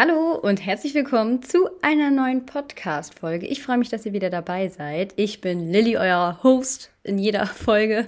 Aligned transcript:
Hallo 0.00 0.34
und 0.36 0.64
herzlich 0.64 0.94
willkommen 0.94 1.42
zu 1.42 1.68
einer 1.82 2.12
neuen 2.12 2.46
Podcast-Folge. 2.46 3.48
Ich 3.48 3.64
freue 3.64 3.78
mich, 3.78 3.88
dass 3.88 4.06
ihr 4.06 4.12
wieder 4.12 4.30
dabei 4.30 4.68
seid. 4.68 5.12
Ich 5.16 5.40
bin 5.40 5.72
Lilly, 5.72 5.96
euer 5.96 6.38
Host 6.44 6.92
in 7.02 7.18
jeder 7.18 7.46
Folge. 7.46 8.06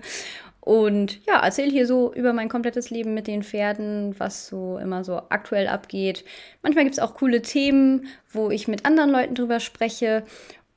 Und 0.61 1.19
ja, 1.27 1.45
erzähle 1.45 1.73
hier 1.73 1.89
so 1.89 2.15
über 2.15 2.33
mein 2.33 2.49
komplettes 2.49 2.91
Leben 2.91 3.13
mit 3.13 3.27
den 3.27 3.43
Pferden, 3.43 4.15
was 4.19 4.47
so 4.47 4.79
immer 4.79 5.03
so 5.03 5.21
aktuell 5.31 5.67
abgeht. 5.67 6.25
Manchmal 6.63 6.85
gibt 6.85 6.95
es 6.95 7.03
auch 7.03 7.15
coole 7.15 7.43
Themen, 7.43 8.07
wo 8.33 8.51
ich 8.53 8.69
mit 8.69 8.87
anderen 8.87 9.11
Leuten 9.11 9.35
drüber 9.35 9.59
spreche. 9.59 10.23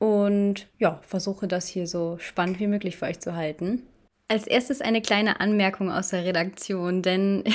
Und 0.00 0.66
ja, 0.80 1.00
versuche 1.06 1.46
das 1.46 1.68
hier 1.68 1.86
so 1.86 2.18
spannend 2.18 2.58
wie 2.58 2.66
möglich 2.66 2.96
für 2.96 3.06
euch 3.06 3.20
zu 3.20 3.36
halten. 3.36 3.86
Als 4.26 4.48
erstes 4.48 4.80
eine 4.80 5.00
kleine 5.00 5.38
Anmerkung 5.38 5.92
aus 5.92 6.08
der 6.08 6.24
Redaktion, 6.24 7.02
denn 7.02 7.44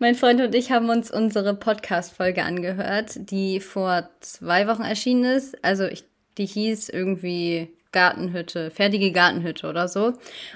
Mein 0.00 0.14
Freund 0.14 0.40
und 0.40 0.54
ich 0.54 0.70
haben 0.70 0.90
uns 0.90 1.10
unsere 1.10 1.54
Podcast-Folge 1.54 2.44
angehört, 2.44 3.14
die 3.16 3.58
vor 3.58 4.08
zwei 4.20 4.68
Wochen 4.68 4.82
erschienen 4.82 5.24
ist. 5.24 5.64
Also 5.64 5.86
ich, 5.86 6.04
die 6.38 6.46
hieß 6.46 6.88
irgendwie 6.88 7.74
Gartenhütte, 7.90 8.70
fertige 8.70 9.10
Gartenhütte 9.10 9.68
oder 9.68 9.88
so. 9.88 10.12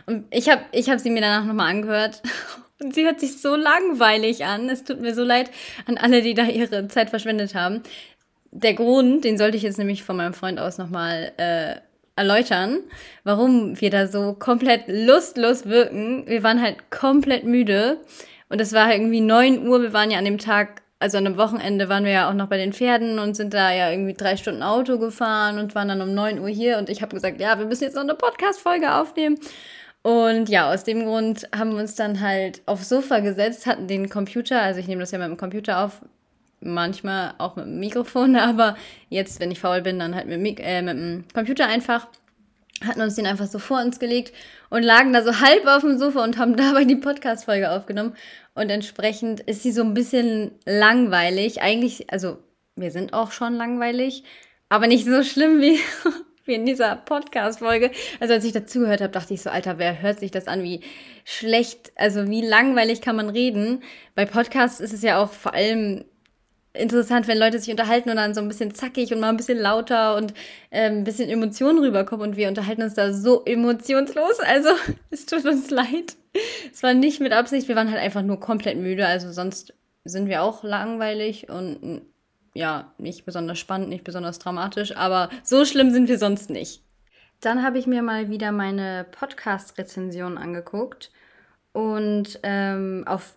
Und 0.06 0.26
ich 0.30 0.48
habe 0.48 0.62
ich 0.70 0.88
hab 0.90 1.00
sie 1.00 1.10
mir 1.10 1.22
danach 1.22 1.44
nochmal 1.44 1.70
angehört. 1.70 2.22
Und 2.80 2.94
sie 2.94 3.04
hört 3.04 3.18
sich 3.18 3.40
so 3.40 3.56
langweilig 3.56 4.44
an. 4.44 4.68
Es 4.68 4.84
tut 4.84 5.00
mir 5.00 5.12
so 5.12 5.24
leid 5.24 5.50
an 5.86 5.98
alle, 5.98 6.22
die 6.22 6.34
da 6.34 6.44
ihre 6.44 6.86
Zeit 6.86 7.10
verschwendet 7.10 7.56
haben. 7.56 7.82
Der 8.52 8.74
Grund, 8.74 9.24
den 9.24 9.38
sollte 9.38 9.56
ich 9.56 9.64
jetzt 9.64 9.78
nämlich 9.78 10.04
von 10.04 10.16
meinem 10.16 10.34
Freund 10.34 10.60
aus 10.60 10.78
nochmal 10.78 11.32
äh, 11.36 11.76
erläutern, 12.14 12.78
warum 13.24 13.80
wir 13.80 13.90
da 13.90 14.06
so 14.06 14.34
komplett 14.34 14.84
lustlos 14.86 15.66
wirken. 15.66 16.28
Wir 16.28 16.44
waren 16.44 16.62
halt 16.62 16.90
komplett 16.90 17.42
müde. 17.42 17.98
Und 18.52 18.60
es 18.60 18.74
war 18.74 18.92
irgendwie 18.92 19.22
9 19.22 19.66
Uhr. 19.66 19.80
Wir 19.80 19.94
waren 19.94 20.10
ja 20.10 20.18
an 20.18 20.26
dem 20.26 20.36
Tag, 20.36 20.82
also 20.98 21.16
an 21.16 21.24
dem 21.24 21.38
Wochenende 21.38 21.88
waren 21.88 22.04
wir 22.04 22.12
ja 22.12 22.28
auch 22.28 22.34
noch 22.34 22.48
bei 22.48 22.58
den 22.58 22.74
Pferden 22.74 23.18
und 23.18 23.34
sind 23.34 23.54
da 23.54 23.72
ja 23.72 23.90
irgendwie 23.90 24.12
drei 24.12 24.36
Stunden 24.36 24.62
Auto 24.62 24.98
gefahren 24.98 25.58
und 25.58 25.74
waren 25.74 25.88
dann 25.88 26.02
um 26.02 26.12
9 26.12 26.38
Uhr 26.38 26.50
hier. 26.50 26.76
Und 26.76 26.90
ich 26.90 27.00
habe 27.00 27.14
gesagt, 27.14 27.40
ja, 27.40 27.58
wir 27.58 27.64
müssen 27.64 27.84
jetzt 27.84 27.94
noch 27.94 28.02
eine 28.02 28.14
Podcast-Folge 28.14 28.94
aufnehmen. 28.94 29.38
Und 30.02 30.50
ja, 30.50 30.70
aus 30.70 30.84
dem 30.84 31.06
Grund 31.06 31.48
haben 31.56 31.72
wir 31.72 31.80
uns 31.80 31.94
dann 31.94 32.20
halt 32.20 32.60
aufs 32.66 32.90
Sofa 32.90 33.20
gesetzt, 33.20 33.64
hatten 33.64 33.88
den 33.88 34.10
Computer, 34.10 34.60
also 34.60 34.80
ich 34.80 34.86
nehme 34.86 35.00
das 35.00 35.12
ja 35.12 35.18
mit 35.18 35.28
dem 35.28 35.38
Computer 35.38 35.82
auf, 35.82 36.04
manchmal 36.60 37.32
auch 37.38 37.56
mit 37.56 37.64
dem 37.64 37.80
Mikrofon, 37.80 38.36
aber 38.36 38.76
jetzt, 39.08 39.40
wenn 39.40 39.50
ich 39.50 39.60
faul 39.60 39.80
bin, 39.80 39.98
dann 39.98 40.14
halt 40.14 40.26
mit, 40.26 40.60
äh, 40.60 40.82
mit 40.82 40.98
dem 40.98 41.24
Computer 41.32 41.68
einfach 41.68 42.06
hatten 42.86 43.00
uns 43.00 43.14
den 43.14 43.26
einfach 43.26 43.46
so 43.46 43.58
vor 43.58 43.80
uns 43.80 43.98
gelegt 43.98 44.32
und 44.72 44.82
lagen 44.82 45.12
da 45.12 45.22
so 45.22 45.38
halb 45.38 45.66
auf 45.66 45.82
dem 45.82 45.98
Sofa 45.98 46.24
und 46.24 46.38
haben 46.38 46.56
dabei 46.56 46.84
die 46.84 46.96
Podcast-Folge 46.96 47.70
aufgenommen. 47.70 48.16
Und 48.54 48.70
entsprechend 48.70 49.40
ist 49.40 49.62
sie 49.62 49.70
so 49.70 49.82
ein 49.82 49.92
bisschen 49.92 50.52
langweilig. 50.64 51.60
Eigentlich, 51.60 52.10
also 52.10 52.38
wir 52.74 52.90
sind 52.90 53.12
auch 53.12 53.32
schon 53.32 53.54
langweilig, 53.54 54.24
aber 54.70 54.86
nicht 54.86 55.04
so 55.04 55.22
schlimm 55.24 55.60
wie, 55.60 55.78
wie 56.46 56.54
in 56.54 56.64
dieser 56.64 56.96
Podcast-Folge. 56.96 57.90
Also 58.18 58.32
als 58.32 58.46
ich 58.46 58.52
dazugehört 58.52 59.02
habe, 59.02 59.12
dachte 59.12 59.34
ich 59.34 59.42
so, 59.42 59.50
Alter, 59.50 59.76
wer 59.76 60.00
hört 60.00 60.20
sich 60.20 60.30
das 60.30 60.48
an? 60.48 60.62
Wie 60.62 60.80
schlecht, 61.26 61.92
also 61.96 62.26
wie 62.28 62.40
langweilig 62.40 63.02
kann 63.02 63.16
man 63.16 63.28
reden? 63.28 63.82
Bei 64.14 64.24
Podcasts 64.24 64.80
ist 64.80 64.94
es 64.94 65.02
ja 65.02 65.22
auch 65.22 65.32
vor 65.32 65.52
allem 65.52 66.02
interessant, 66.74 67.28
wenn 67.28 67.38
Leute 67.38 67.58
sich 67.58 67.70
unterhalten 67.70 68.10
und 68.10 68.16
dann 68.16 68.34
so 68.34 68.40
ein 68.40 68.48
bisschen 68.48 68.74
zackig 68.74 69.12
und 69.12 69.20
mal 69.20 69.28
ein 69.28 69.36
bisschen 69.36 69.58
lauter 69.58 70.16
und 70.16 70.32
äh, 70.70 70.88
ein 70.88 71.04
bisschen 71.04 71.28
Emotionen 71.28 71.78
rüberkommen 71.78 72.30
und 72.30 72.36
wir 72.36 72.48
unterhalten 72.48 72.82
uns 72.82 72.94
da 72.94 73.12
so 73.12 73.44
emotionslos. 73.44 74.40
Also 74.40 74.70
es 75.10 75.26
tut 75.26 75.44
uns 75.44 75.70
leid. 75.70 76.16
Es 76.72 76.82
war 76.82 76.94
nicht 76.94 77.20
mit 77.20 77.32
Absicht, 77.32 77.68
wir 77.68 77.76
waren 77.76 77.90
halt 77.90 78.00
einfach 78.00 78.22
nur 78.22 78.40
komplett 78.40 78.78
müde. 78.78 79.06
Also 79.06 79.32
sonst 79.32 79.74
sind 80.04 80.28
wir 80.28 80.42
auch 80.42 80.64
langweilig 80.64 81.48
und 81.48 82.02
ja, 82.54 82.92
nicht 82.98 83.24
besonders 83.24 83.58
spannend, 83.58 83.88
nicht 83.88 84.04
besonders 84.04 84.38
dramatisch, 84.38 84.96
aber 84.96 85.30
so 85.42 85.64
schlimm 85.64 85.90
sind 85.90 86.08
wir 86.08 86.18
sonst 86.18 86.50
nicht. 86.50 86.82
Dann 87.40 87.62
habe 87.62 87.78
ich 87.78 87.86
mir 87.86 88.02
mal 88.02 88.30
wieder 88.30 88.52
meine 88.52 89.06
Podcast-Rezension 89.10 90.38
angeguckt 90.38 91.10
und 91.72 92.38
ähm, 92.42 93.04
auf 93.06 93.36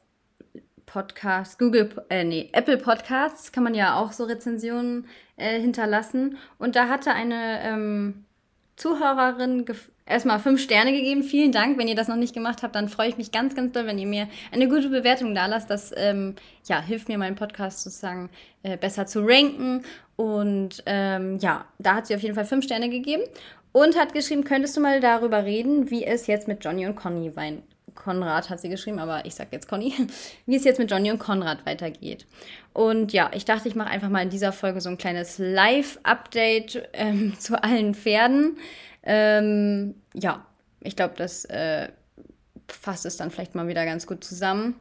Podcasts, 0.96 1.58
Google, 1.58 1.90
äh, 2.10 2.24
nee, 2.24 2.48
Apple 2.54 2.78
Podcasts 2.78 3.52
kann 3.52 3.66
man 3.66 3.76
ja 3.76 3.98
auch 4.00 4.14
so 4.14 4.24
Rezensionen 4.24 5.08
äh, 5.36 5.60
hinterlassen. 5.60 6.38
Und 6.58 6.78
da 6.78 6.88
hatte 6.88 7.12
eine 7.12 7.60
ähm, 7.64 8.24
Zuhörerin 8.78 9.66
erstmal 10.06 10.40
fünf 10.40 10.62
Sterne 10.62 10.94
gegeben. 10.94 11.24
Vielen 11.24 11.52
Dank. 11.52 11.78
Wenn 11.78 11.90
ihr 11.90 11.98
das 11.98 12.08
noch 12.08 12.16
nicht 12.16 12.34
gemacht 12.34 12.64
habt, 12.64 12.76
dann 12.76 12.88
freue 12.88 13.10
ich 13.10 13.18
mich 13.18 13.34
ganz, 13.34 13.56
ganz 13.56 13.74
doll, 13.74 13.88
wenn 13.88 14.00
ihr 14.00 14.08
mir 14.08 14.30
eine 14.54 14.70
gute 14.70 14.88
Bewertung 14.88 15.36
da 15.36 15.48
lasst. 15.48 15.70
Das 15.70 15.92
ähm, 15.98 16.36
ja, 16.66 16.82
hilft 16.82 17.10
mir, 17.10 17.18
meinen 17.18 17.36
Podcast 17.36 17.84
sozusagen 17.84 18.30
äh, 18.64 18.78
besser 18.78 19.06
zu 19.06 19.20
ranken. 19.26 19.84
Und 20.16 20.82
ähm, 20.86 21.40
ja, 21.40 21.66
da 21.78 21.96
hat 21.96 22.08
sie 22.08 22.16
auf 22.16 22.22
jeden 22.22 22.36
Fall 22.36 22.46
fünf 22.46 22.64
Sterne 22.64 22.90
gegeben 22.90 23.24
und 23.74 24.00
hat 24.00 24.14
geschrieben, 24.14 24.46
könntest 24.46 24.78
du 24.78 24.80
mal 24.80 25.02
darüber 25.02 25.44
reden, 25.44 25.92
wie 25.92 26.06
es 26.06 26.28
jetzt 26.28 26.48
mit 26.48 26.64
Johnny 26.64 26.88
und 26.88 26.96
Conny 26.96 27.36
wein 27.36 27.64
Konrad 27.96 28.50
hat 28.50 28.60
sie 28.60 28.70
geschrieben, 28.70 29.00
aber 29.00 29.26
ich 29.26 29.36
sag 29.36 29.52
jetzt 29.52 29.68
Conny, 29.68 29.94
wie 30.46 30.56
es 30.56 30.64
jetzt 30.64 30.80
mit 30.80 30.92
Johnny 30.92 31.12
und 31.12 31.20
Konrad 31.20 31.66
weitergeht. 31.66 32.26
Und 32.74 33.14
ja, 33.14 33.32
ich 33.34 33.46
dachte, 33.46 33.68
ich 33.68 33.76
mache 33.76 33.90
einfach 33.90 34.10
mal 34.10 34.22
in 34.22 34.30
dieser 34.30 34.52
Folge 34.52 34.82
so 34.82 34.90
ein 34.90 34.98
kleines 34.98 35.38
Live-Update 35.38 36.90
ähm, 36.94 37.34
zu 37.40 37.62
allen 37.64 37.96
Pferden. 37.96 38.58
Ähm, 39.04 39.96
ja, 40.14 40.46
ich 40.82 40.96
glaube, 40.96 41.16
das 41.18 41.46
äh, 41.46 41.90
fasst 42.68 43.06
es 43.06 43.18
dann 43.18 43.32
vielleicht 43.32 43.56
mal 43.56 43.68
wieder 43.68 43.86
ganz 43.86 44.08
gut 44.08 44.24
zusammen. 44.24 44.76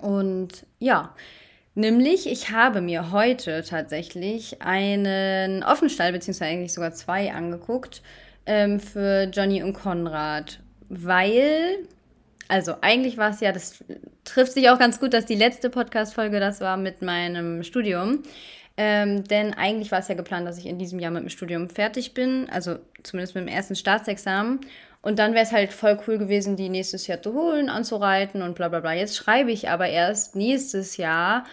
Und 0.00 0.66
ja, 0.78 1.14
nämlich 1.74 2.30
ich 2.30 2.50
habe 2.50 2.80
mir 2.80 3.12
heute 3.12 3.62
tatsächlich 3.62 4.62
einen 4.62 5.62
Offenstall, 5.62 6.12
beziehungsweise 6.12 6.50
eigentlich 6.50 6.72
sogar 6.72 6.92
zwei 6.92 7.32
angeguckt 7.32 8.02
ähm, 8.46 8.80
für 8.80 9.24
Johnny 9.24 9.62
und 9.62 9.72
Konrad, 9.72 10.60
weil 10.88 11.86
also 12.48 12.74
eigentlich 12.80 13.16
war 13.16 13.30
es 13.30 13.40
ja, 13.40 13.52
das 13.52 13.82
trifft 14.24 14.52
sich 14.52 14.68
auch 14.70 14.78
ganz 14.78 15.00
gut, 15.00 15.12
dass 15.14 15.26
die 15.26 15.34
letzte 15.34 15.70
Podcast-Folge 15.70 16.40
das 16.40 16.60
war 16.60 16.76
mit 16.76 17.02
meinem 17.02 17.62
Studium. 17.62 18.22
Ähm, 18.76 19.24
denn 19.24 19.54
eigentlich 19.54 19.90
war 19.90 20.00
es 20.00 20.08
ja 20.08 20.14
geplant, 20.14 20.46
dass 20.46 20.58
ich 20.58 20.66
in 20.66 20.78
diesem 20.78 20.98
Jahr 20.98 21.10
mit 21.10 21.22
dem 21.22 21.30
Studium 21.30 21.70
fertig 21.70 22.12
bin, 22.12 22.48
also 22.50 22.76
zumindest 23.02 23.34
mit 23.34 23.46
dem 23.46 23.48
ersten 23.48 23.74
Staatsexamen. 23.74 24.60
Und 25.00 25.18
dann 25.18 25.34
wäre 25.34 25.44
es 25.44 25.52
halt 25.52 25.72
voll 25.72 25.98
cool 26.06 26.18
gewesen, 26.18 26.56
die 26.56 26.68
nächstes 26.68 27.06
Jahr 27.06 27.22
zu 27.22 27.32
holen, 27.32 27.70
anzureiten 27.70 28.42
und 28.42 28.54
bla 28.54 28.68
bla 28.68 28.80
bla. 28.80 28.92
Jetzt 28.92 29.16
schreibe 29.16 29.50
ich 29.50 29.70
aber 29.70 29.88
erst 29.88 30.36
nächstes 30.36 30.96
Jahr 30.96 31.44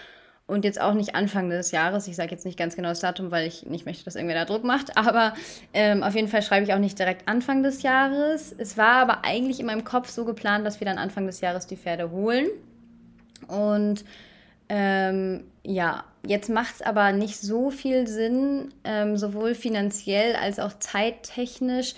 und 0.53 0.63
jetzt 0.63 0.79
auch 0.79 0.93
nicht 0.93 1.15
Anfang 1.15 1.49
des 1.49 1.71
Jahres. 1.71 2.07
Ich 2.07 2.15
sage 2.15 2.31
jetzt 2.31 2.45
nicht 2.45 2.57
ganz 2.57 2.75
genau 2.75 2.89
das 2.89 2.99
Datum, 2.99 3.31
weil 3.31 3.47
ich 3.47 3.65
nicht 3.65 3.85
möchte, 3.85 4.05
dass 4.05 4.15
irgendwer 4.15 4.35
da 4.35 4.45
Druck 4.45 4.63
macht. 4.63 4.95
Aber 4.95 5.33
ähm, 5.73 6.03
auf 6.03 6.13
jeden 6.15 6.27
Fall 6.27 6.43
schreibe 6.43 6.63
ich 6.63 6.73
auch 6.73 6.79
nicht 6.79 6.97
direkt 6.99 7.27
Anfang 7.27 7.63
des 7.63 7.81
Jahres. 7.81 8.53
Es 8.57 8.77
war 8.77 8.95
aber 8.97 9.25
eigentlich 9.25 9.59
in 9.59 9.65
meinem 9.65 9.83
Kopf 9.83 10.09
so 10.09 10.25
geplant, 10.25 10.65
dass 10.65 10.79
wir 10.79 10.85
dann 10.85 10.99
Anfang 10.99 11.25
des 11.25 11.41
Jahres 11.41 11.65
die 11.65 11.75
Pferde 11.75 12.11
holen. 12.11 12.47
Und 13.47 14.05
ähm, 14.69 15.43
ja, 15.63 16.03
jetzt 16.25 16.49
macht 16.49 16.75
es 16.75 16.81
aber 16.81 17.11
nicht 17.11 17.39
so 17.39 17.71
viel 17.71 18.07
Sinn, 18.07 18.73
ähm, 18.83 19.17
sowohl 19.17 19.55
finanziell 19.55 20.35
als 20.35 20.59
auch 20.59 20.73
zeittechnisch, 20.79 21.95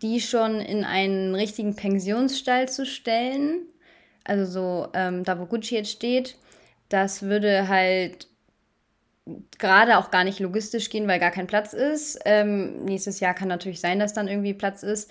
die 0.00 0.20
schon 0.20 0.60
in 0.60 0.84
einen 0.84 1.34
richtigen 1.34 1.74
Pensionsstall 1.74 2.68
zu 2.68 2.86
stellen. 2.86 3.62
Also 4.22 4.44
so, 4.44 4.88
ähm, 4.94 5.24
da 5.24 5.38
wo 5.38 5.46
Gucci 5.46 5.74
jetzt 5.74 5.90
steht 5.90 6.36
das 6.88 7.22
würde 7.22 7.68
halt 7.68 8.28
gerade 9.58 9.98
auch 9.98 10.10
gar 10.10 10.24
nicht 10.24 10.38
logistisch 10.38 10.88
gehen, 10.90 11.08
weil 11.08 11.18
gar 11.18 11.30
kein 11.30 11.46
Platz 11.46 11.72
ist. 11.72 12.18
Ähm, 12.24 12.84
nächstes 12.84 13.20
Jahr 13.20 13.34
kann 13.34 13.48
natürlich 13.48 13.80
sein, 13.80 13.98
dass 13.98 14.12
dann 14.12 14.28
irgendwie 14.28 14.54
Platz 14.54 14.82
ist. 14.82 15.10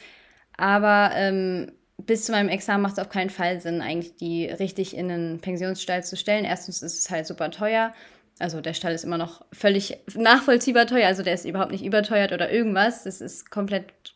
Aber 0.58 1.12
ähm, 1.14 1.72
bis 1.98 2.26
zu 2.26 2.32
meinem 2.32 2.50
Examen 2.50 2.82
macht 2.82 2.94
es 2.94 3.00
auf 3.00 3.10
keinen 3.10 3.30
Fall 3.30 3.60
Sinn, 3.60 3.82
eigentlich 3.82 4.16
die 4.16 4.46
richtig 4.46 4.96
in 4.96 5.12
einen 5.12 5.40
Pensionsstall 5.40 6.04
zu 6.04 6.16
stellen. 6.16 6.46
Erstens 6.46 6.82
ist 6.82 7.00
es 7.00 7.10
halt 7.10 7.28
super 7.28 7.52
teuer. 7.52 7.94
Also 8.40 8.62
der 8.62 8.74
Stall 8.74 8.94
ist 8.94 9.06
immer 9.06 9.18
noch 9.18 9.46
völlig 9.54 9.98
nachvollziehbar 10.14 10.88
teuer, 10.88 11.08
also 11.08 11.24
der 11.24 11.36
ist 11.36 11.46
überhaupt 11.46 11.72
nicht 11.72 11.86
überteuert 11.86 12.34
oder 12.34 12.52
irgendwas. 12.52 13.04
Das 13.04 13.22
ist 13.22 13.50
komplett 13.50 14.15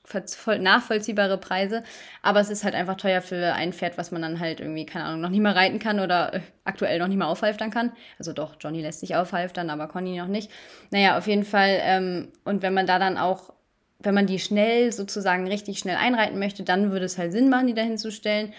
nachvollziehbare 0.60 1.38
Preise, 1.38 1.84
aber 2.22 2.40
es 2.40 2.50
ist 2.50 2.64
halt 2.64 2.76
einfach 2.76 2.96
teuer 2.96 3.22
für 3.22 3.54
ein 3.54 3.74
Pferd, 3.74 3.98
was 3.98 4.12
man 4.12 4.22
dann 4.22 4.40
halt 4.40 4.60
irgendwie, 4.60 4.86
keine 4.86 5.06
Ahnung, 5.06 5.22
noch 5.22 5.30
nicht 5.30 5.42
mal 5.42 5.54
reiten 5.54 5.80
kann 5.80 6.00
oder 6.00 6.34
äh, 6.34 6.42
aktuell 6.64 7.00
noch 7.00 7.08
nicht 7.08 7.18
mal 7.18 7.28
aufhalftern 7.28 7.72
kann. 7.72 7.92
Also 8.18 8.34
doch, 8.34 8.56
Johnny 8.60 8.82
lässt 8.82 9.00
sich 9.00 9.16
aufhalftern, 9.16 9.70
aber 9.70 9.88
Conny 9.88 10.18
noch 10.18 10.28
nicht. 10.28 10.52
Naja, 10.92 11.18
auf 11.18 11.28
jeden 11.28 11.44
Fall. 11.44 11.80
Ähm, 11.82 12.30
und 12.44 12.62
wenn 12.62 12.74
man 12.74 12.88
da 12.88 13.00
dann 13.00 13.18
auch, 13.18 13.54
wenn 14.00 14.14
man 14.14 14.28
die 14.28 14.40
schnell 14.40 14.92
sozusagen 14.92 15.48
richtig 15.48 15.80
schnell 15.80 15.98
einreiten 15.98 16.40
möchte, 16.40 16.64
dann 16.64 16.92
würde 16.92 17.06
es 17.06 17.18
halt 17.18 17.32
Sinn 17.32 17.50
machen, 17.50 17.68
die 17.68 17.74
dahin 17.74 17.98
zu 17.98 18.12
stellen. 18.12 18.54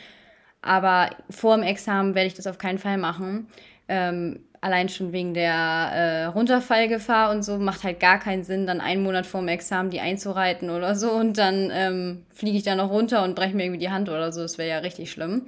Aber 0.63 1.11
vor 1.31 1.57
dem 1.57 1.65
Examen 1.65 2.15
werde 2.15 2.27
ich 2.27 2.35
das 2.35 2.47
auf 2.47 2.59
keinen 2.59 2.79
Fall 2.79 2.99
machen. 2.99 3.49
Ähm, 3.89 4.45
allein 4.61 4.89
schon 4.89 5.13
wegen 5.13 5.33
der 5.33 5.53
äh, 5.53 6.25
Runterfallgefahr 6.27 7.31
und 7.31 7.43
so 7.43 7.59
macht 7.59 7.83
halt 7.83 7.99
gar 7.99 8.19
keinen 8.19 8.45
Sinn, 8.45 8.67
dann 8.67 8.81
einen 8.81 9.03
Monat 9.03 9.27
vor 9.27 9.41
dem 9.41 9.49
Examen 9.49 9.91
die 9.91 10.01
einzureiten 10.01 10.71
oder 10.71 10.95
so 10.95 11.13
und 11.13 11.39
dann 11.39 11.71
ähm, 11.73 12.27
fliege 12.33 12.59
ich 12.59 12.63
da 12.63 12.75
noch 12.75 12.91
runter 12.91 13.25
und 13.25 13.35
breche 13.35 13.57
mir 13.57 13.65
irgendwie 13.65 13.81
die 13.81 13.91
Hand 13.91 14.09
oder 14.09 14.33
so. 14.33 14.43
Das 14.43 14.59
wäre 14.59 14.69
ja 14.69 14.79
richtig 14.79 15.11
schlimm. 15.11 15.47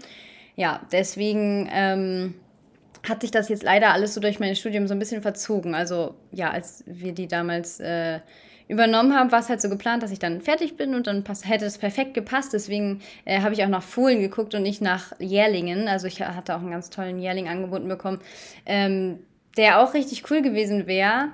Ja, 0.57 0.81
deswegen 0.93 1.69
ähm, 1.73 2.35
hat 3.07 3.21
sich 3.21 3.31
das 3.31 3.49
jetzt 3.49 3.63
leider 3.63 3.93
alles 3.93 4.15
so 4.15 4.21
durch 4.21 4.41
mein 4.41 4.57
Studium 4.57 4.87
so 4.87 4.95
ein 4.95 4.99
bisschen 4.99 5.23
verzogen. 5.23 5.75
Also 5.75 6.15
ja, 6.31 6.51
als 6.51 6.85
wir 6.87 7.13
die 7.13 7.29
damals 7.29 7.81
äh, 7.81 8.21
übernommen 8.69 9.15
haben, 9.15 9.33
war 9.33 9.41
es 9.41 9.49
halt 9.49 9.61
so 9.61 9.69
geplant, 9.69 10.03
dass 10.03 10.11
ich 10.11 10.19
dann 10.19 10.41
fertig 10.41 10.77
bin 10.77 10.95
und 10.95 11.07
dann 11.07 11.25
hätte 11.43 11.65
es 11.65 11.79
perfekt 11.79 12.15
gepasst. 12.15 12.53
Deswegen 12.53 13.01
äh, 13.25 13.41
habe 13.41 13.55
ich 13.55 13.63
auch 13.65 13.69
nach 13.69 13.83
Fohlen 13.83 14.21
geguckt 14.21 14.55
und 14.55 14.63
nicht 14.63 14.81
nach 14.81 15.13
Jährlingen. 15.19 15.89
Also 15.89 16.07
ich 16.07 16.21
hatte 16.21 16.55
auch 16.55 16.61
einen 16.61 16.71
ganz 16.71 16.91
tollen 16.91 17.19
Jährling 17.19 17.49
angeboten 17.49 17.89
bekommen, 17.89 18.21
ähm, 18.67 19.19
der 19.57 19.81
auch 19.81 19.95
richtig 19.95 20.31
cool 20.31 20.43
gewesen 20.43 20.87
wäre. 20.87 21.29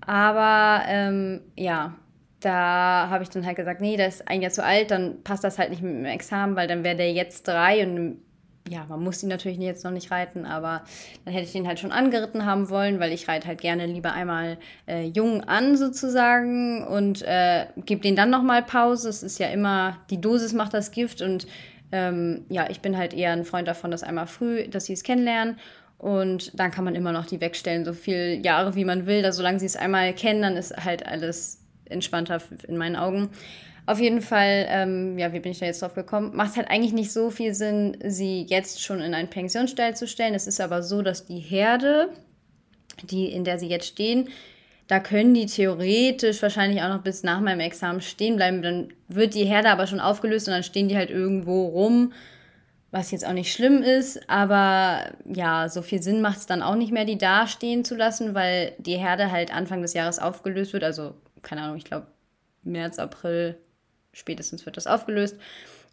Aber 0.00 0.82
ähm, 0.86 1.40
ja, 1.56 1.94
da 2.40 3.08
habe 3.10 3.22
ich 3.24 3.30
dann 3.30 3.44
halt 3.44 3.56
gesagt, 3.56 3.80
nee, 3.80 3.96
der 3.96 4.08
ist 4.08 4.28
ein 4.28 4.42
Jahr 4.42 4.52
zu 4.52 4.64
alt, 4.64 4.90
dann 4.90 5.22
passt 5.24 5.44
das 5.44 5.58
halt 5.58 5.70
nicht 5.70 5.82
mit 5.82 5.92
dem 5.92 6.04
Examen, 6.04 6.56
weil 6.56 6.68
dann 6.68 6.84
wäre 6.84 6.96
der 6.96 7.12
jetzt 7.12 7.48
drei 7.48 7.84
und 7.84 8.20
ja, 8.68 8.86
man 8.88 9.02
muss 9.02 9.22
ihn 9.22 9.28
natürlich 9.28 9.58
jetzt 9.58 9.84
noch 9.84 9.90
nicht 9.90 10.10
reiten, 10.10 10.44
aber 10.44 10.82
dann 11.24 11.34
hätte 11.34 11.46
ich 11.46 11.54
ihn 11.54 11.66
halt 11.66 11.78
schon 11.80 11.92
angeritten 11.92 12.44
haben 12.44 12.68
wollen, 12.70 13.00
weil 13.00 13.12
ich 13.12 13.28
reite 13.28 13.48
halt 13.48 13.60
gerne 13.60 13.86
lieber 13.86 14.12
einmal 14.12 14.58
äh, 14.86 15.06
jung 15.06 15.42
an 15.42 15.76
sozusagen 15.76 16.86
und 16.86 17.22
äh, 17.22 17.66
gebe 17.84 18.00
den 18.00 18.16
dann 18.16 18.30
nochmal 18.30 18.62
Pause. 18.62 19.08
Es 19.08 19.22
ist 19.22 19.38
ja 19.38 19.48
immer, 19.48 19.98
die 20.10 20.20
Dosis 20.20 20.52
macht 20.52 20.74
das 20.74 20.90
Gift 20.90 21.22
und 21.22 21.46
ähm, 21.90 22.44
ja, 22.48 22.68
ich 22.68 22.80
bin 22.80 22.96
halt 22.96 23.14
eher 23.14 23.32
ein 23.32 23.44
Freund 23.44 23.66
davon, 23.66 23.90
dass 23.90 24.02
einmal 24.02 24.26
früh, 24.26 24.68
dass 24.68 24.84
sie 24.84 24.92
es 24.92 25.02
kennenlernen 25.02 25.56
und 25.98 26.58
dann 26.58 26.70
kann 26.70 26.84
man 26.84 26.94
immer 26.94 27.12
noch 27.12 27.26
die 27.26 27.40
wegstellen, 27.40 27.84
so 27.84 27.92
viele 27.92 28.34
Jahre 28.34 28.76
wie 28.76 28.84
man 28.84 29.06
will. 29.06 29.24
Also, 29.24 29.38
solange 29.38 29.58
sie 29.58 29.66
es 29.66 29.76
einmal 29.76 30.14
kennen, 30.14 30.42
dann 30.42 30.56
ist 30.56 30.76
halt 30.84 31.04
alles 31.04 31.60
entspannter 31.86 32.40
in 32.68 32.76
meinen 32.76 32.96
Augen. 32.96 33.30
Auf 33.88 34.00
jeden 34.00 34.20
Fall, 34.20 34.66
ähm, 34.68 35.16
ja, 35.18 35.32
wie 35.32 35.40
bin 35.40 35.52
ich 35.52 35.60
da 35.60 35.64
jetzt 35.64 35.80
drauf 35.80 35.94
gekommen? 35.94 36.36
Macht 36.36 36.58
halt 36.58 36.70
eigentlich 36.70 36.92
nicht 36.92 37.10
so 37.10 37.30
viel 37.30 37.54
Sinn, 37.54 37.96
sie 38.04 38.42
jetzt 38.42 38.82
schon 38.82 39.00
in 39.00 39.14
einen 39.14 39.30
Pensionsstall 39.30 39.96
zu 39.96 40.06
stellen. 40.06 40.34
Es 40.34 40.46
ist 40.46 40.60
aber 40.60 40.82
so, 40.82 41.00
dass 41.00 41.24
die 41.24 41.38
Herde, 41.38 42.10
die, 43.04 43.32
in 43.32 43.44
der 43.44 43.58
sie 43.58 43.68
jetzt 43.68 43.86
stehen, 43.86 44.28
da 44.88 45.00
können 45.00 45.32
die 45.32 45.46
theoretisch 45.46 46.42
wahrscheinlich 46.42 46.82
auch 46.82 46.90
noch 46.90 47.00
bis 47.00 47.22
nach 47.22 47.40
meinem 47.40 47.60
Examen 47.60 48.02
stehen 48.02 48.36
bleiben. 48.36 48.60
Dann 48.60 48.88
wird 49.08 49.32
die 49.32 49.46
Herde 49.46 49.70
aber 49.70 49.86
schon 49.86 50.00
aufgelöst 50.00 50.48
und 50.48 50.52
dann 50.52 50.64
stehen 50.64 50.90
die 50.90 50.96
halt 50.98 51.08
irgendwo 51.08 51.68
rum, 51.68 52.12
was 52.90 53.10
jetzt 53.10 53.26
auch 53.26 53.32
nicht 53.32 53.54
schlimm 53.54 53.82
ist. 53.82 54.28
Aber 54.28 55.14
ja, 55.24 55.70
so 55.70 55.80
viel 55.80 56.02
Sinn 56.02 56.20
macht 56.20 56.40
es 56.40 56.46
dann 56.46 56.60
auch 56.60 56.74
nicht 56.74 56.92
mehr, 56.92 57.06
die 57.06 57.16
da 57.16 57.46
stehen 57.46 57.86
zu 57.86 57.96
lassen, 57.96 58.34
weil 58.34 58.74
die 58.76 58.98
Herde 58.98 59.32
halt 59.32 59.50
Anfang 59.50 59.80
des 59.80 59.94
Jahres 59.94 60.18
aufgelöst 60.18 60.74
wird. 60.74 60.84
Also, 60.84 61.14
keine 61.40 61.62
Ahnung, 61.62 61.78
ich 61.78 61.84
glaube 61.84 62.08
März, 62.64 62.98
April, 62.98 63.56
spätestens 64.18 64.66
wird 64.66 64.76
das 64.76 64.86
aufgelöst. 64.86 65.36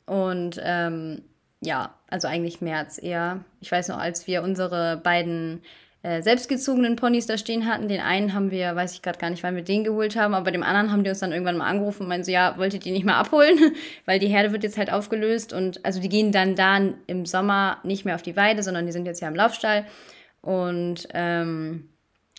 Und 0.06 0.60
ähm, 0.64 1.22
ja, 1.62 1.96
also 2.10 2.28
eigentlich 2.28 2.62
März 2.62 3.02
eher. 3.02 3.44
Ich 3.60 3.72
weiß 3.72 3.88
noch, 3.88 3.98
als 3.98 4.28
wir 4.28 4.44
unsere 4.44 4.98
beiden 4.98 5.62
äh, 6.04 6.22
selbstgezogenen 6.22 6.96
Ponys 6.96 7.26
da 7.26 7.38
stehen 7.38 7.66
hatten, 7.66 7.88
den 7.88 8.02
einen 8.02 8.34
haben 8.34 8.52
wir, 8.52 8.76
weiß 8.76 8.94
ich 8.94 9.02
gerade 9.02 9.18
gar 9.18 9.32
nicht, 9.32 9.42
wann 9.42 9.56
wir 9.56 9.64
den 9.64 9.84
geholt 9.84 10.16
haben, 10.16 10.36
aber 10.36 10.46
bei 10.46 10.52
dem 10.52 10.62
anderen 10.62 10.92
haben 10.92 11.04
die 11.04 11.10
uns 11.10 11.20
dann 11.20 11.32
irgendwann 11.32 11.58
mal 11.58 11.68
angerufen 11.68 12.04
und 12.04 12.10
meinen 12.10 12.24
so, 12.24 12.32
ja, 12.32 12.58
wolltet 12.58 12.86
ihr 12.86 12.94
nicht 12.94 13.06
mal 13.06 13.20
abholen? 13.20 13.58
Weil 14.06 14.20
die 14.20 14.28
Herde 14.28 14.52
wird 14.52 14.64
jetzt 14.64 14.78
halt 14.78 14.94
aufgelöst 14.94 15.52
und 15.52 15.84
also 15.84 16.00
die 16.00 16.10
gehen 16.10 16.32
dann 16.32 16.56
da 16.56 16.80
im 17.08 17.26
Sommer 17.26 17.80
nicht 17.84 18.06
mehr 18.06 18.16
auf 18.16 18.22
die 18.22 18.36
Weide, 18.36 18.62
sondern 18.62 18.86
die 18.86 18.92
sind 18.92 19.06
jetzt 19.06 19.22
ja 19.22 19.28
im 19.28 19.36
Laufstall. 19.36 19.86
Und 20.42 21.08
ähm, 21.16 21.90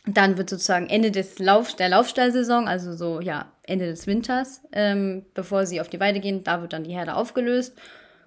dann 0.06 0.38
wird 0.38 0.48
sozusagen 0.48 0.88
Ende 0.88 1.10
des 1.10 1.38
Lauf, 1.38 1.74
der 1.74 1.88
Laufstallsaison, 1.88 2.68
also 2.68 2.94
so 2.94 3.20
ja 3.20 3.50
Ende 3.64 3.86
des 3.86 4.06
Winters, 4.06 4.62
ähm, 4.72 5.26
bevor 5.34 5.66
sie 5.66 5.80
auf 5.80 5.88
die 5.88 5.98
Weide 5.98 6.20
gehen, 6.20 6.44
da 6.44 6.62
wird 6.62 6.72
dann 6.72 6.84
die 6.84 6.94
Herde 6.94 7.16
aufgelöst. 7.16 7.76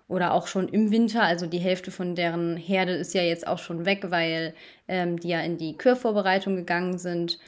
Oder 0.10 0.34
auch 0.34 0.48
schon 0.48 0.68
im 0.68 0.92
Winter, 0.92 1.22
also 1.22 1.46
die 1.46 1.60
Hälfte 1.60 1.92
von 1.92 2.16
deren 2.16 2.58
Herde 2.58 2.94
ist 2.94 3.14
ja 3.14 3.22
jetzt 3.22 3.48
auch 3.48 3.60
schon 3.60 3.86
weg, 3.86 4.08
weil 4.10 4.56
ähm, 4.88 5.20
die 5.20 5.30
ja 5.30 5.40
in 5.42 5.58
die 5.58 5.78
Kürvorbereitung 5.78 6.56
gegangen 6.56 6.98
sind. 6.98 7.40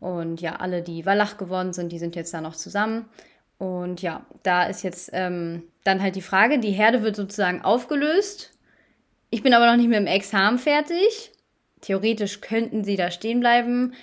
Und 0.00 0.40
ja, 0.40 0.56
alle, 0.56 0.82
die 0.82 1.06
Wallach 1.06 1.38
geworden 1.38 1.72
sind, 1.72 1.92
die 1.92 1.98
sind 1.98 2.16
jetzt 2.16 2.34
da 2.34 2.40
noch 2.40 2.56
zusammen. 2.56 3.08
Und 3.56 4.02
ja, 4.02 4.26
da 4.42 4.64
ist 4.64 4.82
jetzt 4.82 5.10
ähm, 5.12 5.62
dann 5.84 6.02
halt 6.02 6.16
die 6.16 6.22
Frage, 6.22 6.58
die 6.58 6.72
Herde 6.72 7.02
wird 7.02 7.16
sozusagen 7.16 7.62
aufgelöst. 7.62 8.52
Ich 9.30 9.42
bin 9.44 9.54
aber 9.54 9.66
noch 9.66 9.76
nicht 9.76 9.88
mit 9.88 9.98
dem 9.98 10.06
Examen 10.06 10.58
fertig 10.58 11.32
theoretisch 11.80 12.40
könnten 12.40 12.84
sie 12.84 12.96
da 12.96 13.10
stehen 13.10 13.40
bleiben. 13.40 13.94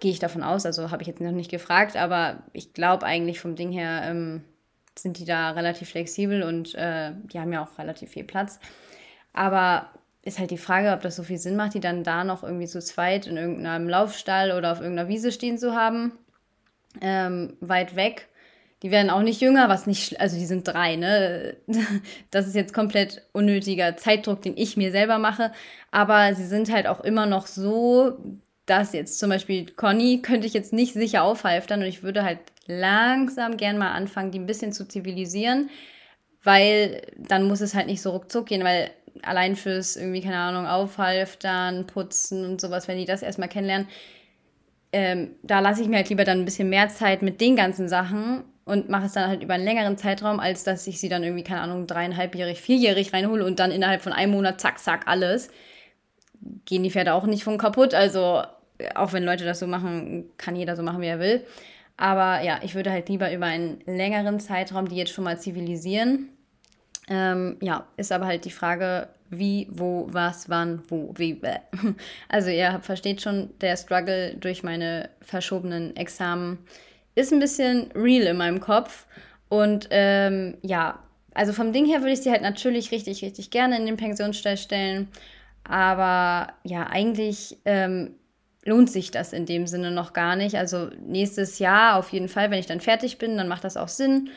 Gehe 0.00 0.12
ich 0.12 0.18
davon 0.18 0.42
aus, 0.42 0.64
also 0.64 0.90
habe 0.90 1.02
ich 1.02 1.08
jetzt 1.08 1.20
noch 1.20 1.32
nicht 1.32 1.50
gefragt, 1.50 1.96
aber 1.96 2.44
ich 2.52 2.72
glaube 2.72 3.04
eigentlich 3.04 3.40
vom 3.40 3.56
Ding 3.56 3.72
her 3.72 4.02
ähm, 4.04 4.44
sind 4.96 5.18
die 5.18 5.24
da 5.24 5.50
relativ 5.50 5.90
flexibel 5.90 6.42
und 6.42 6.74
äh, 6.74 7.12
die 7.24 7.40
haben 7.40 7.52
ja 7.52 7.64
auch 7.64 7.78
relativ 7.78 8.10
viel 8.10 8.24
Platz. 8.24 8.60
Aber 9.32 9.90
ist 10.22 10.38
halt 10.38 10.50
die 10.50 10.58
Frage, 10.58 10.92
ob 10.92 11.00
das 11.00 11.16
so 11.16 11.22
viel 11.22 11.38
Sinn 11.38 11.56
macht, 11.56 11.74
die 11.74 11.80
dann 11.80 12.04
da 12.04 12.24
noch 12.24 12.42
irgendwie 12.42 12.66
zu 12.66 12.80
zweit 12.80 13.26
in 13.26 13.36
irgendeinem 13.36 13.88
Laufstall 13.88 14.52
oder 14.52 14.72
auf 14.72 14.80
irgendeiner 14.80 15.08
Wiese 15.08 15.32
stehen 15.32 15.58
zu 15.58 15.74
haben. 15.74 16.12
Ähm, 17.00 17.56
weit 17.60 17.96
weg. 17.96 18.28
Die 18.82 18.90
werden 18.92 19.10
auch 19.10 19.22
nicht 19.22 19.40
jünger, 19.40 19.68
was 19.68 19.86
nicht, 19.86 20.20
also 20.20 20.36
die 20.36 20.46
sind 20.46 20.66
drei, 20.68 20.96
ne? 20.96 21.56
Das 22.30 22.46
ist 22.46 22.54
jetzt 22.54 22.72
komplett 22.72 23.22
unnötiger 23.32 23.96
Zeitdruck, 23.96 24.42
den 24.42 24.56
ich 24.56 24.76
mir 24.76 24.92
selber 24.92 25.18
mache. 25.18 25.52
Aber 25.90 26.34
sie 26.34 26.46
sind 26.46 26.72
halt 26.72 26.86
auch 26.86 27.00
immer 27.00 27.26
noch 27.26 27.46
so, 27.46 28.18
dass 28.66 28.92
jetzt 28.92 29.18
zum 29.18 29.30
Beispiel 29.30 29.66
Conny 29.72 30.20
könnte 30.22 30.46
ich 30.46 30.54
jetzt 30.54 30.72
nicht 30.72 30.92
sicher 30.92 31.24
aufhalftern 31.24 31.80
und 31.80 31.86
ich 31.86 32.02
würde 32.02 32.22
halt 32.22 32.38
langsam 32.66 33.56
gern 33.56 33.78
mal 33.78 33.92
anfangen, 33.92 34.30
die 34.30 34.38
ein 34.38 34.46
bisschen 34.46 34.72
zu 34.72 34.86
zivilisieren, 34.86 35.70
weil 36.44 37.02
dann 37.16 37.48
muss 37.48 37.60
es 37.60 37.74
halt 37.74 37.86
nicht 37.86 38.02
so 38.02 38.10
ruckzuck 38.10 38.46
gehen, 38.46 38.62
weil 38.62 38.90
allein 39.22 39.56
fürs 39.56 39.96
irgendwie, 39.96 40.20
keine 40.20 40.38
Ahnung, 40.38 40.66
aufhalftern, 40.66 41.86
putzen 41.86 42.44
und 42.44 42.60
sowas, 42.60 42.86
wenn 42.86 42.98
die 42.98 43.06
das 43.06 43.22
erstmal 43.22 43.48
kennenlernen, 43.48 43.88
ähm, 44.92 45.32
da 45.42 45.60
lasse 45.60 45.82
ich 45.82 45.88
mir 45.88 45.96
halt 45.96 46.08
lieber 46.08 46.24
dann 46.24 46.40
ein 46.40 46.44
bisschen 46.44 46.70
mehr 46.70 46.88
Zeit 46.88 47.22
mit 47.22 47.40
den 47.40 47.56
ganzen 47.56 47.88
Sachen 47.88 48.44
und 48.68 48.90
mache 48.90 49.06
es 49.06 49.12
dann 49.12 49.28
halt 49.28 49.42
über 49.42 49.54
einen 49.54 49.64
längeren 49.64 49.96
Zeitraum, 49.96 50.40
als 50.40 50.62
dass 50.62 50.86
ich 50.86 51.00
sie 51.00 51.08
dann 51.08 51.24
irgendwie, 51.24 51.42
keine 51.42 51.62
Ahnung, 51.62 51.86
dreieinhalbjährig, 51.86 52.60
vierjährig 52.60 53.14
reinhole 53.14 53.44
und 53.44 53.58
dann 53.60 53.70
innerhalb 53.70 54.02
von 54.02 54.12
einem 54.12 54.32
Monat 54.32 54.60
zack, 54.60 54.78
zack, 54.78 55.08
alles. 55.08 55.48
Gehen 56.66 56.82
die 56.82 56.90
Pferde 56.90 57.14
auch 57.14 57.24
nicht 57.24 57.44
von 57.44 57.56
kaputt. 57.56 57.94
Also, 57.94 58.42
auch 58.94 59.12
wenn 59.14 59.24
Leute 59.24 59.46
das 59.46 59.58
so 59.58 59.66
machen, 59.66 60.26
kann 60.36 60.54
jeder 60.54 60.76
so 60.76 60.82
machen, 60.82 61.00
wie 61.00 61.06
er 61.06 61.18
will. 61.18 61.46
Aber 61.96 62.42
ja, 62.42 62.60
ich 62.62 62.74
würde 62.74 62.92
halt 62.92 63.08
lieber 63.08 63.32
über 63.32 63.46
einen 63.46 63.80
längeren 63.86 64.38
Zeitraum 64.38 64.86
die 64.86 64.96
jetzt 64.96 65.12
schon 65.12 65.24
mal 65.24 65.38
zivilisieren. 65.38 66.28
Ähm, 67.08 67.56
ja, 67.62 67.86
ist 67.96 68.12
aber 68.12 68.26
halt 68.26 68.44
die 68.44 68.50
Frage, 68.50 69.08
wie, 69.30 69.66
wo, 69.70 70.06
was, 70.10 70.50
wann, 70.50 70.82
wo, 70.88 71.14
wie. 71.16 71.40
Also 72.28 72.50
ihr 72.50 72.80
versteht 72.82 73.22
schon, 73.22 73.48
der 73.62 73.78
Struggle 73.78 74.34
durch 74.34 74.62
meine 74.62 75.08
verschobenen 75.22 75.96
Examen 75.96 76.58
ist 77.18 77.32
ein 77.32 77.40
bisschen 77.40 77.90
real 77.94 78.26
in 78.26 78.36
meinem 78.36 78.60
Kopf. 78.60 79.06
Und 79.48 79.88
ähm, 79.90 80.56
ja, 80.62 80.98
also 81.34 81.52
vom 81.52 81.72
Ding 81.72 81.86
her 81.86 82.00
würde 82.00 82.12
ich 82.12 82.20
sie 82.20 82.30
halt 82.30 82.42
natürlich 82.42 82.90
richtig, 82.92 83.22
richtig 83.22 83.50
gerne 83.50 83.76
in 83.76 83.86
den 83.86 83.96
Pensionsstall 83.96 84.56
stellen. 84.56 85.08
Aber 85.64 86.52
ja, 86.64 86.86
eigentlich 86.86 87.58
ähm, 87.64 88.14
lohnt 88.64 88.90
sich 88.90 89.10
das 89.10 89.32
in 89.32 89.46
dem 89.46 89.66
Sinne 89.66 89.90
noch 89.90 90.12
gar 90.12 90.36
nicht. 90.36 90.56
Also 90.56 90.90
nächstes 91.06 91.58
Jahr 91.58 91.96
auf 91.96 92.10
jeden 92.10 92.28
Fall, 92.28 92.50
wenn 92.50 92.60
ich 92.60 92.66
dann 92.66 92.80
fertig 92.80 93.18
bin, 93.18 93.36
dann 93.36 93.48
macht 93.48 93.64
das 93.64 93.76
auch 93.76 93.88
Sinn 93.88 94.30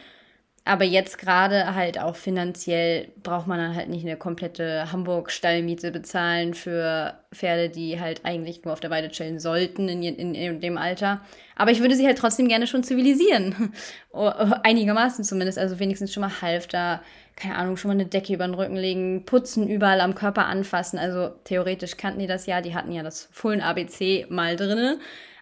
aber 0.64 0.84
jetzt 0.84 1.18
gerade 1.18 1.74
halt 1.74 2.00
auch 2.00 2.16
finanziell 2.16 3.08
braucht 3.24 3.48
man 3.48 3.58
dann 3.58 3.76
halt 3.76 3.90
nicht 3.90 4.06
eine 4.06 4.16
komplette 4.16 4.92
Hamburg-Stallmiete 4.92 5.92
bezahlen 5.92 6.54
für 6.54 7.16
Pferde, 7.34 7.70
die 7.70 8.00
halt 8.00 8.26
eigentlich 8.26 8.64
nur 8.64 8.74
auf 8.74 8.80
der 8.80 8.92
Weide 8.92 9.10
chillen 9.10 9.40
sollten 9.40 9.90
in, 9.90 10.04
in, 10.04 10.36
in 10.36 10.62
dem 10.62 10.78
Alter. 10.78 11.22
Aber 11.56 11.72
ich 11.72 11.80
würde 11.80 11.96
sie 11.96 12.06
halt 12.06 12.20
trotzdem 12.20 12.48
gerne 12.48 12.68
schon 12.68 12.84
zivilisieren. 12.84 13.74
Einigermaßen 14.64 15.26
zumindest. 15.26 15.58
Also 15.58 15.80
wenigstens 15.80 16.14
schon 16.14 16.22
mal 16.22 16.42
Halfter, 16.44 17.02
keine 17.36 17.56
Ahnung, 17.56 17.76
schon 17.76 17.90
mal 17.90 17.96
eine 17.96 18.06
Decke 18.06 18.34
über 18.34 18.46
den 18.46 18.54
Rücken 18.54 18.76
legen, 18.76 19.26
putzen, 19.26 19.68
überall 19.68 20.00
am 20.00 20.14
Körper 20.14 20.46
anfassen. 20.46 21.00
Also 21.00 21.30
theoretisch 21.44 21.98
kannten 21.98 22.20
die 22.20 22.28
das 22.28 22.46
ja. 22.46 22.62
Die 22.62 22.76
hatten 22.76 22.92
ja 22.92 23.02
das 23.02 23.30
Fullen 23.32 23.62
ABC 23.62 24.28
mal 24.30 24.56
drinne. 24.56 25.00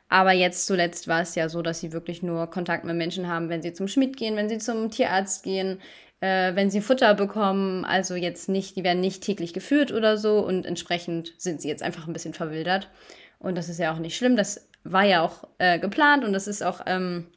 Aber 0.10 0.32
jetzt 0.32 0.66
zuletzt 0.66 1.08
war 1.08 1.22
es 1.22 1.36
ja 1.36 1.50
so, 1.50 1.62
dass 1.62 1.80
sie 1.80 1.94
wirklich 1.94 2.24
nur 2.24 2.48
Kontakt 2.48 2.84
mit 2.84 2.96
Menschen 2.96 3.28
haben, 3.28 3.50
wenn 3.50 3.62
sie 3.62 3.74
zum 3.74 3.88
Schmied 3.88 4.18
gehen, 4.18 4.36
wenn 4.36 4.50
sie 4.50 4.58
zum 4.58 4.90
Tierarzt 4.90 5.44
gehen, 5.44 5.80
äh, 6.20 6.56
wenn 6.56 6.72
sie 6.72 6.82
Futter 6.82 7.14
bekommen. 7.14 7.86
Also 7.86 8.16
jetzt 8.16 8.50
nicht, 8.50 8.76
die 8.76 8.84
werden 8.84 9.02
nicht 9.02 9.24
täglich 9.24 9.54
geführt 9.54 9.92
oder 9.92 10.18
so 10.18 10.40
und 10.40 10.66
entsprechend 10.66 11.34
sind 11.38 11.62
sie 11.62 11.70
jetzt 11.70 11.84
einfach 11.84 12.08
ein 12.08 12.14
bisschen 12.14 12.34
verwildert. 12.34 12.90
Und 13.38 13.56
das 13.56 13.70
ist 13.70 13.80
ja 13.80 13.94
auch 13.94 14.00
nicht 14.00 14.18
schlimm. 14.18 14.36
Das 14.36 14.68
war 14.84 15.04
ja 15.04 15.22
auch 15.22 15.48
äh, 15.60 15.80
geplant 15.80 16.26
und 16.26 16.34
das 16.34 16.48
ist 16.48 16.64
auch 16.64 16.82
ähm, 16.88 17.28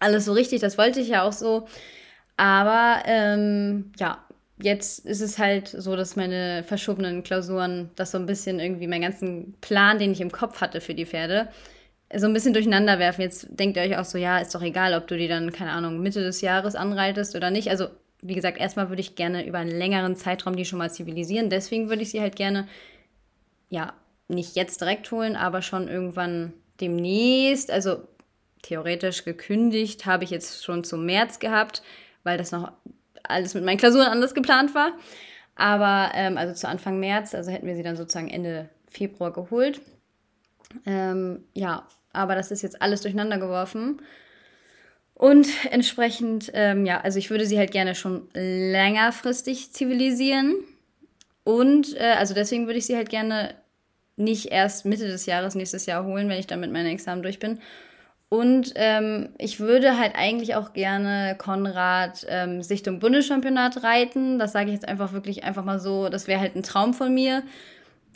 alles 0.00 0.24
so 0.24 0.32
richtig. 0.32 0.60
Das 0.60 0.76
wollte 0.76 1.00
ich 1.00 1.08
ja 1.08 1.22
auch 1.22 1.32
so. 1.32 1.66
Aber 2.36 3.02
ähm, 3.06 3.92
ja, 3.98 4.24
jetzt 4.60 5.06
ist 5.06 5.20
es 5.20 5.38
halt 5.38 5.68
so, 5.68 5.96
dass 5.96 6.16
meine 6.16 6.64
verschobenen 6.64 7.22
Klausuren 7.22 7.90
das 7.96 8.10
so 8.10 8.18
ein 8.18 8.26
bisschen 8.26 8.60
irgendwie 8.60 8.88
meinen 8.88 9.02
ganzen 9.02 9.54
Plan, 9.60 9.98
den 9.98 10.12
ich 10.12 10.20
im 10.20 10.32
Kopf 10.32 10.60
hatte 10.60 10.80
für 10.80 10.94
die 10.94 11.06
Pferde, 11.06 11.48
so 12.14 12.26
ein 12.26 12.32
bisschen 12.32 12.54
durcheinander 12.54 12.98
werfen. 12.98 13.22
Jetzt 13.22 13.48
denkt 13.50 13.76
ihr 13.76 13.82
euch 13.82 13.96
auch 13.98 14.04
so, 14.04 14.18
ja, 14.18 14.38
ist 14.38 14.54
doch 14.54 14.62
egal, 14.62 14.94
ob 14.94 15.06
du 15.06 15.16
die 15.16 15.28
dann, 15.28 15.52
keine 15.52 15.72
Ahnung, 15.72 16.00
Mitte 16.00 16.20
des 16.20 16.40
Jahres 16.40 16.74
anreitest 16.74 17.36
oder 17.36 17.50
nicht. 17.50 17.68
Also, 17.70 17.88
wie 18.22 18.34
gesagt, 18.34 18.58
erstmal 18.58 18.88
würde 18.88 19.00
ich 19.00 19.14
gerne 19.14 19.46
über 19.46 19.58
einen 19.58 19.76
längeren 19.76 20.16
Zeitraum 20.16 20.56
die 20.56 20.64
schon 20.64 20.78
mal 20.78 20.90
zivilisieren. 20.90 21.50
Deswegen 21.50 21.88
würde 21.88 22.02
ich 22.02 22.10
sie 22.10 22.20
halt 22.20 22.36
gerne 22.36 22.66
ja, 23.70 23.92
nicht 24.28 24.56
jetzt 24.56 24.80
direkt 24.80 25.10
holen, 25.10 25.36
aber 25.36 25.62
schon 25.62 25.88
irgendwann 25.88 26.52
demnächst. 26.80 27.70
Also 27.70 28.08
theoretisch 28.62 29.24
gekündigt 29.24 30.06
habe 30.06 30.24
ich 30.24 30.30
jetzt 30.30 30.64
schon 30.64 30.84
zum 30.84 31.06
März 31.06 31.38
gehabt, 31.38 31.82
weil 32.24 32.38
das 32.38 32.52
noch 32.52 32.72
alles 33.22 33.54
mit 33.54 33.64
meinen 33.64 33.78
Klausuren 33.78 34.06
anders 34.06 34.34
geplant 34.34 34.74
war. 34.74 34.92
Aber 35.54 36.12
ähm, 36.14 36.38
also 36.38 36.54
zu 36.54 36.68
Anfang 36.68 37.00
März, 37.00 37.34
also 37.34 37.50
hätten 37.50 37.66
wir 37.66 37.76
sie 37.76 37.82
dann 37.82 37.96
sozusagen 37.96 38.28
Ende 38.28 38.68
Februar 38.86 39.32
geholt. 39.32 39.80
Ähm, 40.86 41.44
ja, 41.54 41.86
aber 42.18 42.34
das 42.34 42.50
ist 42.50 42.62
jetzt 42.62 42.82
alles 42.82 43.00
durcheinander 43.00 43.38
geworfen. 43.38 44.02
Und 45.14 45.48
entsprechend, 45.70 46.50
ähm, 46.54 46.84
ja, 46.86 47.00
also 47.00 47.18
ich 47.18 47.30
würde 47.30 47.46
sie 47.46 47.58
halt 47.58 47.70
gerne 47.70 47.94
schon 47.94 48.28
längerfristig 48.34 49.72
zivilisieren. 49.72 50.56
Und 51.44 51.96
äh, 51.96 52.14
also 52.18 52.34
deswegen 52.34 52.66
würde 52.66 52.78
ich 52.78 52.86
sie 52.86 52.96
halt 52.96 53.08
gerne 53.08 53.54
nicht 54.16 54.46
erst 54.46 54.84
Mitte 54.84 55.06
des 55.06 55.26
Jahres 55.26 55.54
nächstes 55.54 55.86
Jahr 55.86 56.04
holen, 56.04 56.28
wenn 56.28 56.38
ich 56.38 56.46
dann 56.46 56.60
mit 56.60 56.72
meinen 56.72 56.86
Examen 56.86 57.22
durch 57.22 57.38
bin. 57.38 57.60
Und 58.28 58.72
ähm, 58.74 59.30
ich 59.38 59.58
würde 59.58 59.96
halt 59.96 60.14
eigentlich 60.14 60.54
auch 60.54 60.72
gerne 60.72 61.34
Konrad 61.38 62.26
ähm, 62.28 62.62
Sichtung 62.62 62.98
Bundeschampionat 63.00 63.82
reiten. 63.82 64.38
Das 64.38 64.52
sage 64.52 64.66
ich 64.66 64.74
jetzt 64.74 64.88
einfach 64.88 65.12
wirklich 65.12 65.44
einfach 65.44 65.64
mal 65.64 65.80
so. 65.80 66.10
Das 66.10 66.26
wäre 66.26 66.40
halt 66.40 66.54
ein 66.54 66.62
Traum 66.62 66.92
von 66.92 67.14
mir. 67.14 67.42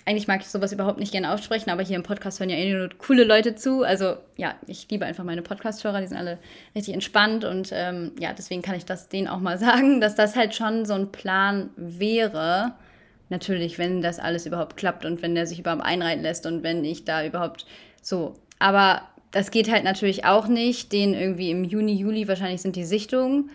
Eigentlich 0.04 0.26
mag 0.26 0.40
ich 0.40 0.48
sowas 0.48 0.72
überhaupt 0.72 0.98
nicht 0.98 1.12
gerne 1.12 1.32
aussprechen, 1.32 1.70
aber 1.70 1.82
hier 1.82 1.96
im 1.96 2.02
Podcast 2.02 2.40
hören 2.40 2.50
ja 2.50 2.56
eh 2.56 2.72
nur 2.72 2.88
coole 2.98 3.22
Leute 3.24 3.54
zu. 3.54 3.82
Also 3.82 4.16
ja, 4.36 4.54
ich 4.66 4.88
liebe 4.90 5.06
einfach 5.06 5.22
meine 5.22 5.42
Podcast-Hörer, 5.42 6.00
die 6.00 6.08
sind 6.08 6.16
alle 6.16 6.38
richtig 6.74 6.94
entspannt 6.94 7.44
und 7.44 7.70
ähm, 7.72 8.12
ja, 8.18 8.32
deswegen 8.32 8.62
kann 8.62 8.74
ich 8.74 8.84
das 8.84 9.08
denen 9.08 9.28
auch 9.28 9.38
mal 9.38 9.58
sagen, 9.60 10.00
dass 10.00 10.14
das 10.14 10.34
halt 10.34 10.54
schon 10.54 10.84
so 10.86 10.94
ein 10.94 11.12
Plan 11.12 11.70
wäre. 11.76 12.72
Natürlich, 13.28 13.78
wenn 13.78 14.02
das 14.02 14.18
alles 14.18 14.44
überhaupt 14.44 14.76
klappt 14.76 15.04
und 15.04 15.22
wenn 15.22 15.34
der 15.34 15.46
sich 15.46 15.60
überhaupt 15.60 15.84
einreiten 15.84 16.22
lässt 16.22 16.46
und 16.46 16.62
wenn 16.62 16.84
ich 16.84 17.04
da 17.04 17.24
überhaupt 17.24 17.64
so. 18.02 18.34
Aber 18.58 19.02
das 19.30 19.50
geht 19.50 19.70
halt 19.70 19.84
natürlich 19.84 20.24
auch 20.24 20.46
nicht. 20.46 20.92
Den 20.92 21.14
irgendwie 21.14 21.50
im 21.50 21.64
Juni, 21.64 21.94
Juli 21.94 22.28
wahrscheinlich 22.28 22.60
sind 22.60 22.76
die 22.76 22.84
Sichtungen. 22.84 23.50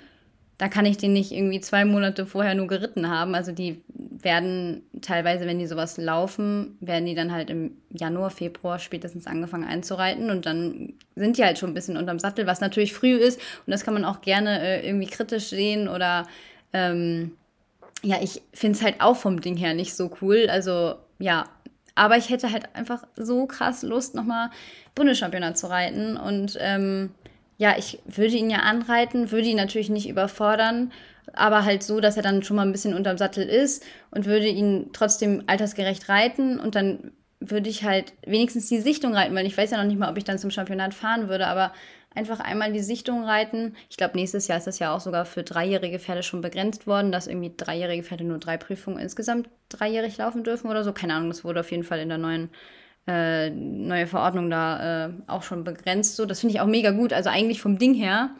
Da 0.57 0.67
kann 0.69 0.85
ich 0.85 0.97
den 0.97 1.13
nicht 1.13 1.31
irgendwie 1.31 1.59
zwei 1.59 1.85
Monate 1.85 2.25
vorher 2.25 2.55
nur 2.55 2.67
geritten 2.67 3.09
haben. 3.09 3.35
Also 3.35 3.51
die 3.51 3.83
werden 4.23 4.83
teilweise, 5.01 5.45
wenn 5.45 5.59
die 5.59 5.67
sowas 5.67 5.97
laufen, 5.97 6.77
werden 6.79 7.05
die 7.05 7.15
dann 7.15 7.31
halt 7.31 7.49
im 7.49 7.77
Januar, 7.89 8.29
Februar 8.29 8.79
spätestens 8.79 9.27
angefangen 9.27 9.67
einzureiten 9.67 10.29
und 10.29 10.45
dann 10.45 10.93
sind 11.15 11.37
die 11.37 11.43
halt 11.43 11.59
schon 11.59 11.71
ein 11.71 11.75
bisschen 11.75 11.97
unterm 11.97 12.19
Sattel, 12.19 12.47
was 12.47 12.61
natürlich 12.61 12.93
früh 12.93 13.15
ist 13.15 13.39
und 13.65 13.71
das 13.71 13.83
kann 13.83 13.93
man 13.93 14.05
auch 14.05 14.21
gerne 14.21 14.61
äh, 14.61 14.87
irgendwie 14.87 15.07
kritisch 15.07 15.49
sehen 15.49 15.87
oder 15.87 16.25
ähm, 16.73 17.31
ja, 18.03 18.17
ich 18.21 18.41
finde 18.53 18.77
es 18.77 18.83
halt 18.83 19.01
auch 19.01 19.17
vom 19.17 19.41
Ding 19.41 19.57
her 19.57 19.73
nicht 19.73 19.95
so 19.95 20.11
cool. 20.21 20.47
Also 20.49 20.95
ja, 21.19 21.45
aber 21.95 22.17
ich 22.17 22.29
hätte 22.29 22.51
halt 22.51 22.75
einfach 22.75 23.03
so 23.15 23.47
krass 23.47 23.81
Lust, 23.81 24.13
nochmal 24.13 24.49
Bundeschampionat 24.93 25.57
zu 25.57 25.67
reiten. 25.67 26.15
Und 26.15 26.57
ähm, 26.61 27.11
ja, 27.57 27.75
ich 27.77 27.99
würde 28.05 28.35
ihn 28.35 28.49
ja 28.49 28.59
anreiten, 28.59 29.31
würde 29.31 29.47
ihn 29.47 29.57
natürlich 29.57 29.89
nicht 29.89 30.07
überfordern, 30.07 30.91
aber 31.33 31.65
halt 31.65 31.83
so, 31.83 31.99
dass 31.99 32.17
er 32.17 32.23
dann 32.23 32.43
schon 32.43 32.55
mal 32.55 32.65
ein 32.65 32.71
bisschen 32.71 32.93
unterm 32.93 33.17
Sattel 33.17 33.47
ist 33.47 33.83
und 34.11 34.25
würde 34.25 34.47
ihn 34.47 34.89
trotzdem 34.93 35.43
altersgerecht 35.47 36.09
reiten 36.09 36.59
und 36.59 36.75
dann 36.75 37.11
würde 37.39 37.69
ich 37.69 37.83
halt 37.83 38.13
wenigstens 38.25 38.67
die 38.67 38.79
Sichtung 38.79 39.13
reiten, 39.13 39.35
weil 39.35 39.45
ich 39.45 39.57
weiß 39.57 39.71
ja 39.71 39.77
noch 39.77 39.85
nicht 39.85 39.99
mal, 39.99 40.09
ob 40.09 40.17
ich 40.17 40.23
dann 40.23 40.39
zum 40.39 40.49
Championat 40.49 40.93
fahren 40.93 41.29
würde, 41.29 41.47
aber 41.47 41.71
einfach 42.15 42.39
einmal 42.39 42.73
die 42.73 42.79
Sichtung 42.79 43.23
reiten. 43.23 43.75
Ich 43.89 43.97
glaube, 43.97 44.17
nächstes 44.17 44.47
Jahr 44.47 44.57
ist 44.57 44.65
das 44.65 44.79
ja 44.79 44.93
auch 44.95 44.99
sogar 44.99 45.25
für 45.25 45.43
dreijährige 45.43 45.99
Pferde 45.99 46.23
schon 46.23 46.41
begrenzt 46.41 46.87
worden, 46.87 47.11
dass 47.11 47.27
irgendwie 47.27 47.53
dreijährige 47.55 48.01
Pferde 48.01 48.23
nur 48.23 48.39
drei 48.39 48.57
Prüfungen 48.57 48.97
insgesamt 48.97 49.49
dreijährig 49.69 50.17
laufen 50.17 50.43
dürfen 50.43 50.69
oder 50.69 50.83
so. 50.83 50.93
Keine 50.93 51.13
Ahnung, 51.13 51.29
das 51.29 51.43
wurde 51.43 51.59
auf 51.59 51.69
jeden 51.69 51.83
Fall 51.83 51.99
in 51.99 52.09
der 52.09 52.17
neuen 52.17 52.49
äh, 53.05 53.51
neue 53.51 54.07
Verordnung 54.07 54.49
da 54.49 55.05
äh, 55.05 55.09
auch 55.27 55.43
schon 55.43 55.63
begrenzt. 55.63 56.15
So, 56.15 56.25
das 56.25 56.39
finde 56.39 56.55
ich 56.55 56.61
auch 56.61 56.67
mega 56.67 56.91
gut. 56.91 57.13
Also 57.13 57.29
eigentlich 57.29 57.61
vom 57.61 57.77
Ding 57.77 57.93
her 57.93 58.31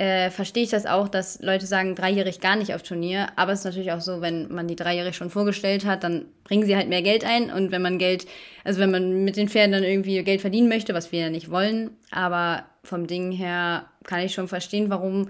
äh, 0.00 0.30
verstehe 0.30 0.62
ich 0.62 0.70
das 0.70 0.86
auch, 0.86 1.08
dass 1.08 1.42
Leute 1.42 1.66
sagen, 1.66 1.94
dreijährig 1.94 2.40
gar 2.40 2.56
nicht 2.56 2.74
auf 2.74 2.82
Turnier. 2.82 3.26
Aber 3.36 3.52
es 3.52 3.58
ist 3.58 3.64
natürlich 3.66 3.92
auch 3.92 4.00
so, 4.00 4.22
wenn 4.22 4.50
man 4.50 4.66
die 4.66 4.74
dreijährig 4.74 5.14
schon 5.14 5.28
vorgestellt 5.28 5.84
hat, 5.84 6.04
dann 6.04 6.24
bringen 6.44 6.64
sie 6.64 6.74
halt 6.74 6.88
mehr 6.88 7.02
Geld 7.02 7.22
ein. 7.22 7.52
Und 7.52 7.70
wenn 7.70 7.82
man 7.82 7.98
Geld, 7.98 8.26
also 8.64 8.80
wenn 8.80 8.90
man 8.90 9.24
mit 9.24 9.36
den 9.36 9.50
Pferden 9.50 9.72
dann 9.72 9.84
irgendwie 9.84 10.22
Geld 10.24 10.40
verdienen 10.40 10.70
möchte, 10.70 10.94
was 10.94 11.12
wir 11.12 11.20
ja 11.20 11.28
nicht 11.28 11.50
wollen, 11.50 11.90
aber 12.10 12.64
vom 12.82 13.06
Ding 13.06 13.30
her 13.30 13.84
kann 14.04 14.20
ich 14.20 14.32
schon 14.32 14.48
verstehen, 14.48 14.88
warum 14.88 15.28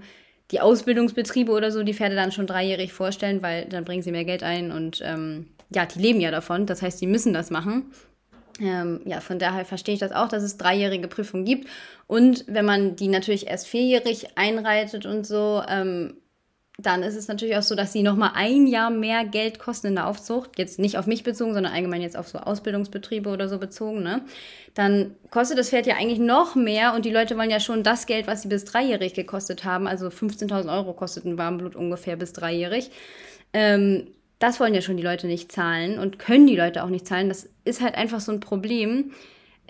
die 0.51 0.61
Ausbildungsbetriebe 0.61 1.51
oder 1.51 1.69
so 1.69 1.83
die 1.83 1.93
Pferde 1.93 2.15
dann 2.15 2.31
schon 2.31 2.47
dreijährig 2.47 2.93
vorstellen, 2.93 3.41
weil 3.41 3.65
dann 3.65 3.83
bringen 3.83 4.03
sie 4.03 4.11
mehr 4.13 4.25
Geld 4.25 4.41
ein 4.41 4.71
und 4.71 5.01
ähm, 5.03 5.47
ja, 5.69 5.85
die 5.85 5.99
leben 5.99 6.21
ja 6.21 6.31
davon. 6.31 6.65
Das 6.65 6.81
heißt, 6.81 7.01
die 7.01 7.07
müssen 7.07 7.33
das 7.33 7.49
machen. 7.49 7.91
Ähm, 8.61 9.01
ja, 9.05 9.21
von 9.21 9.39
daher 9.39 9.65
verstehe 9.65 9.95
ich 9.95 9.99
das 9.99 10.11
auch, 10.11 10.27
dass 10.27 10.43
es 10.43 10.57
dreijährige 10.57 11.07
Prüfungen 11.07 11.45
gibt. 11.45 11.67
Und 12.07 12.45
wenn 12.47 12.65
man 12.65 12.95
die 12.95 13.07
natürlich 13.07 13.47
erst 13.47 13.67
vierjährig 13.67 14.37
einreitet 14.37 15.05
und 15.05 15.25
so, 15.25 15.63
ähm, 15.67 16.17
dann 16.77 17.03
ist 17.03 17.15
es 17.15 17.27
natürlich 17.27 17.57
auch 17.57 17.63
so, 17.63 17.75
dass 17.75 17.93
sie 17.93 18.01
nochmal 18.01 18.31
ein 18.33 18.65
Jahr 18.65 18.89
mehr 18.89 19.25
Geld 19.25 19.59
kosten 19.59 19.87
in 19.87 19.95
der 19.95 20.07
Aufzucht. 20.07 20.57
Jetzt 20.57 20.79
nicht 20.79 20.97
auf 20.97 21.05
mich 21.05 21.23
bezogen, 21.23 21.53
sondern 21.53 21.73
allgemein 21.73 22.01
jetzt 22.01 22.17
auf 22.17 22.27
so 22.27 22.39
Ausbildungsbetriebe 22.39 23.29
oder 23.29 23.49
so 23.49 23.57
bezogen. 23.57 24.03
Ne? 24.03 24.21
Dann 24.73 25.15
kostet 25.29 25.57
das 25.57 25.69
Pferd 25.69 25.85
ja 25.85 25.95
eigentlich 25.95 26.19
noch 26.19 26.55
mehr 26.55 26.93
und 26.93 27.05
die 27.05 27.11
Leute 27.11 27.37
wollen 27.37 27.49
ja 27.49 27.59
schon 27.59 27.83
das 27.83 28.05
Geld, 28.05 28.27
was 28.27 28.41
sie 28.43 28.47
bis 28.47 28.65
dreijährig 28.65 29.13
gekostet 29.13 29.63
haben. 29.63 29.87
Also 29.87 30.07
15.000 30.07 30.73
Euro 30.73 30.93
kostet 30.93 31.25
ein 31.25 31.37
Warmblut 31.37 31.75
ungefähr 31.75 32.15
bis 32.15 32.33
dreijährig. 32.33 32.89
Ähm, 33.53 34.07
das 34.41 34.59
wollen 34.59 34.73
ja 34.73 34.81
schon 34.81 34.97
die 34.97 35.03
Leute 35.03 35.27
nicht 35.27 35.51
zahlen 35.51 35.99
und 35.99 36.17
können 36.17 36.47
die 36.47 36.55
Leute 36.55 36.83
auch 36.83 36.89
nicht 36.89 37.07
zahlen. 37.07 37.29
Das 37.29 37.47
ist 37.63 37.79
halt 37.79 37.95
einfach 37.95 38.19
so 38.19 38.31
ein 38.31 38.39
Problem, 38.39 39.11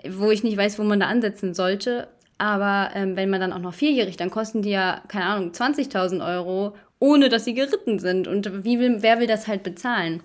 wo 0.08 0.30
ich 0.30 0.42
nicht 0.42 0.56
weiß, 0.56 0.78
wo 0.78 0.82
man 0.82 0.98
da 0.98 1.06
ansetzen 1.06 1.52
sollte. 1.54 2.08
Aber 2.38 2.90
ähm, 2.94 3.14
wenn 3.14 3.30
man 3.30 3.40
dann 3.40 3.52
auch 3.52 3.58
noch 3.58 3.74
vierjährig, 3.74 4.16
dann 4.16 4.30
kosten 4.30 4.62
die 4.62 4.70
ja, 4.70 5.02
keine 5.08 5.26
Ahnung, 5.26 5.50
20.000 5.52 6.26
Euro, 6.26 6.74
ohne 6.98 7.28
dass 7.28 7.44
sie 7.44 7.54
geritten 7.54 7.98
sind. 7.98 8.26
Und 8.26 8.64
wie 8.64 8.78
will, 8.80 8.96
wer 9.00 9.20
will 9.20 9.26
das 9.26 9.46
halt 9.46 9.62
bezahlen? 9.62 10.22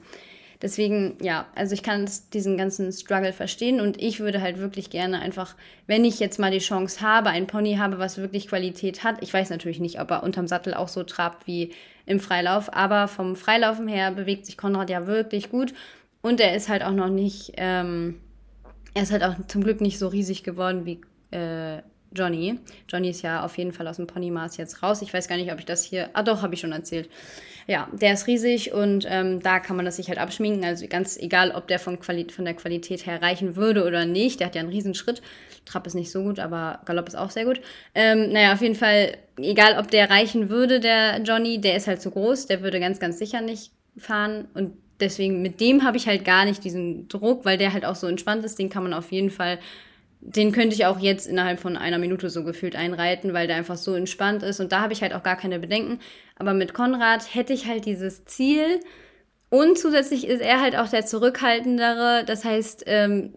Deswegen, 0.62 1.18
ja, 1.22 1.46
also 1.54 1.74
ich 1.74 1.84
kann 1.84 2.10
diesen 2.34 2.58
ganzen 2.58 2.92
Struggle 2.92 3.32
verstehen 3.32 3.80
und 3.80 4.02
ich 4.02 4.20
würde 4.20 4.42
halt 4.42 4.58
wirklich 4.58 4.90
gerne 4.90 5.20
einfach, 5.20 5.56
wenn 5.86 6.04
ich 6.04 6.20
jetzt 6.20 6.40
mal 6.40 6.50
die 6.50 6.58
Chance 6.58 7.02
habe, 7.02 7.30
ein 7.30 7.46
Pony 7.46 7.76
habe, 7.76 8.00
was 8.00 8.18
wirklich 8.18 8.48
Qualität 8.48 9.04
hat. 9.04 9.22
Ich 9.22 9.32
weiß 9.32 9.52
natürlich 9.52 9.80
nicht, 9.80 10.02
ob 10.02 10.10
er 10.10 10.24
unterm 10.24 10.48
Sattel 10.48 10.74
auch 10.74 10.88
so 10.88 11.04
trabt 11.04 11.46
wie 11.46 11.74
im 12.08 12.20
Freilauf, 12.20 12.74
aber 12.74 13.08
vom 13.08 13.36
Freilaufen 13.36 13.88
her 13.88 14.12
bewegt 14.12 14.48
sich 14.48 14.58
Konrad 14.58 14.90
ja 14.90 15.06
wirklich 15.06 15.52
gut 15.52 15.74
und 16.22 16.40
er 16.40 16.56
ist 16.56 16.70
halt 16.70 16.84
auch 16.84 16.92
noch 16.92 17.10
nicht, 17.10 17.54
ähm, 17.58 18.20
er 18.94 19.04
ist 19.04 19.12
halt 19.12 19.24
auch 19.24 19.36
zum 19.48 19.64
Glück 19.64 19.82
nicht 19.82 20.00
so 20.00 20.08
riesig 20.08 20.44
geworden 20.44 20.86
wie 20.86 21.02
äh, 21.36 21.82
Johnny. 22.12 22.60
Johnny 22.90 23.10
ist 23.10 23.22
ja 23.22 23.44
auf 23.44 23.58
jeden 23.58 23.74
Fall 23.74 23.88
aus 23.88 23.98
dem 23.98 24.08
Ponymaß 24.08 24.58
jetzt 24.58 24.82
raus. 24.84 25.02
Ich 25.02 25.14
weiß 25.14 25.28
gar 25.28 25.38
nicht, 25.38 25.52
ob 25.52 25.60
ich 25.60 25.66
das 25.66 25.84
hier. 25.84 26.10
Ah, 26.14 26.24
doch, 26.24 26.42
habe 26.42 26.54
ich 26.54 26.60
schon 26.60 26.72
erzählt. 26.72 27.10
Ja, 27.68 27.90
der 27.92 28.14
ist 28.14 28.28
riesig 28.28 28.72
und 28.72 29.06
ähm, 29.10 29.42
da 29.42 29.60
kann 29.60 29.76
man 29.76 29.84
das 29.84 29.98
sich 29.98 30.08
halt 30.08 30.20
abschminken. 30.20 30.64
Also 30.64 30.88
ganz 30.88 31.18
egal, 31.18 31.52
ob 31.52 31.68
der 31.68 31.80
von, 31.80 32.00
Quali 32.00 32.28
von 32.30 32.46
der 32.46 32.54
Qualität 32.54 33.06
her 33.06 33.22
reichen 33.22 33.58
würde 33.58 33.86
oder 33.86 34.06
nicht. 34.06 34.40
Der 34.40 34.48
hat 34.48 34.56
ja 34.56 34.62
einen 34.62 34.70
Riesenschritt. 34.70 35.22
Trab 35.66 35.86
ist 35.86 35.94
nicht 35.94 36.10
so 36.10 36.24
gut, 36.24 36.40
aber 36.40 36.80
Galopp 36.86 37.10
ist 37.10 37.16
auch 37.16 37.30
sehr 37.30 37.44
gut. 37.44 37.60
Ähm, 37.94 38.32
naja, 38.32 38.54
auf 38.54 38.62
jeden 38.62 38.76
Fall, 38.76 39.18
egal 39.36 39.78
ob 39.78 39.92
der 39.92 40.10
reichen 40.10 40.50
würde, 40.50 40.80
der 40.80 41.22
Johnny, 41.24 41.60
der 41.60 41.76
ist 41.76 41.88
halt 41.88 42.02
zu 42.02 42.10
groß. 42.10 42.48
Der 42.48 42.62
würde 42.62 42.80
ganz, 42.80 43.02
ganz 43.02 43.20
sicher 43.20 43.42
nicht 43.42 43.72
fahren. 43.98 44.48
Und 44.54 44.72
deswegen, 45.02 45.42
mit 45.42 45.60
dem 45.60 45.84
habe 45.84 45.98
ich 45.98 46.08
halt 46.08 46.24
gar 46.24 46.46
nicht 46.46 46.64
diesen 46.64 47.10
Druck, 47.10 47.44
weil 47.44 47.58
der 47.58 47.74
halt 47.74 47.84
auch 47.84 47.96
so 47.96 48.08
entspannt 48.08 48.46
ist. 48.46 48.60
Den 48.60 48.70
kann 48.70 48.84
man 48.84 48.94
auf 48.94 49.12
jeden 49.12 49.30
Fall 49.30 49.60
den 50.20 50.52
könnte 50.52 50.76
ich 50.76 50.86
auch 50.86 51.00
jetzt 51.00 51.28
innerhalb 51.28 51.60
von 51.60 51.78
einer 51.78 52.00
Minute 52.00 52.30
so 52.30 52.44
gefühlt 52.44 52.76
einreiten, 52.76 53.34
weil 53.34 53.48
der 53.48 53.56
einfach 53.56 53.78
so 53.78 53.94
entspannt 53.94 54.44
ist 54.44 54.60
und 54.60 54.72
da 54.72 54.82
habe 54.82 54.94
ich 54.94 55.02
halt 55.02 55.14
auch 55.14 55.24
gar 55.24 55.38
keine 55.38 55.60
Bedenken. 55.60 56.00
Aber 56.38 56.54
mit 56.54 56.74
Konrad 56.74 57.34
hätte 57.34 57.54
ich 57.54 57.68
halt 57.68 57.86
dieses 57.86 58.26
Ziel 58.26 58.80
und 59.50 59.78
zusätzlich 59.78 60.28
ist 60.28 60.42
er 60.42 60.62
halt 60.62 60.76
auch 60.76 60.90
der 60.90 61.06
zurückhaltendere. 61.06 62.26
Das 62.26 62.44
heißt, 62.44 62.84
ähm, 62.88 63.34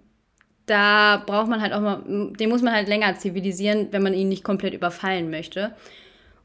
da 0.67 1.23
braucht 1.27 1.49
man 1.49 1.61
halt 1.61 1.73
auch 1.73 1.81
mal, 1.81 2.03
den 2.07 2.49
muss 2.49 2.63
man 2.63 2.73
halt 2.73 2.89
länger 2.89 3.17
zivilisieren, 3.17 3.89
wenn 3.91 4.03
man 4.03 4.15
ihn 4.15 4.29
nicht 4.29 4.45
komplett 4.45 4.75
überfallen 4.75 5.31
möchte. 5.31 5.75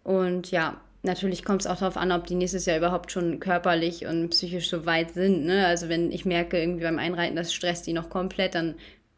Und 0.03 0.51
ja, 0.51 0.79
natürlich 1.03 1.43
kommt 1.43 1.61
es 1.61 1.67
auch 1.67 1.77
darauf 1.77 1.97
an, 1.97 2.11
ob 2.11 2.27
die 2.27 2.35
nächstes 2.35 2.65
Jahr 2.65 2.77
überhaupt 2.77 3.11
schon 3.11 3.39
körperlich 3.39 4.05
und 4.05 4.29
psychisch 4.29 4.69
so 4.69 4.85
weit 4.85 5.11
sind. 5.11 5.45
Ne? 5.45 5.65
Also 5.65 5.89
wenn 5.89 6.11
ich 6.11 6.25
merke 6.25 6.59
irgendwie 6.59 6.83
beim 6.83 6.99
Einreiten, 6.99 7.35
das 7.35 7.53
stresst 7.53 7.87
die 7.87 7.93
noch 7.93 8.09
komplett, 8.09 8.55
dann 8.55 8.75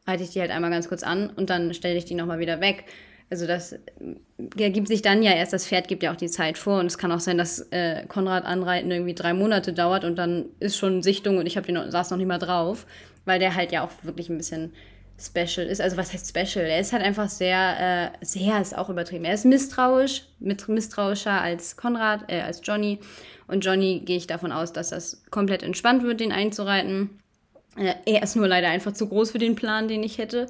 halte 0.08 0.24
ich 0.24 0.32
die 0.32 0.40
halt 0.40 0.52
einmal 0.52 0.72
ganz 0.72 0.88
kurz 0.88 1.04
an 1.04 1.30
und 1.30 1.50
dann 1.50 1.74
stelle 1.74 1.98
ich 1.98 2.06
die 2.06 2.16
nochmal 2.16 2.40
wieder 2.40 2.62
weg. 2.62 2.86
Also 3.30 3.46
das 3.46 3.76
ergibt 4.58 4.88
sich 4.88 5.02
dann 5.02 5.22
ja 5.22 5.34
erst, 5.34 5.52
das 5.52 5.68
Pferd 5.68 5.90
gibt 5.90 6.02
ja 6.02 6.14
auch 6.14 6.18
die 6.18 6.30
Zeit 6.30 6.58
vor 6.58 6.80
und 6.80 6.86
es 6.86 6.98
kann 6.98 7.12
auch 7.12 7.20
sein, 7.20 7.38
dass 7.38 7.60
äh, 7.72 8.06
Konrad 8.08 8.46
anreiten 8.46 8.90
irgendwie 8.90 9.14
drei 9.14 9.34
Monate 9.34 9.74
dauert 9.74 10.06
und 10.06 10.16
dann 10.16 10.46
ist 10.62 10.78
schon 10.78 11.04
Sichtung 11.04 11.38
und 11.38 11.46
ich 11.46 11.58
habe 11.58 11.68
den 11.68 11.92
saß 11.92 12.10
noch 12.10 12.18
nicht 12.18 12.28
mal 12.28 12.38
drauf, 12.38 12.88
weil 13.26 13.40
der 13.40 13.56
halt 13.56 13.74
ja 13.74 13.84
auch 13.84 13.92
wirklich 14.04 14.30
ein 14.30 14.38
bisschen 14.38 14.72
special 15.20 15.68
ist. 15.68 15.82
Also 15.82 15.98
was 15.98 16.14
heißt 16.14 16.30
special? 16.30 16.66
Er 16.66 16.80
ist 16.80 16.94
halt 16.94 17.04
einfach 17.04 17.28
sehr, 17.28 18.14
äh, 18.22 18.26
sehr 18.26 18.62
ist 18.62 18.78
auch 18.78 18.90
übertrieben. 18.90 19.26
Er 19.26 19.34
ist 19.34 19.46
misstrauisch, 19.46 20.24
mit, 20.40 20.68
misstrauischer 20.70 21.42
als 21.42 21.76
Konrad, 21.76 22.32
äh, 22.32 22.42
als 22.42 22.62
Johnny. 22.64 23.00
Und 23.48 23.66
Johnny 23.66 24.02
gehe 24.06 24.18
ich 24.18 24.28
davon 24.28 24.52
aus, 24.52 24.74
dass 24.74 24.90
das 24.90 25.24
komplett 25.32 25.64
entspannt 25.64 26.04
wird, 26.04 26.20
den 26.20 26.32
einzureiten. 26.32 27.20
Äh, 27.78 27.96
er 28.06 28.24
ist 28.24 28.36
nur 28.36 28.48
leider 28.48 28.70
einfach 28.70 28.94
zu 28.94 29.08
groß 29.08 29.32
für 29.32 29.38
den 29.38 29.56
Plan, 29.56 29.88
den 29.88 30.04
ich 30.04 30.18
hätte. 30.18 30.48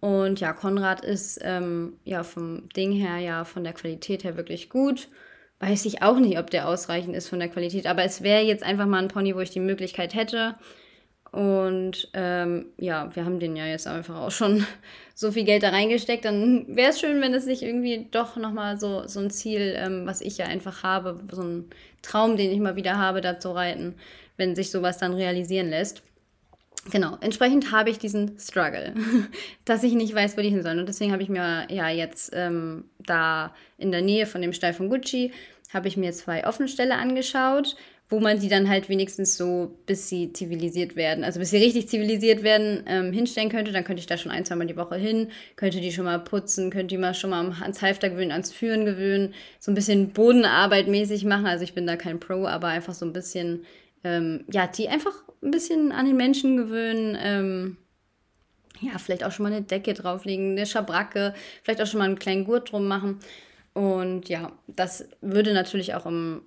Und 0.00 0.40
ja, 0.40 0.52
Konrad 0.52 1.04
ist 1.04 1.38
ähm, 1.42 1.98
ja 2.04 2.22
vom 2.22 2.68
Ding 2.70 2.92
her, 2.92 3.18
ja 3.18 3.44
von 3.44 3.64
der 3.64 3.74
Qualität 3.74 4.24
her 4.24 4.36
wirklich 4.36 4.70
gut. 4.70 5.08
Weiß 5.60 5.84
ich 5.84 6.02
auch 6.02 6.18
nicht, 6.18 6.38
ob 6.38 6.50
der 6.50 6.68
ausreichend 6.68 7.14
ist 7.14 7.28
von 7.28 7.38
der 7.38 7.50
Qualität, 7.50 7.86
aber 7.86 8.02
es 8.02 8.22
wäre 8.22 8.42
jetzt 8.42 8.62
einfach 8.62 8.86
mal 8.86 9.02
ein 9.02 9.08
Pony, 9.08 9.36
wo 9.36 9.40
ich 9.40 9.50
die 9.50 9.60
Möglichkeit 9.60 10.14
hätte. 10.14 10.54
Und 11.32 12.08
ähm, 12.14 12.66
ja, 12.78 13.14
wir 13.14 13.24
haben 13.24 13.38
den 13.38 13.54
ja 13.54 13.66
jetzt 13.66 13.86
einfach 13.86 14.16
auch 14.16 14.30
schon 14.30 14.66
so 15.14 15.30
viel 15.30 15.44
Geld 15.44 15.62
da 15.62 15.68
reingesteckt. 15.68 16.24
Dann 16.24 16.64
wäre 16.74 16.90
es 16.90 17.00
schön, 17.00 17.20
wenn 17.20 17.34
es 17.34 17.44
sich 17.44 17.62
irgendwie 17.62 18.08
doch 18.10 18.36
nochmal 18.36 18.80
so, 18.80 19.06
so 19.06 19.20
ein 19.20 19.30
Ziel, 19.30 19.74
ähm, 19.76 20.06
was 20.06 20.22
ich 20.22 20.38
ja 20.38 20.46
einfach 20.46 20.82
habe, 20.82 21.20
so 21.30 21.42
ein 21.42 21.70
Traum, 22.02 22.36
den 22.36 22.50
ich 22.50 22.58
mal 22.58 22.76
wieder 22.76 22.98
habe, 22.98 23.20
da 23.20 23.38
zu 23.38 23.52
reiten, 23.52 23.94
wenn 24.38 24.56
sich 24.56 24.70
sowas 24.70 24.98
dann 24.98 25.12
realisieren 25.14 25.68
lässt. 25.68 26.02
Genau, 26.90 27.18
entsprechend 27.20 27.72
habe 27.72 27.90
ich 27.90 27.98
diesen 27.98 28.38
Struggle, 28.38 28.94
dass 29.64 29.82
ich 29.82 29.92
nicht 29.92 30.14
weiß, 30.14 30.36
wo 30.36 30.40
die 30.40 30.48
hin 30.48 30.62
sollen. 30.62 30.78
Und 30.78 30.88
deswegen 30.88 31.12
habe 31.12 31.22
ich 31.22 31.28
mir 31.28 31.66
ja 31.68 31.88
jetzt 31.90 32.32
ähm, 32.34 32.84
da 32.98 33.54
in 33.76 33.90
der 33.90 34.02
Nähe 34.02 34.26
von 34.26 34.40
dem 34.40 34.52
Stall 34.52 34.72
von 34.72 34.88
Gucci, 34.88 35.32
habe 35.72 35.88
ich 35.88 35.96
mir 35.96 36.12
zwei 36.12 36.46
Offenställe 36.46 36.96
angeschaut, 36.96 37.76
wo 38.08 38.18
man 38.18 38.40
die 38.40 38.48
dann 38.48 38.68
halt 38.68 38.88
wenigstens 38.88 39.36
so, 39.36 39.76
bis 39.86 40.08
sie 40.08 40.32
zivilisiert 40.32 40.96
werden, 40.96 41.22
also 41.22 41.38
bis 41.38 41.50
sie 41.50 41.58
richtig 41.58 41.88
zivilisiert 41.88 42.42
werden, 42.42 42.82
ähm, 42.86 43.12
hinstellen 43.12 43.50
könnte. 43.50 43.70
Dann 43.70 43.84
könnte 43.84 44.00
ich 44.00 44.06
da 44.06 44.16
schon 44.16 44.32
ein, 44.32 44.44
zweimal 44.44 44.66
die 44.66 44.76
Woche 44.76 44.96
hin, 44.96 45.28
könnte 45.54 45.80
die 45.80 45.92
schon 45.92 46.06
mal 46.06 46.18
putzen, 46.18 46.70
könnte 46.70 46.94
die 46.94 46.98
mal 46.98 47.14
schon 47.14 47.30
mal 47.30 47.52
ans 47.60 47.82
Halfter 47.82 48.10
gewöhnen, 48.10 48.32
ans 48.32 48.50
Führen 48.50 48.84
gewöhnen, 48.84 49.32
so 49.60 49.70
ein 49.70 49.76
bisschen 49.76 50.10
Bodenarbeit 50.10 50.88
mäßig 50.88 51.24
machen. 51.24 51.46
Also 51.46 51.62
ich 51.62 51.74
bin 51.74 51.86
da 51.86 51.96
kein 51.96 52.18
Pro, 52.18 52.46
aber 52.46 52.66
einfach 52.66 52.94
so 52.94 53.06
ein 53.06 53.12
bisschen, 53.12 53.64
ähm, 54.04 54.44
ja, 54.50 54.66
die 54.66 54.88
einfach 54.88 55.14
ein 55.42 55.50
bisschen 55.50 55.92
an 55.92 56.06
den 56.06 56.16
Menschen 56.16 56.56
gewöhnen. 56.56 57.16
Ähm, 57.20 57.76
ja, 58.80 58.98
vielleicht 58.98 59.24
auch 59.24 59.32
schon 59.32 59.44
mal 59.44 59.52
eine 59.52 59.62
Decke 59.62 59.94
drauflegen, 59.94 60.52
eine 60.52 60.66
Schabracke, 60.66 61.34
vielleicht 61.62 61.82
auch 61.82 61.86
schon 61.86 61.98
mal 61.98 62.06
einen 62.06 62.18
kleinen 62.18 62.44
Gurt 62.44 62.72
drum 62.72 62.88
machen. 62.88 63.20
Und 63.74 64.28
ja, 64.28 64.52
das 64.66 65.08
würde 65.20 65.52
natürlich 65.52 65.94
auch 65.94 66.06
im 66.06 66.42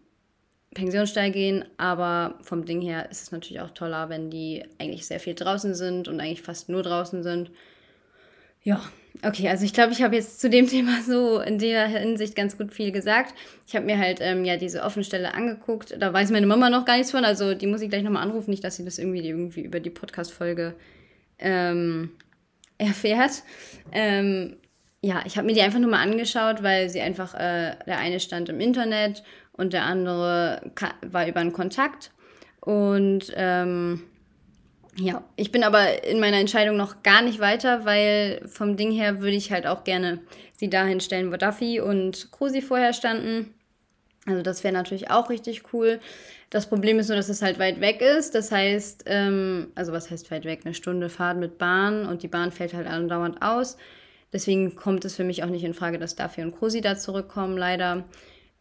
Pensionsstall 0.73 1.31
gehen, 1.31 1.65
aber 1.77 2.39
vom 2.41 2.65
Ding 2.65 2.81
her 2.81 3.09
ist 3.11 3.21
es 3.21 3.31
natürlich 3.31 3.61
auch 3.61 3.69
toller, 3.71 4.09
wenn 4.09 4.29
die 4.29 4.63
eigentlich 4.79 5.05
sehr 5.05 5.19
viel 5.19 5.35
draußen 5.35 5.75
sind 5.75 6.07
und 6.07 6.19
eigentlich 6.19 6.41
fast 6.41 6.69
nur 6.69 6.81
draußen 6.81 7.21
sind. 7.23 7.51
Ja, 8.63 8.81
okay, 9.21 9.49
also 9.49 9.65
ich 9.65 9.73
glaube, 9.73 9.93
ich 9.93 10.01
habe 10.01 10.15
jetzt 10.15 10.39
zu 10.39 10.49
dem 10.49 10.67
Thema 10.69 11.01
so 11.01 11.39
in 11.39 11.59
der 11.59 11.87
Hinsicht 11.87 12.35
ganz 12.35 12.57
gut 12.57 12.73
viel 12.73 12.91
gesagt. 12.91 13.33
Ich 13.67 13.75
habe 13.75 13.85
mir 13.85 13.97
halt 13.97 14.19
ähm, 14.21 14.45
ja 14.45 14.57
diese 14.57 14.83
Offenstelle 14.83 15.33
angeguckt. 15.33 15.95
Da 15.99 16.11
weiß 16.11 16.31
meine 16.31 16.47
Mama 16.47 16.69
noch 16.69 16.85
gar 16.85 16.97
nichts 16.97 17.11
von, 17.11 17.25
also 17.25 17.53
die 17.53 17.67
muss 17.67 17.81
ich 17.81 17.89
gleich 17.89 18.03
nochmal 18.03 18.23
anrufen, 18.23 18.49
nicht, 18.49 18.63
dass 18.63 18.75
sie 18.75 18.85
das 18.85 18.97
irgendwie, 18.97 19.27
irgendwie 19.27 19.61
über 19.61 19.79
die 19.79 19.89
Podcast-Folge 19.89 20.75
ähm, 21.39 22.11
erfährt. 22.77 23.43
Ähm, 23.91 24.57
ja, 25.01 25.21
ich 25.25 25.37
habe 25.37 25.45
mir 25.45 25.53
die 25.53 25.61
einfach 25.61 25.79
nur 25.79 25.91
mal 25.91 26.01
angeschaut, 26.01 26.63
weil 26.63 26.89
sie 26.89 27.01
einfach, 27.01 27.33
äh, 27.33 27.75
der 27.85 27.99
eine 27.99 28.19
stand 28.19 28.49
im 28.49 28.59
Internet 28.61 29.23
und 29.51 29.73
der 29.73 29.83
andere 29.83 30.71
war 31.01 31.27
über 31.27 31.41
einen 31.41 31.53
Kontakt. 31.53 32.11
Und 32.61 33.33
ähm, 33.35 34.03
ja, 34.97 35.23
ich 35.35 35.51
bin 35.51 35.63
aber 35.63 36.03
in 36.03 36.19
meiner 36.19 36.37
Entscheidung 36.37 36.77
noch 36.77 37.01
gar 37.01 37.21
nicht 37.21 37.39
weiter, 37.39 37.85
weil 37.85 38.41
vom 38.47 38.77
Ding 38.77 38.91
her 38.91 39.19
würde 39.21 39.35
ich 39.35 39.51
halt 39.51 39.65
auch 39.65 39.83
gerne 39.83 40.19
sie 40.53 40.69
dahin 40.69 40.99
stellen, 40.99 41.31
wo 41.31 41.37
Duffy 41.37 41.79
und 41.79 42.31
Krusi 42.31 42.61
vorher 42.61 42.93
standen. 42.93 43.53
Also 44.25 44.41
das 44.41 44.63
wäre 44.63 44.73
natürlich 44.73 45.09
auch 45.09 45.29
richtig 45.29 45.73
cool. 45.73 45.99
Das 46.49 46.67
Problem 46.67 46.99
ist 46.99 47.07
nur, 47.07 47.17
dass 47.17 47.29
es 47.29 47.41
halt 47.41 47.57
weit 47.59 47.81
weg 47.81 48.01
ist. 48.01 48.35
Das 48.35 48.51
heißt, 48.51 49.05
ähm, 49.07 49.71
also 49.75 49.91
was 49.91 50.11
heißt 50.11 50.29
weit 50.29 50.45
weg? 50.45 50.61
Eine 50.63 50.75
Stunde 50.75 51.09
Fahrt 51.09 51.37
mit 51.37 51.57
Bahn 51.57 52.05
und 52.05 52.21
die 52.21 52.27
Bahn 52.27 52.51
fällt 52.51 52.73
halt 52.73 52.87
andauernd 52.87 53.41
aus. 53.41 53.77
Deswegen 54.31 54.75
kommt 54.75 55.05
es 55.05 55.15
für 55.15 55.23
mich 55.23 55.43
auch 55.43 55.49
nicht 55.49 55.63
in 55.63 55.73
Frage, 55.73 55.97
dass 55.97 56.15
Duffy 56.15 56.41
und 56.41 56.55
Krusi 56.55 56.81
da 56.81 56.95
zurückkommen, 56.95 57.57
leider. 57.57 58.05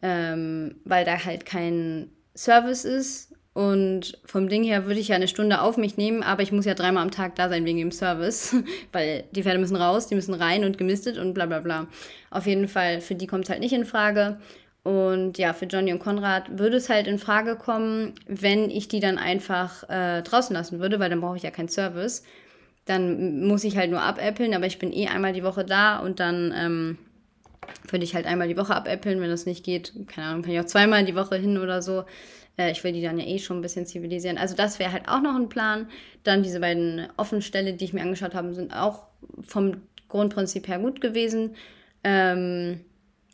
Ähm, 0.00 0.80
weil 0.84 1.04
da 1.04 1.24
halt 1.24 1.46
kein 1.46 2.10
Service 2.34 2.84
ist 2.84 3.31
und 3.54 4.18
vom 4.24 4.48
Ding 4.48 4.64
her 4.64 4.86
würde 4.86 4.98
ich 4.98 5.08
ja 5.08 5.16
eine 5.16 5.28
Stunde 5.28 5.60
auf 5.60 5.76
mich 5.76 5.98
nehmen, 5.98 6.22
aber 6.22 6.42
ich 6.42 6.52
muss 6.52 6.64
ja 6.64 6.72
dreimal 6.74 7.02
am 7.02 7.10
Tag 7.10 7.34
da 7.34 7.50
sein 7.50 7.66
wegen 7.66 7.78
dem 7.78 7.92
Service, 7.92 8.56
weil 8.92 9.24
die 9.32 9.42
Pferde 9.42 9.58
müssen 9.58 9.76
raus, 9.76 10.06
die 10.06 10.14
müssen 10.14 10.32
rein 10.32 10.64
und 10.64 10.78
gemistet 10.78 11.18
und 11.18 11.34
bla 11.34 11.44
bla 11.44 11.60
bla. 11.60 11.86
Auf 12.30 12.46
jeden 12.46 12.66
Fall, 12.66 13.02
für 13.02 13.14
die 13.14 13.26
kommt 13.26 13.44
es 13.44 13.50
halt 13.50 13.60
nicht 13.60 13.74
in 13.74 13.84
Frage. 13.84 14.38
Und 14.84 15.38
ja, 15.38 15.52
für 15.52 15.66
Johnny 15.66 15.92
und 15.92 16.00
Konrad 16.00 16.58
würde 16.58 16.76
es 16.76 16.88
halt 16.88 17.06
in 17.06 17.18
Frage 17.18 17.56
kommen, 17.56 18.14
wenn 18.26 18.68
ich 18.70 18.88
die 18.88 19.00
dann 19.00 19.18
einfach 19.18 19.88
äh, 19.88 20.22
draußen 20.22 20.54
lassen 20.54 20.80
würde, 20.80 20.98
weil 20.98 21.10
dann 21.10 21.20
brauche 21.20 21.36
ich 21.36 21.44
ja 21.44 21.50
keinen 21.50 21.68
Service. 21.68 22.24
Dann 22.86 23.46
muss 23.46 23.62
ich 23.62 23.76
halt 23.76 23.90
nur 23.90 24.00
abäppeln, 24.00 24.54
aber 24.54 24.66
ich 24.66 24.78
bin 24.78 24.92
eh 24.92 25.06
einmal 25.06 25.34
die 25.34 25.44
Woche 25.44 25.64
da 25.64 25.98
und 25.98 26.18
dann 26.18 26.52
ähm, 26.56 26.98
würde 27.90 28.04
ich 28.04 28.14
halt 28.14 28.26
einmal 28.26 28.48
die 28.48 28.56
Woche 28.56 28.74
abäppeln, 28.74 29.20
wenn 29.20 29.30
das 29.30 29.46
nicht 29.46 29.64
geht. 29.64 29.92
Keine 30.08 30.28
Ahnung, 30.28 30.42
kann 30.42 30.52
ich 30.52 30.60
auch 30.60 30.64
zweimal 30.64 31.04
die 31.04 31.14
Woche 31.14 31.36
hin 31.36 31.58
oder 31.58 31.80
so. 31.80 32.04
Äh, 32.56 32.72
ich 32.72 32.82
will 32.84 32.92
die 32.92 33.02
dann 33.02 33.18
ja 33.18 33.26
eh 33.26 33.38
schon 33.38 33.58
ein 33.58 33.62
bisschen 33.62 33.86
zivilisieren. 33.86 34.38
Also 34.38 34.54
das 34.54 34.78
wäre 34.78 34.92
halt 34.92 35.08
auch 35.08 35.20
noch 35.20 35.34
ein 35.34 35.48
Plan. 35.48 35.88
Dann 36.24 36.42
diese 36.42 36.60
beiden 36.60 37.08
Offenstelle, 37.16 37.74
die 37.74 37.84
ich 37.84 37.92
mir 37.92 38.02
angeschaut 38.02 38.34
habe, 38.34 38.54
sind 38.54 38.74
auch 38.74 39.06
vom 39.40 39.82
Grundprinzip 40.08 40.68
her 40.68 40.78
gut 40.78 41.00
gewesen. 41.00 41.56
Ähm, 42.04 42.80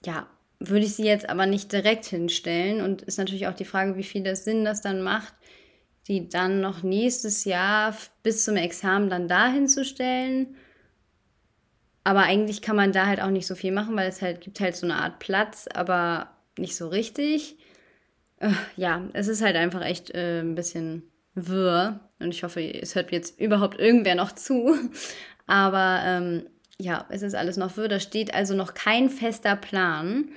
ja, 0.04 0.26
würde 0.60 0.86
ich 0.86 0.94
sie 0.94 1.04
jetzt 1.04 1.28
aber 1.28 1.46
nicht 1.46 1.72
direkt 1.72 2.06
hinstellen. 2.06 2.80
Und 2.80 3.02
ist 3.02 3.18
natürlich 3.18 3.46
auch 3.46 3.54
die 3.54 3.64
Frage, 3.64 3.96
wie 3.96 4.04
viel 4.04 4.22
das 4.22 4.44
Sinn 4.44 4.64
das 4.64 4.80
dann 4.80 5.02
macht, 5.02 5.34
die 6.06 6.28
dann 6.28 6.60
noch 6.60 6.82
nächstes 6.82 7.44
Jahr 7.44 7.94
bis 8.22 8.44
zum 8.44 8.56
Examen 8.56 9.10
dann 9.10 9.28
dahin 9.28 9.68
zu 9.68 9.84
stellen. 9.84 10.56
Aber 12.04 12.20
eigentlich 12.20 12.62
kann 12.62 12.76
man 12.76 12.92
da 12.92 13.06
halt 13.06 13.20
auch 13.20 13.28
nicht 13.28 13.46
so 13.46 13.54
viel 13.54 13.72
machen, 13.72 13.94
weil 13.94 14.08
es 14.08 14.22
halt 14.22 14.40
gibt 14.40 14.60
halt 14.60 14.74
so 14.76 14.86
eine 14.86 14.96
Art 14.96 15.18
Platz, 15.18 15.68
aber 15.74 16.30
nicht 16.56 16.74
so 16.74 16.88
richtig 16.88 17.58
ja, 18.76 19.02
es 19.12 19.28
ist 19.28 19.42
halt 19.42 19.56
einfach 19.56 19.84
echt 19.84 20.10
äh, 20.14 20.40
ein 20.40 20.54
bisschen 20.54 21.02
wirr. 21.34 22.00
Und 22.20 22.34
ich 22.34 22.42
hoffe, 22.42 22.60
es 22.60 22.94
hört 22.94 23.12
jetzt 23.12 23.40
überhaupt 23.40 23.78
irgendwer 23.78 24.14
noch 24.14 24.32
zu. 24.32 24.76
Aber 25.46 26.02
ähm, 26.04 26.46
ja, 26.78 27.06
es 27.10 27.22
ist 27.22 27.34
alles 27.34 27.56
noch 27.56 27.76
wirr. 27.76 27.88
Da 27.88 28.00
steht 28.00 28.34
also 28.34 28.54
noch 28.54 28.74
kein 28.74 29.10
fester 29.10 29.56
Plan, 29.56 30.30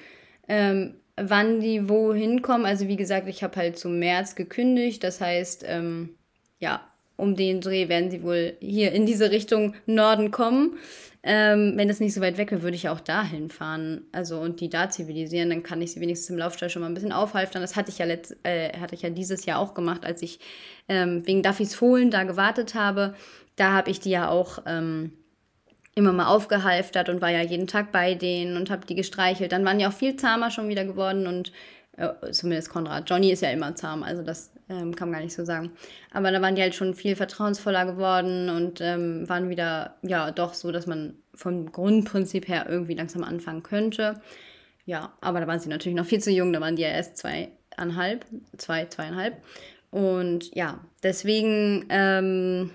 ähm, 0.47 0.95
wann 1.17 1.59
die 1.59 1.89
wo 1.89 2.13
hinkommen. 2.13 2.65
Also 2.65 2.87
wie 2.87 2.95
gesagt, 2.95 3.27
ich 3.27 3.43
habe 3.43 3.55
halt 3.55 3.77
zum 3.77 3.99
März 3.99 4.35
gekündigt. 4.35 5.03
Das 5.03 5.21
heißt, 5.21 5.63
ähm, 5.67 6.15
ja, 6.59 6.81
um 7.17 7.35
den 7.35 7.61
Dreh 7.61 7.87
werden 7.89 8.09
sie 8.09 8.23
wohl 8.23 8.55
hier 8.59 8.91
in 8.93 9.05
diese 9.05 9.31
Richtung 9.31 9.75
Norden 9.85 10.31
kommen. 10.31 10.77
Ähm, 11.23 11.73
wenn 11.75 11.87
das 11.87 11.99
nicht 11.99 12.15
so 12.15 12.21
weit 12.21 12.37
weg 12.37 12.51
wäre, 12.51 12.63
würde 12.63 12.75
ich 12.75 12.89
auch 12.89 12.99
dahin 12.99 13.49
fahren. 13.51 14.01
Also 14.11 14.39
und 14.39 14.59
die 14.59 14.69
da 14.69 14.89
zivilisieren, 14.89 15.49
dann 15.49 15.61
kann 15.61 15.81
ich 15.81 15.91
sie 15.91 16.01
wenigstens 16.01 16.31
im 16.31 16.37
Laufstall 16.37 16.69
schon 16.69 16.81
mal 16.81 16.87
ein 16.87 16.95
bisschen 16.95 17.11
aufhalftern. 17.11 17.61
Das 17.61 17.75
hatte 17.75 17.91
ich 17.91 17.99
ja 17.99 18.05
letzt, 18.05 18.35
äh, 18.43 18.75
hatte 18.79 18.95
ich 18.95 19.03
ja 19.03 19.09
dieses 19.09 19.45
Jahr 19.45 19.59
auch 19.59 19.73
gemacht, 19.75 20.03
als 20.03 20.23
ich 20.23 20.39
ähm, 20.87 21.25
wegen 21.27 21.43
Duffys 21.43 21.75
Fohlen 21.75 22.09
da 22.09 22.23
gewartet 22.23 22.73
habe. 22.73 23.13
Da 23.55 23.71
habe 23.71 23.91
ich 23.91 23.99
die 23.99 24.09
ja 24.09 24.29
auch 24.29 24.63
ähm, 24.65 25.11
immer 25.93 26.13
mal 26.13 26.27
aufgehalftert 26.27 27.09
und 27.09 27.21
war 27.21 27.29
ja 27.29 27.41
jeden 27.41 27.67
Tag 27.67 27.91
bei 27.91 28.15
denen 28.15 28.57
und 28.57 28.71
habe 28.71 28.87
die 28.87 28.95
gestreichelt. 28.95 29.51
Dann 29.51 29.65
waren 29.65 29.77
die 29.77 29.85
auch 29.85 29.93
viel 29.93 30.15
zahmer 30.15 30.49
schon 30.49 30.69
wieder 30.69 30.85
geworden 30.85 31.27
und 31.27 31.51
äh, 31.97 32.31
zumindest 32.31 32.69
Konrad. 32.69 33.09
Johnny 33.09 33.31
ist 33.31 33.41
ja 33.41 33.51
immer 33.51 33.75
zahm, 33.75 34.01
also 34.01 34.23
das 34.23 34.51
ähm, 34.71 34.95
kann 34.95 35.09
man 35.09 35.19
gar 35.19 35.23
nicht 35.23 35.35
so 35.35 35.43
sagen. 35.43 35.71
Aber 36.11 36.31
da 36.31 36.41
waren 36.41 36.55
die 36.55 36.61
halt 36.61 36.75
schon 36.75 36.95
viel 36.95 37.15
vertrauensvoller 37.15 37.85
geworden 37.85 38.49
und 38.49 38.79
ähm, 38.81 39.27
waren 39.27 39.49
wieder, 39.49 39.95
ja, 40.01 40.31
doch 40.31 40.53
so, 40.53 40.71
dass 40.71 40.87
man 40.87 41.15
vom 41.35 41.71
Grundprinzip 41.71 42.47
her 42.47 42.67
irgendwie 42.69 42.93
langsam 42.93 43.23
anfangen 43.23 43.63
könnte. 43.63 44.21
Ja, 44.85 45.13
aber 45.21 45.41
da 45.41 45.47
waren 45.47 45.59
sie 45.59 45.69
natürlich 45.69 45.97
noch 45.97 46.05
viel 46.05 46.21
zu 46.21 46.31
jung, 46.31 46.53
da 46.53 46.61
waren 46.61 46.75
die 46.75 46.81
ja 46.83 46.89
erst 46.89 47.17
zweieinhalb, 47.17 48.25
zwei, 48.57 48.85
zweieinhalb. 48.85 49.37
Und 49.91 50.55
ja, 50.55 50.79
deswegen, 51.03 51.85
ähm, 51.89 52.71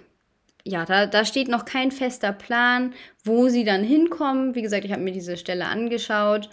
ja, 0.65 0.85
da, 0.85 1.07
da 1.07 1.25
steht 1.25 1.49
noch 1.49 1.65
kein 1.65 1.91
fester 1.91 2.33
Plan, 2.33 2.93
wo 3.25 3.49
sie 3.49 3.65
dann 3.65 3.83
hinkommen. 3.83 4.55
Wie 4.55 4.63
gesagt, 4.63 4.85
ich 4.85 4.93
habe 4.93 5.03
mir 5.03 5.13
diese 5.13 5.37
Stelle 5.37 5.67
angeschaut. 5.67 6.51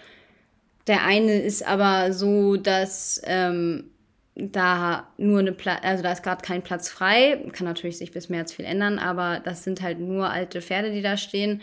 Der 0.88 1.04
eine 1.04 1.42
ist 1.42 1.66
aber 1.66 2.14
so, 2.14 2.56
dass 2.58 3.22
ähm, 3.26 3.93
da 4.36 5.08
nur 5.18 5.40
eine 5.40 5.52
Platz, 5.52 5.80
also 5.84 6.04
da 6.04 6.12
ist 6.12 6.24
gerade 6.24 6.42
kein 6.42 6.64
Platz 6.64 6.90
frei. 6.90 7.46
Kann 7.52 7.68
natürlich 7.68 7.98
sich 7.98 8.12
bis 8.12 8.30
März 8.30 8.54
viel 8.54 8.66
ändern, 8.66 9.00
aber 9.00 9.42
das 9.44 9.64
sind 9.64 9.82
halt 9.82 10.00
nur 10.00 10.30
alte 10.30 10.62
Pferde, 10.62 10.92
die 10.92 11.02
da 11.02 11.18
stehen. 11.18 11.62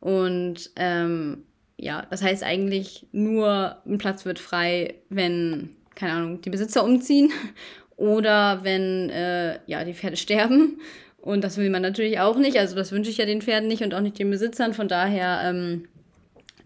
Und 0.00 0.70
ähm, 0.76 1.44
ja, 1.76 2.06
das 2.10 2.22
heißt 2.22 2.44
eigentlich 2.44 3.06
nur 3.12 3.76
ein 3.86 3.98
Platz 3.98 4.24
wird 4.24 4.38
frei, 4.38 4.94
wenn, 5.08 5.70
keine 5.94 6.12
Ahnung, 6.12 6.40
die 6.40 6.50
Besitzer 6.50 6.84
umziehen 6.84 7.30
oder 7.96 8.62
wenn 8.62 9.10
äh, 9.10 9.58
ja, 9.66 9.84
die 9.84 9.94
Pferde 9.94 10.16
sterben. 10.18 10.80
Und 11.20 11.44
das 11.44 11.56
will 11.56 11.70
man 11.70 11.82
natürlich 11.82 12.18
auch 12.18 12.36
nicht. 12.36 12.58
Also 12.58 12.74
das 12.74 12.90
wünsche 12.90 13.10
ich 13.10 13.18
ja 13.18 13.26
den 13.26 13.42
Pferden 13.42 13.68
nicht 13.68 13.82
und 13.82 13.94
auch 13.94 14.00
nicht 14.00 14.18
den 14.18 14.30
Besitzern. 14.30 14.74
Von 14.74 14.88
daher, 14.88 15.42
ähm, 15.44 15.88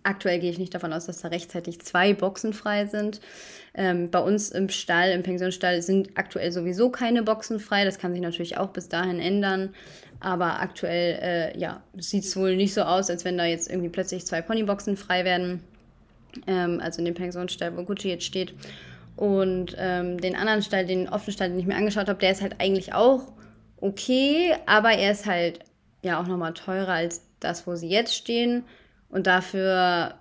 aktuell 0.03 0.39
gehe 0.39 0.51
ich 0.51 0.59
nicht 0.59 0.75
davon 0.75 0.95
aus, 0.95 1.07
dass 1.07 1.21
da 1.21 1.29
rechtzeitig 1.29 1.81
zwei 1.81 2.15
Boxen 2.15 2.55
frei 2.55 2.87
sind. 2.87 3.21
Ähm, 3.79 4.11
bei 4.11 4.19
uns 4.21 4.51
im 4.51 4.71
Stall, 4.71 5.11
im 5.11 5.23
Pensionsstall, 5.23 5.83
sind 5.83 6.11
aktuell 6.15 6.51
sowieso 6.51 6.89
keine 6.89 7.23
Boxen 7.23 7.61
frei. 7.61 7.85
Das 7.85 7.99
kann 7.99 8.13
sich 8.13 8.23
natürlich 8.23 8.57
auch 8.57 8.71
bis 8.71 8.89
dahin 8.89 9.21
ändern. 9.21 9.75
Aber 10.19 10.61
aktuell, 10.61 11.19
äh, 11.21 11.59
ja, 11.59 11.83
sieht 11.99 12.25
es 12.25 12.37
wohl 12.37 12.57
nicht 12.57 12.73
so 12.73 12.83
aus, 12.83 13.11
als 13.11 13.27
wenn 13.27 13.37
da 13.37 13.45
jetzt 13.45 13.71
irgendwie 13.71 13.91
plötzlich 13.91 14.25
zwei 14.25 14.41
Ponyboxen 14.41 14.97
frei 14.97 15.25
werden. 15.25 15.63
Ähm, 16.47 16.81
also 16.83 17.01
in 17.01 17.05
dem 17.05 17.15
Pensionsstall, 17.15 17.77
wo 17.77 17.83
Gucci 17.83 18.09
jetzt 18.09 18.25
steht. 18.25 18.55
Und 19.17 19.75
ähm, 19.79 20.19
den 20.21 20.37
anderen 20.37 20.63
Stall, 20.63 20.87
den 20.87 21.09
offenen 21.09 21.33
Stall, 21.33 21.51
den 21.51 21.59
ich 21.59 21.67
mir 21.67 21.77
angeschaut 21.77 22.09
habe, 22.09 22.19
der 22.19 22.33
ist 22.33 22.43
halt 22.43 22.57
eigentlich 22.61 22.95
auch 22.95 23.33
okay, 23.79 24.55
aber 24.67 24.93
er 24.93 25.13
ist 25.13 25.27
halt 25.27 25.61
ja 26.03 26.21
auch 26.21 26.27
nochmal 26.27 26.55
teurer 26.55 26.93
als 26.93 27.23
das, 27.41 27.67
wo 27.67 27.75
sie 27.75 27.89
jetzt 27.89 28.15
stehen. 28.15 28.65
Und 29.09 29.27
dafür, 29.27 30.15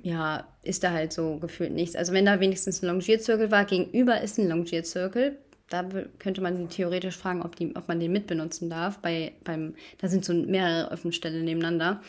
ja, 0.00 0.46
ist 0.68 0.84
da 0.84 0.92
halt 0.92 1.12
so 1.12 1.36
gefühlt 1.38 1.72
nichts. 1.72 1.96
Also 1.96 2.12
wenn 2.12 2.26
da 2.26 2.40
wenigstens 2.40 2.82
ein 2.82 2.88
Longierzirkel 2.88 3.50
war, 3.50 3.64
gegenüber 3.64 4.20
ist 4.20 4.38
ein 4.38 4.48
Longierzirkel. 4.48 5.38
Da 5.70 5.84
könnte 6.18 6.40
man 6.40 6.68
theoretisch 6.68 7.16
fragen, 7.16 7.42
ob, 7.42 7.56
die, 7.56 7.74
ob 7.76 7.88
man 7.88 8.00
den 8.00 8.12
mitbenutzen 8.12 8.70
darf. 8.70 8.98
Bei, 8.98 9.32
beim, 9.44 9.74
da 9.98 10.08
sind 10.08 10.24
so 10.24 10.32
mehrere 10.32 10.90
Öffnungsstellen 10.90 11.44
nebeneinander. 11.44 12.02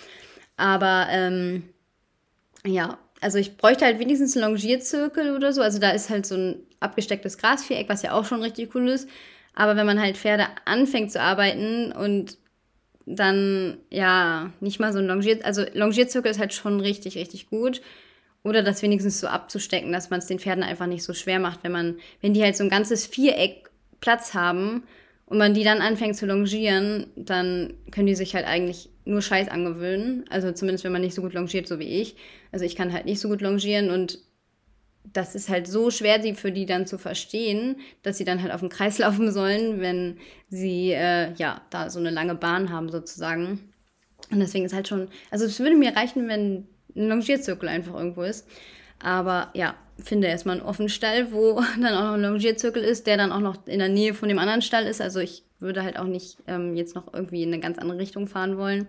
Aber 0.58 1.08
ähm, 1.10 1.64
ja, 2.66 2.98
also 3.22 3.38
ich 3.38 3.58
bräuchte 3.58 3.86
halt 3.86 4.00
wenigstens 4.00 4.36
einen 4.36 4.52
Longierzirkel 4.52 5.36
oder 5.36 5.52
so. 5.54 5.62
Also 5.62 5.80
da 5.80 5.92
ist 5.92 6.10
halt 6.10 6.26
so 6.26 6.36
ein 6.36 6.56
abgestecktes 6.80 7.38
Grasviereck, 7.38 7.90
was 7.90 8.02
ja 8.02 8.14
auch 8.14 8.26
schon 8.26 8.42
richtig 8.42 8.74
cool 8.76 8.90
ist. 8.90 9.10
Aber 9.56 9.76
wenn 9.76 9.86
man 9.86 10.02
halt 10.02 10.18
Pferde 10.18 10.48
anfängt 10.66 11.12
zu 11.12 11.22
arbeiten 11.22 11.92
und 11.92 12.38
dann 13.06 13.78
ja 13.90 14.52
nicht 14.60 14.80
mal 14.80 14.94
so 14.94 15.00
ein 15.00 15.08
Longier, 15.08 15.44
also 15.44 15.66
Longierzirkel 15.74 16.32
ist 16.32 16.40
halt 16.40 16.54
schon 16.54 16.80
richtig, 16.80 17.18
richtig 17.18 17.50
gut. 17.50 17.82
Oder 18.44 18.64
das 18.64 18.82
wenigstens 18.82 19.20
so 19.20 19.28
abzustecken, 19.28 19.92
dass 19.92 20.10
man 20.10 20.20
es 20.20 20.28
den 20.28 20.40
Pferden 20.40 20.64
einfach 20.64 20.88
nicht 20.88 21.04
so 21.04 21.14
schwer 21.14 21.40
macht, 21.40 21.64
wenn 21.64 21.72
man, 21.72 21.98
wenn 22.22 22.34
die 22.34 22.44
halt 22.44 22.56
so 22.56 22.64
ein 22.64 22.70
ganzes 22.70 23.06
Viereck 23.06 23.70
Platz 24.00 24.34
haben 24.34 24.84
und 25.26 25.38
man 25.38 25.54
die 25.54 25.64
dann 25.64 25.82
anfängt 25.82 26.16
zu 26.16 26.26
longieren, 26.26 27.08
dann 27.16 27.74
können 27.92 28.08
die 28.08 28.16
sich 28.16 28.36
halt 28.36 28.46
eigentlich 28.46 28.90
nur 29.06 29.22
Scheiß 29.22 29.50
angewöhnen. 29.50 30.26
Also 30.30 30.52
zumindest, 30.52 30.86
wenn 30.86 30.92
man 30.92 31.02
nicht 31.02 31.16
so 31.16 31.22
gut 31.22 31.34
longiert, 31.34 31.68
so 31.68 31.80
wie 31.80 32.02
ich. 32.02 32.16
Also 32.52 32.66
ich 32.66 32.76
kann 32.76 32.94
halt 32.94 33.06
nicht 33.06 33.20
so 33.20 33.28
gut 33.28 33.42
longieren 33.42 33.90
und 33.92 34.20
das 35.14 35.36
ist 35.36 35.50
halt 35.50 35.68
so 35.68 35.92
schwer, 35.92 36.22
sie 36.22 36.34
für 36.34 36.52
die 36.52 36.66
dann 36.66 36.86
zu 36.86 36.98
verstehen, 36.98 37.78
dass 38.04 38.18
sie 38.18 38.26
dann 38.26 38.42
halt 38.42 38.54
auf 38.54 38.60
dem 38.60 38.70
Kreis 38.70 38.98
laufen 39.00 39.32
sollen, 39.32 39.82
wenn 39.82 40.18
sie 40.50 40.92
äh, 40.92 41.34
ja 41.34 41.62
da 41.70 41.90
so 41.90 42.00
eine 42.00 42.12
lange 42.12 42.36
Bahn 42.36 42.72
haben 42.72 42.90
sozusagen. 42.90 43.72
Und 44.32 44.40
deswegen 44.40 44.66
ist 44.66 44.74
halt 44.74 44.88
schon, 44.88 45.10
also 45.32 45.46
es 45.46 45.60
würde 45.60 45.76
mir 45.76 45.96
reichen, 45.96 46.28
wenn 46.28 46.68
ein 47.00 47.10
Longierzirkel 47.10 47.70
einfach 47.70 47.96
irgendwo 47.96 48.24
ist. 48.24 48.48
Aber 49.02 49.50
ja, 49.54 49.76
finde 50.04 50.28
erstmal 50.28 50.58
einen 50.58 50.66
offenen 50.66 50.90
Stall, 50.90 51.32
wo 51.32 51.62
dann 51.82 51.96
auch 51.96 52.04
noch 52.04 52.14
ein 52.14 52.22
Longierzirkel 52.22 52.84
ist, 52.84 53.08
der 53.08 53.18
dann 53.18 53.32
auch 53.32 53.40
noch 53.40 53.66
in 53.68 53.80
der 53.80 53.90
Nähe 53.90 54.14
von 54.14 54.30
dem 54.30 54.40
anderen 54.40 54.62
Stall 54.62 54.86
ist. 54.86 55.02
Also 55.02 55.20
ich 55.20 55.44
würde 55.60 55.84
halt 55.84 55.98
auch 55.98 56.06
nicht 56.06 56.38
ähm, 56.48 56.76
jetzt 56.76 56.96
noch 56.96 57.14
irgendwie 57.14 57.44
in 57.44 57.54
eine 57.54 57.62
ganz 57.62 57.78
andere 57.78 58.00
Richtung 58.00 58.28
fahren 58.28 58.58
wollen. 58.58 58.88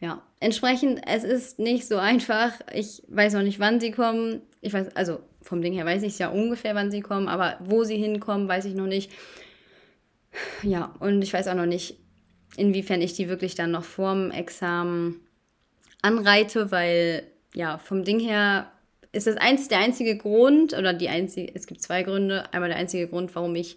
Ja, 0.00 0.22
entsprechend, 0.40 1.02
es 1.06 1.24
ist 1.24 1.58
nicht 1.58 1.86
so 1.86 1.98
einfach. 1.98 2.52
Ich 2.72 3.02
weiß 3.08 3.34
noch 3.34 3.42
nicht, 3.42 3.60
wann 3.60 3.80
sie 3.80 3.90
kommen. 3.90 4.40
Ich 4.62 4.72
weiß, 4.72 4.96
also 4.96 5.20
vom 5.42 5.60
Ding 5.60 5.74
her 5.74 5.84
weiß 5.84 6.02
ich 6.02 6.12
es 6.12 6.18
ja 6.18 6.28
ungefähr, 6.28 6.74
wann 6.74 6.90
sie 6.90 7.00
kommen, 7.00 7.28
aber 7.28 7.58
wo 7.60 7.84
sie 7.84 7.96
hinkommen, 7.96 8.48
weiß 8.48 8.64
ich 8.64 8.74
noch 8.74 8.86
nicht. 8.86 9.10
Ja, 10.62 10.94
und 11.00 11.20
ich 11.22 11.32
weiß 11.32 11.48
auch 11.48 11.54
noch 11.54 11.66
nicht, 11.66 11.98
inwiefern 12.56 13.02
ich 13.02 13.14
die 13.14 13.28
wirklich 13.28 13.54
dann 13.54 13.72
noch 13.72 13.84
vorm 13.84 14.30
Examen 14.30 15.20
anreite, 16.02 16.70
weil 16.70 17.24
ja, 17.54 17.78
vom 17.78 18.04
Ding 18.04 18.20
her 18.20 18.70
ist 19.12 19.26
das 19.26 19.36
eins, 19.36 19.68
der 19.68 19.78
einzige 19.78 20.16
Grund, 20.16 20.72
oder 20.72 20.92
die 20.92 21.08
einzige, 21.08 21.52
es 21.54 21.66
gibt 21.66 21.82
zwei 21.82 22.02
Gründe. 22.02 22.52
Einmal 22.52 22.68
der 22.68 22.78
einzige 22.78 23.08
Grund, 23.08 23.34
warum 23.34 23.54
ich 23.56 23.76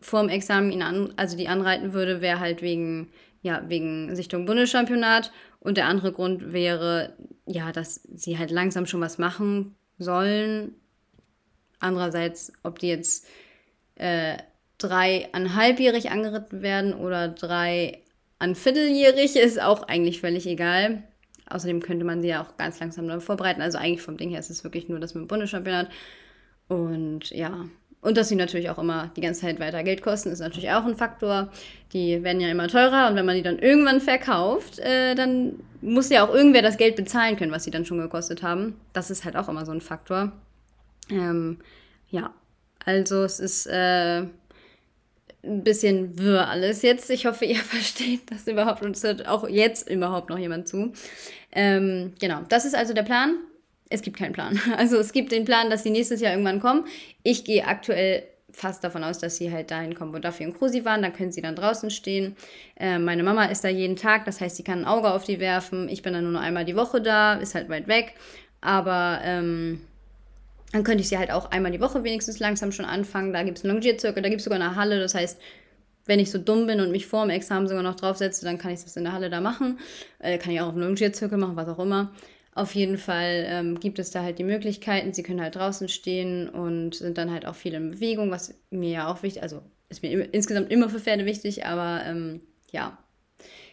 vorm 0.00 0.28
Examen 0.28 0.72
ihn 0.72 0.82
an, 0.82 1.12
also 1.16 1.36
die 1.36 1.48
anreiten 1.48 1.92
würde, 1.92 2.22
wäre 2.22 2.40
halt 2.40 2.62
wegen, 2.62 3.10
ja, 3.42 3.62
wegen 3.68 4.14
Sichtung 4.16 4.46
Bundeschampionat. 4.46 5.32
Und 5.60 5.76
der 5.76 5.86
andere 5.86 6.12
Grund 6.12 6.52
wäre, 6.54 7.14
ja, 7.44 7.72
dass 7.72 8.00
sie 8.14 8.38
halt 8.38 8.50
langsam 8.50 8.86
schon 8.86 9.02
was 9.02 9.18
machen 9.18 9.74
sollen. 9.98 10.74
Andererseits, 11.78 12.52
ob 12.62 12.78
die 12.78 12.88
jetzt 12.88 13.26
äh, 13.96 14.38
dreieinhalbjährig 14.78 16.10
angeritten 16.10 16.62
werden 16.62 16.94
oder 16.94 17.28
drei 17.28 18.02
an 18.38 18.54
Vierteljährig, 18.54 19.36
ist 19.36 19.60
auch 19.60 19.82
eigentlich 19.82 20.20
völlig 20.22 20.46
egal. 20.46 21.02
Außerdem 21.50 21.80
könnte 21.80 22.04
man 22.04 22.22
sie 22.22 22.28
ja 22.28 22.42
auch 22.42 22.56
ganz 22.56 22.80
langsam 22.80 23.08
dann 23.08 23.20
vorbereiten. 23.20 23.60
Also 23.60 23.78
eigentlich 23.78 24.02
vom 24.02 24.16
Ding 24.16 24.30
her 24.30 24.38
ist 24.38 24.50
es 24.50 24.64
wirklich 24.64 24.88
nur 24.88 25.00
das 25.00 25.14
mit 25.14 25.22
dem 25.22 25.28
Bundeschampionat. 25.28 25.88
Und 26.68 27.30
ja, 27.30 27.66
und 28.02 28.16
dass 28.16 28.28
sie 28.28 28.36
natürlich 28.36 28.70
auch 28.70 28.78
immer 28.78 29.10
die 29.16 29.20
ganze 29.20 29.42
Zeit 29.42 29.60
weiter 29.60 29.82
Geld 29.82 30.02
kosten, 30.02 30.30
ist 30.30 30.40
natürlich 30.40 30.70
auch 30.70 30.84
ein 30.86 30.96
Faktor. 30.96 31.50
Die 31.92 32.22
werden 32.22 32.40
ja 32.40 32.48
immer 32.48 32.68
teurer 32.68 33.08
und 33.08 33.16
wenn 33.16 33.26
man 33.26 33.36
die 33.36 33.42
dann 33.42 33.58
irgendwann 33.58 34.00
verkauft, 34.00 34.78
äh, 34.78 35.14
dann 35.14 35.54
muss 35.82 36.08
ja 36.08 36.26
auch 36.26 36.34
irgendwer 36.34 36.62
das 36.62 36.78
Geld 36.78 36.96
bezahlen 36.96 37.36
können, 37.36 37.52
was 37.52 37.64
sie 37.64 37.70
dann 37.70 37.84
schon 37.84 37.98
gekostet 37.98 38.42
haben. 38.42 38.76
Das 38.92 39.10
ist 39.10 39.24
halt 39.24 39.36
auch 39.36 39.48
immer 39.48 39.66
so 39.66 39.72
ein 39.72 39.82
Faktor. 39.82 40.32
Ähm, 41.10 41.58
ja, 42.08 42.32
also 42.84 43.22
es 43.24 43.38
ist 43.38 43.66
äh, 43.66 44.24
ein 45.42 45.64
bisschen 45.64 46.18
wirr 46.18 46.48
alles 46.48 46.82
jetzt. 46.82 47.10
Ich 47.10 47.26
hoffe, 47.26 47.44
ihr 47.44 47.56
versteht 47.56 48.30
das 48.30 48.46
überhaupt 48.46 48.82
und 48.82 48.96
es 48.96 49.02
hört 49.02 49.26
auch 49.26 49.48
jetzt 49.48 49.88
überhaupt 49.88 50.30
noch 50.30 50.38
jemand 50.38 50.68
zu. 50.68 50.92
Ähm, 51.52 52.12
genau, 52.20 52.40
das 52.48 52.64
ist 52.64 52.74
also 52.74 52.94
der 52.94 53.02
Plan. 53.02 53.36
Es 53.88 54.02
gibt 54.02 54.16
keinen 54.16 54.32
Plan. 54.32 54.60
Also 54.76 54.98
es 54.98 55.12
gibt 55.12 55.32
den 55.32 55.44
Plan, 55.44 55.70
dass 55.70 55.82
sie 55.82 55.90
nächstes 55.90 56.20
Jahr 56.20 56.32
irgendwann 56.32 56.60
kommen. 56.60 56.84
Ich 57.22 57.44
gehe 57.44 57.66
aktuell 57.66 58.22
fast 58.52 58.82
davon 58.84 59.04
aus, 59.04 59.18
dass 59.18 59.36
sie 59.36 59.52
halt 59.52 59.70
dahin 59.70 59.94
kommen, 59.94 60.12
wo 60.12 60.18
Duffy 60.18 60.44
und 60.44 60.56
Krusi 60.56 60.84
waren. 60.84 61.02
Da 61.02 61.10
können 61.10 61.32
sie 61.32 61.42
dann 61.42 61.56
draußen 61.56 61.90
stehen. 61.90 62.36
Äh, 62.76 62.98
meine 62.98 63.22
Mama 63.22 63.44
ist 63.44 63.64
da 63.64 63.68
jeden 63.68 63.96
Tag, 63.96 64.24
das 64.24 64.40
heißt, 64.40 64.56
sie 64.56 64.64
kann 64.64 64.80
ein 64.80 64.84
Auge 64.84 65.12
auf 65.12 65.24
die 65.24 65.40
werfen. 65.40 65.88
Ich 65.88 66.02
bin 66.02 66.12
dann 66.12 66.24
nur 66.24 66.32
noch 66.32 66.40
einmal 66.40 66.64
die 66.64 66.76
Woche 66.76 67.00
da, 67.00 67.34
ist 67.34 67.54
halt 67.54 67.68
weit 67.68 67.88
weg. 67.88 68.14
Aber 68.60 69.20
ähm, 69.24 69.80
dann 70.72 70.84
könnte 70.84 71.02
ich 71.02 71.08
sie 71.08 71.18
halt 71.18 71.30
auch 71.30 71.50
einmal 71.50 71.72
die 71.72 71.80
Woche 71.80 72.04
wenigstens 72.04 72.38
langsam 72.38 72.72
schon 72.72 72.84
anfangen. 72.84 73.32
Da 73.32 73.42
gibt 73.42 73.58
es 73.58 73.64
einen 73.64 73.74
Longierzirkel, 73.74 74.22
da 74.22 74.28
gibt 74.28 74.40
es 74.40 74.44
sogar 74.44 74.60
eine 74.60 74.76
Halle. 74.76 75.00
Das 75.00 75.14
heißt, 75.14 75.40
wenn 76.06 76.20
ich 76.20 76.30
so 76.30 76.38
dumm 76.38 76.66
bin 76.66 76.80
und 76.80 76.90
mich 76.90 77.06
vor 77.06 77.24
dem 77.24 77.30
Examen 77.30 77.68
sogar 77.68 77.82
noch 77.82 77.96
draufsetze, 77.96 78.44
dann 78.44 78.58
kann 78.58 78.72
ich 78.72 78.82
das 78.82 78.96
in 78.96 79.04
der 79.04 79.12
Halle 79.12 79.30
da 79.30 79.40
machen. 79.40 79.78
Äh, 80.18 80.38
kann 80.38 80.52
ich 80.52 80.60
auch 80.60 80.68
auf 80.68 80.74
einem 80.74 80.82
Longierzirkel 80.82 81.38
machen, 81.38 81.56
was 81.56 81.68
auch 81.68 81.78
immer. 81.78 82.12
Auf 82.54 82.74
jeden 82.74 82.98
Fall 82.98 83.46
ähm, 83.46 83.80
gibt 83.80 83.98
es 83.98 84.10
da 84.10 84.22
halt 84.22 84.38
die 84.38 84.44
Möglichkeiten. 84.44 85.12
Sie 85.12 85.22
können 85.22 85.40
halt 85.40 85.54
draußen 85.54 85.88
stehen 85.88 86.48
und 86.48 86.94
sind 86.94 87.16
dann 87.16 87.30
halt 87.30 87.46
auch 87.46 87.54
viel 87.54 87.74
in 87.74 87.90
Bewegung, 87.90 88.30
was 88.30 88.54
mir 88.70 88.90
ja 88.90 89.08
auch 89.12 89.22
wichtig, 89.22 89.42
also 89.42 89.62
ist 89.88 90.02
mir 90.02 90.10
im, 90.10 90.28
insgesamt 90.32 90.70
immer 90.70 90.88
für 90.88 91.00
Pferde 91.00 91.26
wichtig, 91.26 91.64
aber 91.64 92.02
ähm, 92.04 92.40
ja, 92.72 92.98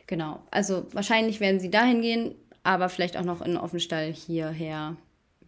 genau. 0.06 0.44
Also 0.52 0.88
wahrscheinlich 0.92 1.40
werden 1.40 1.60
sie 1.60 1.72
dahin 1.72 2.02
gehen, 2.02 2.36
aber 2.64 2.90
vielleicht 2.90 3.18
auch 3.18 3.26
noch 3.26 3.42
in 3.42 3.52
den 3.52 3.58
Offenstall 3.58 4.14
hierher. 4.14 4.96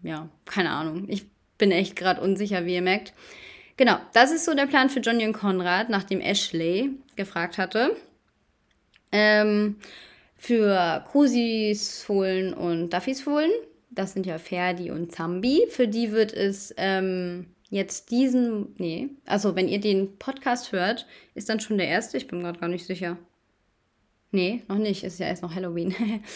Ja, 0.02 0.30
keine 0.46 0.72
Ahnung. 0.72 1.06
Ich 1.08 1.26
bin 1.60 1.72
echt 1.72 1.96
gerade 1.96 2.22
unsicher, 2.22 2.66
wie 2.66 2.74
ihr 2.74 2.82
merkt. 2.82 3.14
Genau, 3.78 3.98
das 4.14 4.32
ist 4.32 4.46
so 4.46 4.56
der 4.56 4.66
Plan 4.66 4.90
für 4.90 5.00
Johnny 5.00 5.26
und 5.26 5.34
Konrad, 5.34 5.90
nachdem 5.90 6.20
Ashley 6.20 6.90
gefragt 7.16 7.60
hatte. 7.60 7.96
Ähm, 9.12 9.76
für 10.36 11.06
Krusis 11.12 12.02
Fohlen 12.02 12.54
und 12.54 12.90
Duffys 12.90 13.22
Fohlen, 13.22 13.52
das 13.90 14.14
sind 14.14 14.26
ja 14.26 14.38
Ferdi 14.38 14.92
und 14.92 15.12
Zambi, 15.12 15.68
für 15.70 15.88
die 15.88 16.12
wird 16.12 16.34
es 16.34 16.74
ähm, 16.78 17.48
jetzt 17.70 18.12
diesen, 18.12 18.76
nee, 18.78 19.10
also 19.26 19.56
wenn 19.56 19.68
ihr 19.68 19.80
den 19.80 20.18
Podcast 20.18 20.72
hört, 20.72 21.08
ist 21.34 21.50
dann 21.50 21.60
schon 21.60 21.78
der 21.78 21.88
erste, 21.88 22.18
ich 22.18 22.28
bin 22.28 22.42
gerade 22.42 22.60
gar 22.60 22.70
nicht 22.70 22.86
sicher. 22.86 23.18
Nee, 24.32 24.64
noch 24.68 24.78
nicht, 24.78 25.04
ist 25.04 25.20
ja 25.20 25.28
erst 25.28 25.42
noch 25.42 25.56
Halloween. 25.56 25.96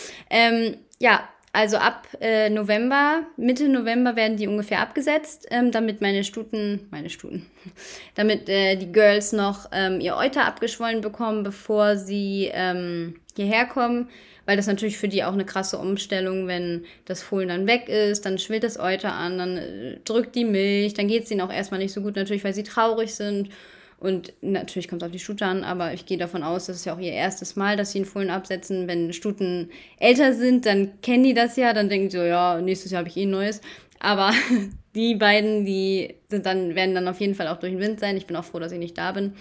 ähm, 0.30 0.78
ja, 1.00 1.28
also 1.56 1.78
ab 1.78 2.08
äh, 2.20 2.50
November, 2.50 3.28
Mitte 3.38 3.70
November 3.70 4.16
werden 4.16 4.38
die 4.38 4.48
ungefähr 4.48 4.80
abgesetzt, 4.80 5.46
ähm, 5.52 5.72
damit 5.72 6.02
meine 6.02 6.24
Stuten, 6.24 6.88
meine 6.90 7.12
Stuten, 7.12 7.46
damit 8.16 8.50
äh, 8.50 8.76
die 8.76 8.92
Girls 8.92 9.34
noch 9.34 9.70
ähm, 9.72 10.02
ihr 10.02 10.16
Euter 10.16 10.46
abgeschwollen 10.46 11.02
bekommen, 11.02 11.44
bevor 11.44 11.96
sie 11.96 12.50
ähm, 12.52 13.20
hierher 13.36 13.68
kommen, 13.68 14.10
weil 14.48 14.58
das 14.58 14.66
natürlich 14.66 14.98
für 14.98 15.08
die 15.08 15.24
auch 15.24 15.34
eine 15.34 15.46
krasse 15.46 15.78
Umstellung, 15.78 16.48
wenn 16.48 16.86
das 17.06 17.22
Fohlen 17.22 17.50
dann 17.50 17.68
weg 17.68 17.88
ist, 17.88 18.26
dann 18.26 18.40
schwillt 18.40 18.64
das 18.64 18.80
Euter 18.80 19.14
an, 19.14 19.38
dann 19.38 19.58
äh, 19.58 20.00
drückt 20.06 20.34
die 20.34 20.46
Milch, 20.46 20.96
dann 20.96 21.08
geht 21.08 21.26
es 21.26 21.32
ihnen 21.32 21.42
auch 21.42 21.54
erstmal 21.54 21.80
nicht 21.80 21.94
so 21.94 22.02
gut, 22.02 22.16
natürlich, 22.16 22.44
weil 22.44 22.56
sie 22.56 22.64
traurig 22.64 23.14
sind 23.14 23.50
und 24.04 24.34
natürlich 24.42 24.90
kommt 24.90 25.02
es 25.02 25.06
auf 25.06 25.14
die 25.14 25.20
Stute 25.20 25.46
an, 25.46 25.64
aber 25.64 25.94
ich 25.94 26.06
gehe 26.06 26.18
davon 26.18 26.44
aus, 26.44 26.66
das 26.66 26.76
ist 26.76 26.84
ja 26.84 26.94
auch 26.94 27.00
ihr 27.00 27.14
erstes 27.14 27.56
Mal, 27.56 27.78
dass 27.78 27.94
sie 27.94 28.00
einen 28.00 28.06
Fohlen 28.06 28.30
absetzen. 28.30 28.86
Wenn 28.86 29.14
Stuten 29.14 29.70
älter 29.98 30.34
sind, 30.34 30.66
dann 30.66 31.00
kennen 31.00 31.24
die 31.24 31.34
das 31.34 31.56
ja, 31.56 31.72
dann 31.72 31.88
denken 31.88 32.10
sie 32.10 32.18
so, 32.18 32.24
ja, 32.26 32.60
nächstes 32.60 32.92
Jahr 32.92 33.00
habe 33.00 33.08
ich 33.08 33.16
eh 33.16 33.24
ein 33.24 33.30
neues. 33.30 33.62
Aber 34.02 34.34
die 34.94 35.16
beiden, 35.16 35.64
die 35.64 36.16
sind 36.28 36.46
dann, 36.46 36.76
werden 36.76 36.96
dann 36.96 37.08
auf 37.08 37.22
jeden 37.22 37.34
Fall 37.34 37.48
auch 37.48 37.62
durch 37.62 37.72
den 37.72 37.80
Wind 37.80 38.02
sein. 38.02 38.18
Ich 38.18 38.28
bin 38.28 38.36
auch 38.36 38.44
froh, 38.44 38.60
dass 38.60 38.74
ich 38.74 38.80
nicht 38.80 38.98
da 38.98 39.14
bin. 39.14 39.36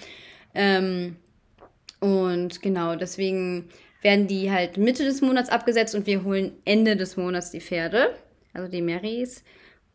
Ähm, 0.54 1.16
und 1.98 2.62
genau, 2.62 2.94
deswegen 2.94 3.68
werden 4.00 4.28
die 4.28 4.52
halt 4.52 4.76
Mitte 4.76 5.02
des 5.02 5.22
Monats 5.22 5.50
abgesetzt 5.50 5.96
und 5.96 6.06
wir 6.06 6.22
holen 6.22 6.52
Ende 6.64 6.94
des 6.94 7.16
Monats 7.16 7.50
die 7.50 7.60
Pferde, 7.60 8.14
also 8.52 8.70
die 8.70 8.80
Marys. 8.80 9.42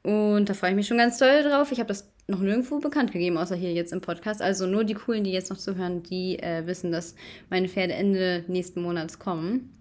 Und 0.03 0.49
da 0.49 0.53
freue 0.53 0.71
ich 0.71 0.75
mich 0.75 0.87
schon 0.87 0.97
ganz 0.97 1.19
doll 1.19 1.43
drauf. 1.43 1.71
Ich 1.71 1.79
habe 1.79 1.87
das 1.87 2.09
noch 2.27 2.39
nirgendwo 2.39 2.79
bekannt 2.79 3.11
gegeben, 3.11 3.37
außer 3.37 3.55
hier 3.55 3.73
jetzt 3.73 3.93
im 3.93 4.01
Podcast. 4.01 4.41
Also 4.41 4.67
nur 4.67 4.83
die 4.83 4.93
coolen, 4.93 5.23
die 5.23 5.31
jetzt 5.31 5.49
noch 5.49 5.57
zuhören, 5.57 6.03
die 6.03 6.39
äh, 6.39 6.65
wissen, 6.65 6.91
dass 6.91 7.15
meine 7.49 7.69
Pferde 7.69 7.93
Ende 7.93 8.43
nächsten 8.47 8.81
Monats 8.81 9.17
kommen. 9.17 9.73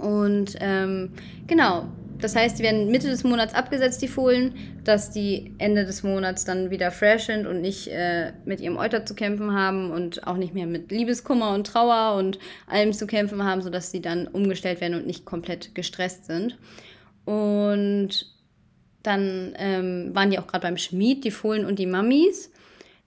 Und 0.00 0.56
ähm, 0.60 1.10
genau, 1.46 1.86
das 2.20 2.36
heißt, 2.36 2.58
die 2.58 2.62
werden 2.62 2.90
Mitte 2.90 3.08
des 3.08 3.24
Monats 3.24 3.54
abgesetzt, 3.54 4.00
die 4.02 4.08
Fohlen, 4.08 4.54
dass 4.84 5.10
die 5.10 5.52
Ende 5.58 5.84
des 5.84 6.02
Monats 6.02 6.44
dann 6.44 6.70
wieder 6.70 6.90
fresh 6.90 7.26
sind 7.26 7.46
und 7.46 7.60
nicht 7.60 7.88
äh, 7.88 8.32
mit 8.44 8.60
ihrem 8.60 8.76
Euter 8.76 9.04
zu 9.04 9.14
kämpfen 9.14 9.52
haben 9.52 9.90
und 9.90 10.26
auch 10.26 10.36
nicht 10.36 10.54
mehr 10.54 10.66
mit 10.66 10.90
Liebeskummer 10.90 11.54
und 11.54 11.66
Trauer 11.66 12.16
und 12.16 12.38
allem 12.66 12.92
zu 12.92 13.06
kämpfen 13.06 13.44
haben, 13.44 13.62
sodass 13.62 13.90
sie 13.90 14.00
dann 14.00 14.26
umgestellt 14.28 14.80
werden 14.80 14.94
und 14.94 15.06
nicht 15.06 15.24
komplett 15.24 15.74
gestresst 15.74 16.26
sind. 16.26 16.56
Und 17.24 18.33
dann 19.04 19.54
ähm, 19.56 20.10
waren 20.14 20.30
die 20.30 20.38
auch 20.38 20.46
gerade 20.46 20.62
beim 20.62 20.78
Schmied, 20.78 21.24
die 21.24 21.30
Fohlen 21.30 21.64
und 21.64 21.78
die 21.78 21.86
Mammis. 21.86 22.50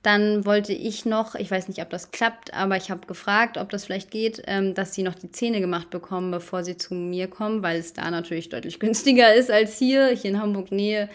Dann 0.04 0.46
wollte 0.46 0.72
ich 0.72 1.06
noch, 1.06 1.36
ich 1.36 1.52
weiß 1.52 1.68
nicht, 1.68 1.82
ob 1.82 1.90
das 1.90 2.12
klappt, 2.12 2.54
aber 2.54 2.78
ich 2.78 2.92
habe 2.92 3.08
gefragt, 3.08 3.58
ob 3.58 3.70
das 3.72 3.86
vielleicht 3.86 4.12
geht, 4.12 4.42
ähm, 4.46 4.74
dass 4.74 4.94
sie 4.94 5.04
noch 5.04 5.16
die 5.16 5.32
Zähne 5.32 5.60
gemacht 5.60 5.90
bekommen, 5.90 6.32
bevor 6.32 6.64
sie 6.64 6.78
zu 6.78 6.94
mir 6.94 7.28
kommen, 7.28 7.64
weil 7.64 7.80
es 7.80 7.94
da 7.94 8.10
natürlich 8.10 8.50
deutlich 8.50 8.80
günstiger 8.80 9.34
ist 9.34 9.52
als 9.52 9.78
hier. 9.78 10.10
Hier 10.10 10.32
in 10.32 10.42
Hamburg 10.42 10.72
Nähe, 10.72 11.10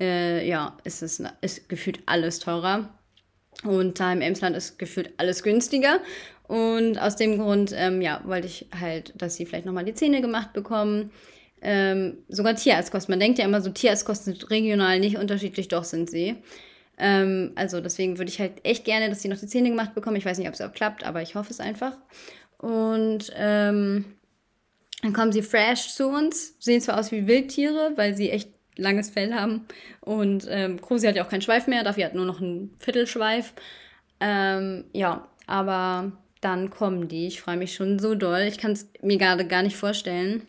äh, 0.00 0.48
ja, 0.48 0.76
ist 0.82 1.02
es 1.02 1.22
ist 1.42 1.68
gefühlt 1.68 2.00
alles 2.06 2.38
teurer. 2.38 2.88
Und 3.64 4.00
da 4.00 4.12
im 4.12 4.22
Emsland 4.22 4.56
ist 4.56 4.78
gefühlt 4.78 5.12
alles 5.18 5.42
günstiger. 5.42 6.00
Und 6.48 6.98
aus 6.98 7.16
dem 7.16 7.38
Grund, 7.38 7.72
ähm, 7.76 8.00
ja, 8.02 8.22
wollte 8.24 8.46
ich 8.46 8.66
halt, 8.78 9.12
dass 9.14 9.36
sie 9.36 9.46
vielleicht 9.46 9.66
nochmal 9.66 9.84
die 9.84 9.94
Zähne 9.94 10.20
gemacht 10.20 10.52
bekommen. 10.52 11.12
Ähm, 11.62 12.18
sogar 12.28 12.56
Tierarztkosten. 12.56 13.12
Man 13.12 13.20
denkt 13.20 13.38
ja 13.38 13.44
immer 13.44 13.60
so, 13.60 13.70
Tierarztkosten 13.70 14.34
sind 14.34 14.50
regional 14.50 14.98
nicht 14.98 15.16
unterschiedlich, 15.16 15.68
doch 15.68 15.84
sind 15.84 16.10
sie. 16.10 16.36
Ähm, 16.98 17.52
also 17.54 17.80
deswegen 17.80 18.18
würde 18.18 18.30
ich 18.30 18.40
halt 18.40 18.64
echt 18.64 18.84
gerne, 18.84 19.08
dass 19.08 19.22
sie 19.22 19.28
noch 19.28 19.38
die 19.38 19.46
Zähne 19.46 19.70
gemacht 19.70 19.94
bekommen. 19.94 20.16
Ich 20.16 20.24
weiß 20.24 20.38
nicht, 20.38 20.48
ob 20.48 20.54
es 20.54 20.60
auch 20.60 20.72
klappt, 20.72 21.04
aber 21.04 21.22
ich 21.22 21.34
hoffe 21.34 21.50
es 21.50 21.60
einfach. 21.60 21.96
Und 22.58 23.32
ähm, 23.36 24.04
dann 25.02 25.12
kommen 25.12 25.32
sie 25.32 25.42
fresh 25.42 25.88
zu 25.88 26.08
uns, 26.08 26.54
sehen 26.60 26.80
zwar 26.80 26.98
aus 26.98 27.10
wie 27.10 27.26
Wildtiere, 27.26 27.92
weil 27.96 28.14
sie 28.14 28.30
echt 28.30 28.50
langes 28.76 29.10
Fell 29.10 29.34
haben. 29.34 29.66
Und 30.00 30.46
ähm, 30.48 30.80
Krusi 30.80 31.06
hat 31.06 31.16
ja 31.16 31.24
auch 31.24 31.28
keinen 31.28 31.42
Schweif 31.42 31.66
mehr, 31.66 31.84
dafür 31.84 32.06
hat 32.06 32.14
nur 32.14 32.26
noch 32.26 32.40
einen 32.40 32.74
Viertelschweif. 32.78 33.52
Ähm, 34.20 34.84
ja, 34.92 35.28
aber 35.46 36.12
dann 36.40 36.70
kommen 36.70 37.08
die. 37.08 37.26
Ich 37.26 37.40
freue 37.40 37.56
mich 37.56 37.74
schon 37.74 37.98
so 37.98 38.14
doll. 38.14 38.42
Ich 38.42 38.58
kann 38.58 38.72
es 38.72 38.88
mir 39.02 39.18
gerade 39.18 39.46
gar 39.46 39.62
nicht 39.62 39.76
vorstellen. 39.76 40.46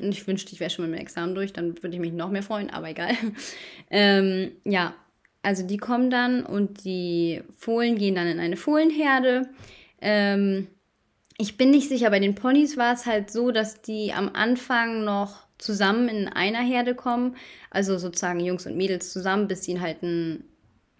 Und 0.00 0.10
ich 0.10 0.26
wünschte, 0.26 0.52
ich 0.52 0.60
wäre 0.60 0.70
schon 0.70 0.90
mit 0.90 0.98
dem 0.98 1.00
Examen 1.00 1.34
durch, 1.34 1.52
dann 1.52 1.80
würde 1.82 1.94
ich 1.94 2.00
mich 2.00 2.12
noch 2.12 2.30
mehr 2.30 2.42
freuen, 2.42 2.70
aber 2.70 2.90
egal. 2.90 3.12
ähm, 3.90 4.52
ja, 4.64 4.94
also 5.42 5.64
die 5.64 5.76
kommen 5.76 6.10
dann 6.10 6.44
und 6.44 6.84
die 6.84 7.42
Fohlen 7.56 7.96
gehen 7.96 8.14
dann 8.14 8.26
in 8.26 8.40
eine 8.40 8.56
Fohlenherde. 8.56 9.48
Ähm, 10.00 10.68
ich 11.36 11.56
bin 11.56 11.70
nicht 11.70 11.88
sicher, 11.88 12.10
bei 12.10 12.20
den 12.20 12.34
Ponys 12.34 12.76
war 12.76 12.94
es 12.94 13.06
halt 13.06 13.30
so, 13.30 13.50
dass 13.50 13.82
die 13.82 14.12
am 14.12 14.30
Anfang 14.34 15.04
noch 15.04 15.44
zusammen 15.58 16.08
in 16.08 16.28
einer 16.28 16.60
Herde 16.60 16.94
kommen. 16.94 17.36
Also 17.70 17.98
sozusagen 17.98 18.40
Jungs 18.40 18.66
und 18.66 18.76
Mädels 18.76 19.12
zusammen, 19.12 19.48
bis 19.48 19.64
sie 19.64 19.80
halt 19.80 20.02
ein, 20.02 20.44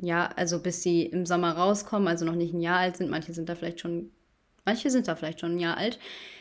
ja, 0.00 0.28
also 0.37 0.61
bis 0.61 0.83
sie 0.83 1.07
im 1.07 1.24
Sommer 1.26 1.52
rauskommen, 1.52 2.09
also 2.09 2.24
noch 2.24 2.35
nicht 2.35 2.52
ein 2.52 2.61
Jahr 2.61 2.80
alt 2.80 2.96
sind. 2.96 3.11
Manche 3.11 3.33
sind 3.33 3.48
da 3.48 3.54
vielleicht 3.54 3.80
schon, 3.80 4.11
manche 4.64 4.90
sind 4.90 5.09
da 5.09 5.16
vielleicht 5.16 5.40
schon 5.40 5.57
ein 5.57 5.61
Jahr 5.61 5.77
alt. 5.77 5.98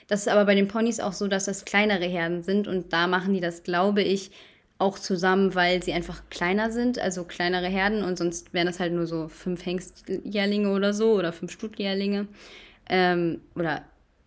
Das 0.08 0.22
ist 0.22 0.28
aber 0.28 0.46
bei 0.46 0.56
den 0.56 0.68
Ponys 0.68 1.00
auch 1.00 1.14
so, 1.14 1.28
dass 1.28 1.46
das 1.46 1.66
kleinere 1.66 2.06
Herden 2.06 2.44
sind 2.44 2.68
und 2.68 2.94
da 2.94 3.08
machen 3.08 3.34
die 3.34 3.40
das, 3.40 3.64
glaube 3.64 4.02
ich, 4.02 4.32
auch 4.80 5.00
zusammen, 5.00 5.56
weil 5.56 5.82
sie 5.82 5.94
einfach 5.94 6.24
kleiner 6.30 6.72
sind, 6.72 7.00
also 7.00 7.24
kleinere 7.24 7.68
Herden 7.68 8.04
und 8.04 8.18
sonst 8.18 8.54
wären 8.54 8.68
das 8.68 8.80
halt 8.80 8.92
nur 8.92 9.08
so 9.08 9.28
fünf 9.30 9.66
Hengstjährlinge 9.66 10.72
oder 10.72 10.94
so 10.94 11.14
oder 11.14 11.32
fünf 11.32 11.52
Stutjährlinge. 11.52 12.28
Ähm, 12.90 13.40
oder 13.56 13.84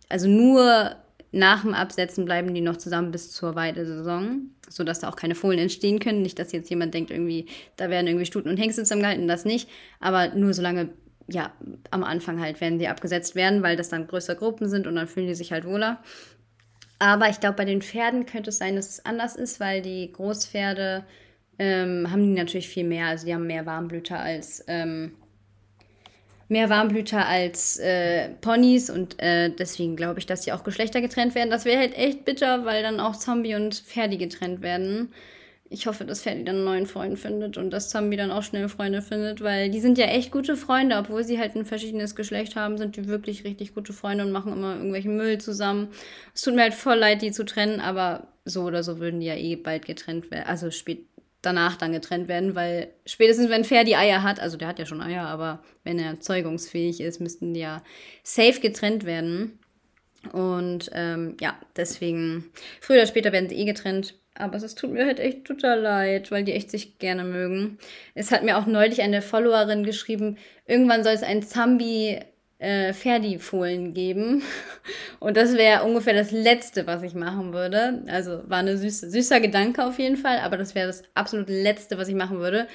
also 0.09 0.27
nur 0.27 0.95
nach 1.31 1.61
dem 1.61 1.73
Absetzen 1.73 2.25
bleiben 2.25 2.53
die 2.53 2.61
noch 2.61 2.77
zusammen 2.77 3.11
bis 3.11 3.31
zur 3.31 3.55
Weidesaison, 3.55 4.49
sodass 4.69 4.99
da 4.99 5.09
auch 5.09 5.15
keine 5.15 5.35
Fohlen 5.35 5.59
entstehen 5.59 5.99
können. 5.99 6.21
Nicht, 6.21 6.39
dass 6.39 6.53
jetzt 6.53 6.69
jemand 6.69 6.93
denkt, 6.93 7.11
irgendwie, 7.11 7.45
da 7.75 7.89
werden 7.89 8.07
irgendwie 8.07 8.25
Stuten 8.25 8.49
und 8.49 8.57
Hengste 8.57 8.83
zusammengehalten, 8.83 9.27
das 9.27 9.45
nicht. 9.45 9.69
Aber 9.99 10.29
nur 10.29 10.53
solange 10.53 10.89
ja, 11.27 11.51
am 11.91 12.03
Anfang 12.03 12.39
halt 12.39 12.61
werden 12.61 12.79
die 12.79 12.87
abgesetzt 12.87 13.35
werden, 13.35 13.63
weil 13.63 13.75
das 13.75 13.89
dann 13.89 14.07
größere 14.07 14.35
Gruppen 14.35 14.69
sind 14.69 14.87
und 14.87 14.95
dann 14.95 15.07
fühlen 15.07 15.27
die 15.27 15.35
sich 15.35 15.51
halt 15.51 15.65
wohler. 15.65 16.01
Aber 16.99 17.29
ich 17.29 17.39
glaube, 17.39 17.57
bei 17.57 17.65
den 17.65 17.81
Pferden 17.81 18.25
könnte 18.25 18.49
es 18.49 18.57
sein, 18.57 18.75
dass 18.75 18.89
es 18.89 19.05
anders 19.05 19.35
ist, 19.35 19.59
weil 19.59 19.81
die 19.81 20.11
Großpferde 20.11 21.03
ähm, 21.59 22.09
haben 22.09 22.23
die 22.23 22.39
natürlich 22.39 22.69
viel 22.69 22.85
mehr. 22.85 23.07
Also 23.07 23.25
die 23.25 23.33
haben 23.33 23.45
mehr 23.45 23.65
Warmblüter 23.65 24.19
als 24.19 24.63
ähm, 24.67 25.13
mehr 26.49 26.69
Warmblüter 26.69 27.27
als 27.27 27.77
äh, 27.77 28.29
Ponys 28.41 28.89
und 28.89 29.21
äh, 29.21 29.49
deswegen 29.49 29.95
glaube 29.95 30.19
ich, 30.19 30.25
dass 30.25 30.43
sie 30.43 30.53
auch 30.53 30.63
Geschlechter 30.63 31.01
getrennt 31.01 31.35
werden. 31.35 31.49
Das 31.49 31.65
wäre 31.65 31.79
halt 31.79 31.97
echt 31.97 32.25
bitter, 32.25 32.65
weil 32.65 32.83
dann 32.83 32.99
auch 32.99 33.15
Zombie 33.15 33.55
und 33.55 33.75
Pferdi 33.75 34.17
getrennt 34.17 34.61
werden 34.61 35.09
ich 35.69 35.87
hoffe, 35.87 36.05
dass 36.05 36.21
Ferdi 36.21 36.43
dann 36.43 36.57
einen 36.57 36.65
neuen 36.65 36.85
Freund 36.85 37.19
findet 37.19 37.57
und 37.57 37.71
dass 37.71 37.89
Zambi 37.89 38.15
dann 38.15 38.31
auch 38.31 38.43
schnell 38.43 38.69
Freunde 38.69 39.01
findet, 39.01 39.41
weil 39.41 39.69
die 39.69 39.79
sind 39.79 39.97
ja 39.97 40.05
echt 40.05 40.31
gute 40.31 40.55
Freunde, 40.55 40.97
obwohl 40.97 41.23
sie 41.23 41.39
halt 41.39 41.55
ein 41.55 41.65
verschiedenes 41.65 42.15
Geschlecht 42.15 42.55
haben, 42.55 42.77
sind 42.77 42.95
die 42.95 43.07
wirklich 43.07 43.43
richtig 43.43 43.73
gute 43.75 43.93
Freunde 43.93 44.25
und 44.25 44.31
machen 44.31 44.53
immer 44.53 44.75
irgendwelchen 44.75 45.17
Müll 45.17 45.39
zusammen. 45.39 45.89
Es 46.33 46.41
tut 46.41 46.55
mir 46.55 46.61
halt 46.61 46.73
voll 46.73 46.97
leid, 46.97 47.21
die 47.21 47.31
zu 47.31 47.45
trennen, 47.45 47.79
aber 47.79 48.27
so 48.45 48.63
oder 48.63 48.83
so 48.83 48.99
würden 48.99 49.19
die 49.19 49.27
ja 49.27 49.35
eh 49.35 49.55
bald 49.55 49.85
getrennt 49.85 50.31
werden, 50.31 50.47
also 50.47 50.71
spät 50.71 51.05
danach 51.41 51.75
dann 51.77 51.91
getrennt 51.91 52.27
werden, 52.27 52.55
weil 52.55 52.89
spätestens 53.05 53.49
wenn 53.49 53.63
Ferdi 53.63 53.95
Eier 53.95 54.23
hat, 54.23 54.39
also 54.39 54.57
der 54.57 54.67
hat 54.67 54.79
ja 54.79 54.85
schon 54.85 55.01
Eier, 55.01 55.27
aber 55.27 55.63
wenn 55.83 55.99
er 55.99 56.19
zeugungsfähig 56.19 56.99
ist, 56.99 57.21
müssten 57.21 57.53
die 57.53 57.59
ja 57.61 57.83
safe 58.23 58.59
getrennt 58.59 59.05
werden. 59.05 59.59
Und 60.33 60.89
ähm, 60.93 61.37
ja, 61.39 61.57
deswegen, 61.75 62.51
früher 62.81 62.97
oder 62.97 63.07
später 63.07 63.31
werden 63.31 63.49
sie 63.49 63.57
eh 63.57 63.65
getrennt 63.65 64.15
aber 64.39 64.55
es 64.57 64.75
tut 64.75 64.91
mir 64.91 65.05
halt 65.05 65.19
echt 65.19 65.45
total 65.45 65.81
leid, 65.81 66.31
weil 66.31 66.43
die 66.43 66.53
echt 66.53 66.71
sich 66.71 66.99
gerne 66.99 67.23
mögen. 67.23 67.77
Es 68.13 68.31
hat 68.31 68.43
mir 68.43 68.57
auch 68.57 68.65
neulich 68.65 69.01
eine 69.01 69.21
Followerin 69.21 69.83
geschrieben, 69.83 70.37
irgendwann 70.65 71.03
soll 71.03 71.13
es 71.13 71.23
ein 71.23 71.41
Zambi 71.43 72.19
äh, 72.59 72.93
Ferdi-Fohlen 72.93 73.93
geben. 73.93 74.43
Und 75.19 75.37
das 75.37 75.55
wäre 75.55 75.83
ungefähr 75.83 76.13
das 76.13 76.31
Letzte, 76.31 76.87
was 76.87 77.03
ich 77.03 77.13
machen 77.13 77.53
würde. 77.53 78.03
Also 78.07 78.43
war 78.47 78.59
ein 78.59 78.77
süße, 78.77 79.09
süßer 79.09 79.39
Gedanke 79.39 79.83
auf 79.85 79.99
jeden 79.99 80.17
Fall, 80.17 80.39
aber 80.39 80.57
das 80.57 80.75
wäre 80.75 80.87
das 80.87 81.03
absolut 81.13 81.49
Letzte, 81.49 81.97
was 81.97 82.07
ich 82.07 82.15
machen 82.15 82.39
würde. 82.39 82.67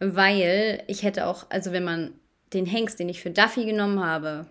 Weil 0.00 0.82
ich 0.88 1.02
hätte 1.02 1.26
auch, 1.26 1.46
also 1.50 1.72
wenn 1.72 1.84
man 1.84 2.14
den 2.52 2.66
Hengst, 2.66 2.98
den 2.98 3.08
ich 3.08 3.22
für 3.22 3.30
Duffy 3.30 3.64
genommen 3.64 4.04
habe, 4.04 4.46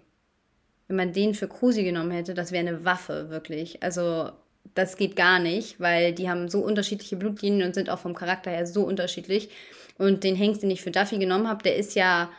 wenn 0.93 1.07
man 1.07 1.13
den 1.13 1.33
für 1.33 1.47
Krusi 1.47 1.83
genommen 1.83 2.11
hätte, 2.11 2.35
das 2.35 2.51
wäre 2.51 2.67
eine 2.67 2.85
Waffe, 2.85 3.31
wirklich. 3.31 3.81
Also 3.81 4.29
das 4.75 4.95
geht 4.95 5.15
gar 5.15 5.39
nicht, 5.39 5.79
weil 5.79 6.13
die 6.13 6.29
haben 6.29 6.49
so 6.49 6.59
unterschiedliche 6.59 7.15
Blutlinien 7.15 7.65
und 7.65 7.73
sind 7.73 7.89
auch 7.89 7.97
vom 7.97 8.13
Charakter 8.13 8.51
her 8.51 8.67
so 8.67 8.83
unterschiedlich. 8.83 9.49
Und 9.97 10.23
den 10.23 10.35
Hengst, 10.35 10.61
den 10.61 10.69
ich 10.69 10.83
für 10.83 10.91
Duffy 10.91 11.17
genommen 11.17 11.47
habe, 11.47 11.63
der 11.63 11.77
ist 11.77 11.95
ja 11.95 12.29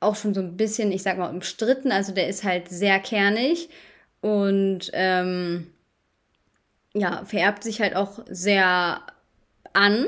auch 0.00 0.16
schon 0.16 0.32
so 0.32 0.40
ein 0.40 0.56
bisschen, 0.56 0.92
ich 0.92 1.02
sag 1.02 1.18
mal, 1.18 1.28
umstritten. 1.28 1.92
Also 1.92 2.14
der 2.14 2.28
ist 2.28 2.42
halt 2.42 2.68
sehr 2.68 3.00
kernig 3.00 3.68
und 4.22 4.90
ähm, 4.94 5.66
ja, 6.94 7.22
vererbt 7.26 7.62
sich 7.62 7.82
halt 7.82 7.94
auch 7.96 8.20
sehr 8.30 9.02
an. 9.74 10.06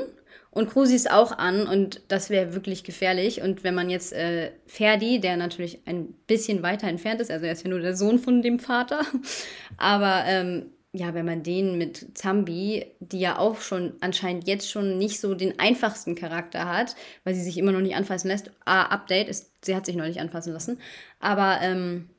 Und 0.53 0.69
Krusi 0.69 0.93
ist 0.93 1.09
auch 1.09 1.31
an 1.31 1.65
und 1.65 2.01
das 2.09 2.29
wäre 2.29 2.53
wirklich 2.53 2.83
gefährlich. 2.83 3.41
Und 3.41 3.63
wenn 3.63 3.73
man 3.73 3.89
jetzt 3.89 4.13
äh, 4.13 4.51
Ferdi, 4.67 5.19
der 5.19 5.35
natürlich 5.35 5.79
ein 5.85 6.13
bisschen 6.27 6.61
weiter 6.61 6.87
entfernt 6.87 7.21
ist, 7.21 7.31
also 7.31 7.45
er 7.45 7.53
ist 7.53 7.63
ja 7.63 7.71
nur 7.71 7.79
der 7.79 7.95
Sohn 7.95 8.19
von 8.19 8.43
dem 8.43 8.59
Vater, 8.59 9.01
aber 9.77 10.23
ähm, 10.27 10.67
ja, 10.91 11.15
wenn 11.15 11.25
man 11.25 11.41
den 11.41 11.79
mit 11.79 12.15
Zambi, 12.15 12.85
die 12.99 13.19
ja 13.19 13.39
auch 13.39 13.61
schon 13.61 13.93
anscheinend 13.99 14.47
jetzt 14.47 14.69
schon 14.69 14.99
nicht 14.99 15.19
so 15.19 15.33
den 15.33 15.57
einfachsten 15.57 16.13
Charakter 16.13 16.71
hat, 16.71 16.95
weil 17.23 17.33
sie 17.33 17.41
sich 17.41 17.57
immer 17.57 17.71
noch 17.71 17.81
nicht 17.81 17.95
anfassen 17.95 18.27
lässt. 18.27 18.51
Ah, 18.63 18.83
Update 18.83 19.29
ist, 19.29 19.65
sie 19.65 19.75
hat 19.75 19.87
sich 19.87 19.95
nicht 19.95 20.19
anfassen 20.19 20.53
lassen. 20.53 20.77
Aber, 21.19 21.61
ähm, 21.61 22.09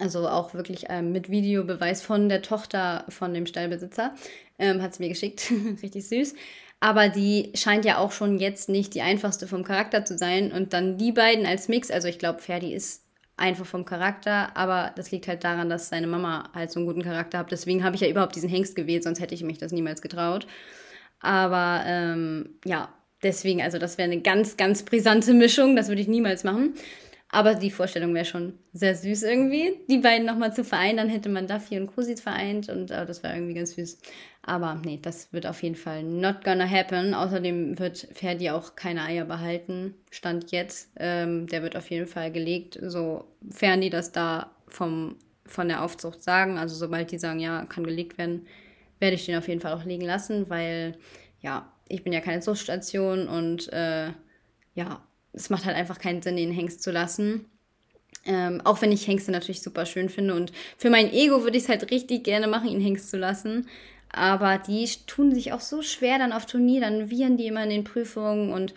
also 0.00 0.26
auch 0.26 0.54
wirklich 0.54 0.86
ähm, 0.88 1.12
mit 1.12 1.28
Videobeweis 1.28 2.00
von 2.00 2.30
der 2.30 2.40
Tochter 2.40 3.04
von 3.10 3.34
dem 3.34 3.44
Stallbesitzer, 3.44 4.14
ähm, 4.58 4.80
hat 4.80 4.94
sie 4.94 5.02
mir 5.02 5.10
geschickt. 5.10 5.52
Richtig 5.82 6.08
süß. 6.08 6.34
Aber 6.84 7.08
die 7.08 7.50
scheint 7.54 7.86
ja 7.86 7.96
auch 7.96 8.12
schon 8.12 8.36
jetzt 8.36 8.68
nicht 8.68 8.92
die 8.92 9.00
einfachste 9.00 9.46
vom 9.46 9.64
Charakter 9.64 10.04
zu 10.04 10.18
sein. 10.18 10.52
Und 10.52 10.74
dann 10.74 10.98
die 10.98 11.12
beiden 11.12 11.46
als 11.46 11.66
Mix, 11.66 11.90
also 11.90 12.08
ich 12.08 12.18
glaube, 12.18 12.42
Ferdi 12.42 12.74
ist 12.74 13.04
einfach 13.38 13.64
vom 13.64 13.86
Charakter, 13.86 14.54
aber 14.54 14.92
das 14.94 15.10
liegt 15.10 15.26
halt 15.26 15.44
daran, 15.44 15.70
dass 15.70 15.88
seine 15.88 16.06
Mama 16.06 16.50
halt 16.54 16.70
so 16.70 16.78
einen 16.78 16.86
guten 16.86 17.00
Charakter 17.00 17.38
hat. 17.38 17.50
Deswegen 17.50 17.84
habe 17.84 17.96
ich 17.96 18.02
ja 18.02 18.08
überhaupt 18.08 18.36
diesen 18.36 18.50
Hengst 18.50 18.76
gewählt, 18.76 19.02
sonst 19.02 19.18
hätte 19.18 19.34
ich 19.34 19.42
mich 19.42 19.56
das 19.56 19.72
niemals 19.72 20.02
getraut. 20.02 20.46
Aber 21.20 21.84
ähm, 21.86 22.50
ja, 22.66 22.92
deswegen, 23.22 23.62
also 23.62 23.78
das 23.78 23.96
wäre 23.96 24.10
eine 24.10 24.20
ganz, 24.20 24.58
ganz 24.58 24.82
brisante 24.82 25.32
Mischung, 25.32 25.76
das 25.76 25.88
würde 25.88 26.02
ich 26.02 26.08
niemals 26.08 26.44
machen. 26.44 26.74
Aber 27.34 27.56
die 27.56 27.72
Vorstellung 27.72 28.14
wäre 28.14 28.24
schon 28.24 28.54
sehr 28.72 28.94
süß 28.94 29.24
irgendwie, 29.24 29.80
die 29.90 29.98
beiden 29.98 30.24
nochmal 30.24 30.54
zu 30.54 30.62
vereinen. 30.62 30.98
Dann 30.98 31.08
hätte 31.08 31.28
man 31.28 31.48
Duffy 31.48 31.76
und 31.76 31.88
Cousy 31.88 32.16
vereint 32.16 32.68
und 32.68 32.92
äh, 32.92 33.04
das 33.04 33.24
wäre 33.24 33.34
irgendwie 33.34 33.54
ganz 33.54 33.74
süß. 33.74 33.98
Aber 34.42 34.80
nee, 34.84 35.00
das 35.02 35.32
wird 35.32 35.44
auf 35.44 35.60
jeden 35.64 35.74
Fall 35.74 36.04
not 36.04 36.44
gonna 36.44 36.64
happen. 36.64 37.12
Außerdem 37.12 37.80
wird 37.80 38.06
Ferdi 38.12 38.50
auch 38.50 38.76
keine 38.76 39.02
Eier 39.02 39.24
behalten. 39.24 39.96
Stand 40.12 40.52
jetzt. 40.52 40.92
Ähm, 40.94 41.48
der 41.48 41.64
wird 41.64 41.74
auf 41.76 41.90
jeden 41.90 42.06
Fall 42.06 42.30
gelegt, 42.30 42.78
sofern 42.80 43.80
die 43.80 43.90
das 43.90 44.12
da 44.12 44.52
vom, 44.68 45.16
von 45.44 45.66
der 45.66 45.82
Aufzucht 45.82 46.22
sagen. 46.22 46.56
Also 46.56 46.76
sobald 46.76 47.10
die 47.10 47.18
sagen, 47.18 47.40
ja, 47.40 47.64
kann 47.64 47.82
gelegt 47.82 48.16
werden, 48.16 48.46
werde 49.00 49.16
ich 49.16 49.26
den 49.26 49.36
auf 49.36 49.48
jeden 49.48 49.60
Fall 49.60 49.72
auch 49.72 49.84
liegen 49.84 50.04
lassen, 50.04 50.48
weil 50.50 50.96
ja, 51.40 51.68
ich 51.88 52.04
bin 52.04 52.12
ja 52.12 52.20
keine 52.20 52.42
Zuchtstation 52.42 53.26
und 53.26 53.72
äh, 53.72 54.10
ja, 54.76 55.02
es 55.34 55.50
macht 55.50 55.64
halt 55.64 55.76
einfach 55.76 55.98
keinen 55.98 56.22
Sinn, 56.22 56.36
den 56.36 56.52
Hengst 56.52 56.82
zu 56.82 56.90
lassen. 56.90 57.46
Ähm, 58.26 58.62
auch 58.64 58.80
wenn 58.80 58.92
ich 58.92 59.06
Hengste 59.06 59.32
natürlich 59.32 59.60
super 59.60 59.84
schön 59.84 60.08
finde. 60.08 60.34
Und 60.34 60.52
für 60.78 60.90
mein 60.90 61.12
Ego 61.12 61.42
würde 61.42 61.58
ich 61.58 61.64
es 61.64 61.68
halt 61.68 61.90
richtig 61.90 62.24
gerne 62.24 62.46
machen, 62.46 62.68
ihn 62.68 62.80
Hengst 62.80 63.10
zu 63.10 63.18
lassen. 63.18 63.68
Aber 64.10 64.58
die 64.58 64.88
tun 65.06 65.34
sich 65.34 65.52
auch 65.52 65.60
so 65.60 65.82
schwer 65.82 66.18
dann 66.18 66.32
auf 66.32 66.46
Turnier. 66.46 66.80
Dann 66.80 67.10
wiehern 67.10 67.36
die 67.36 67.46
immer 67.46 67.64
in 67.64 67.70
den 67.70 67.84
Prüfungen 67.84 68.52
und 68.52 68.74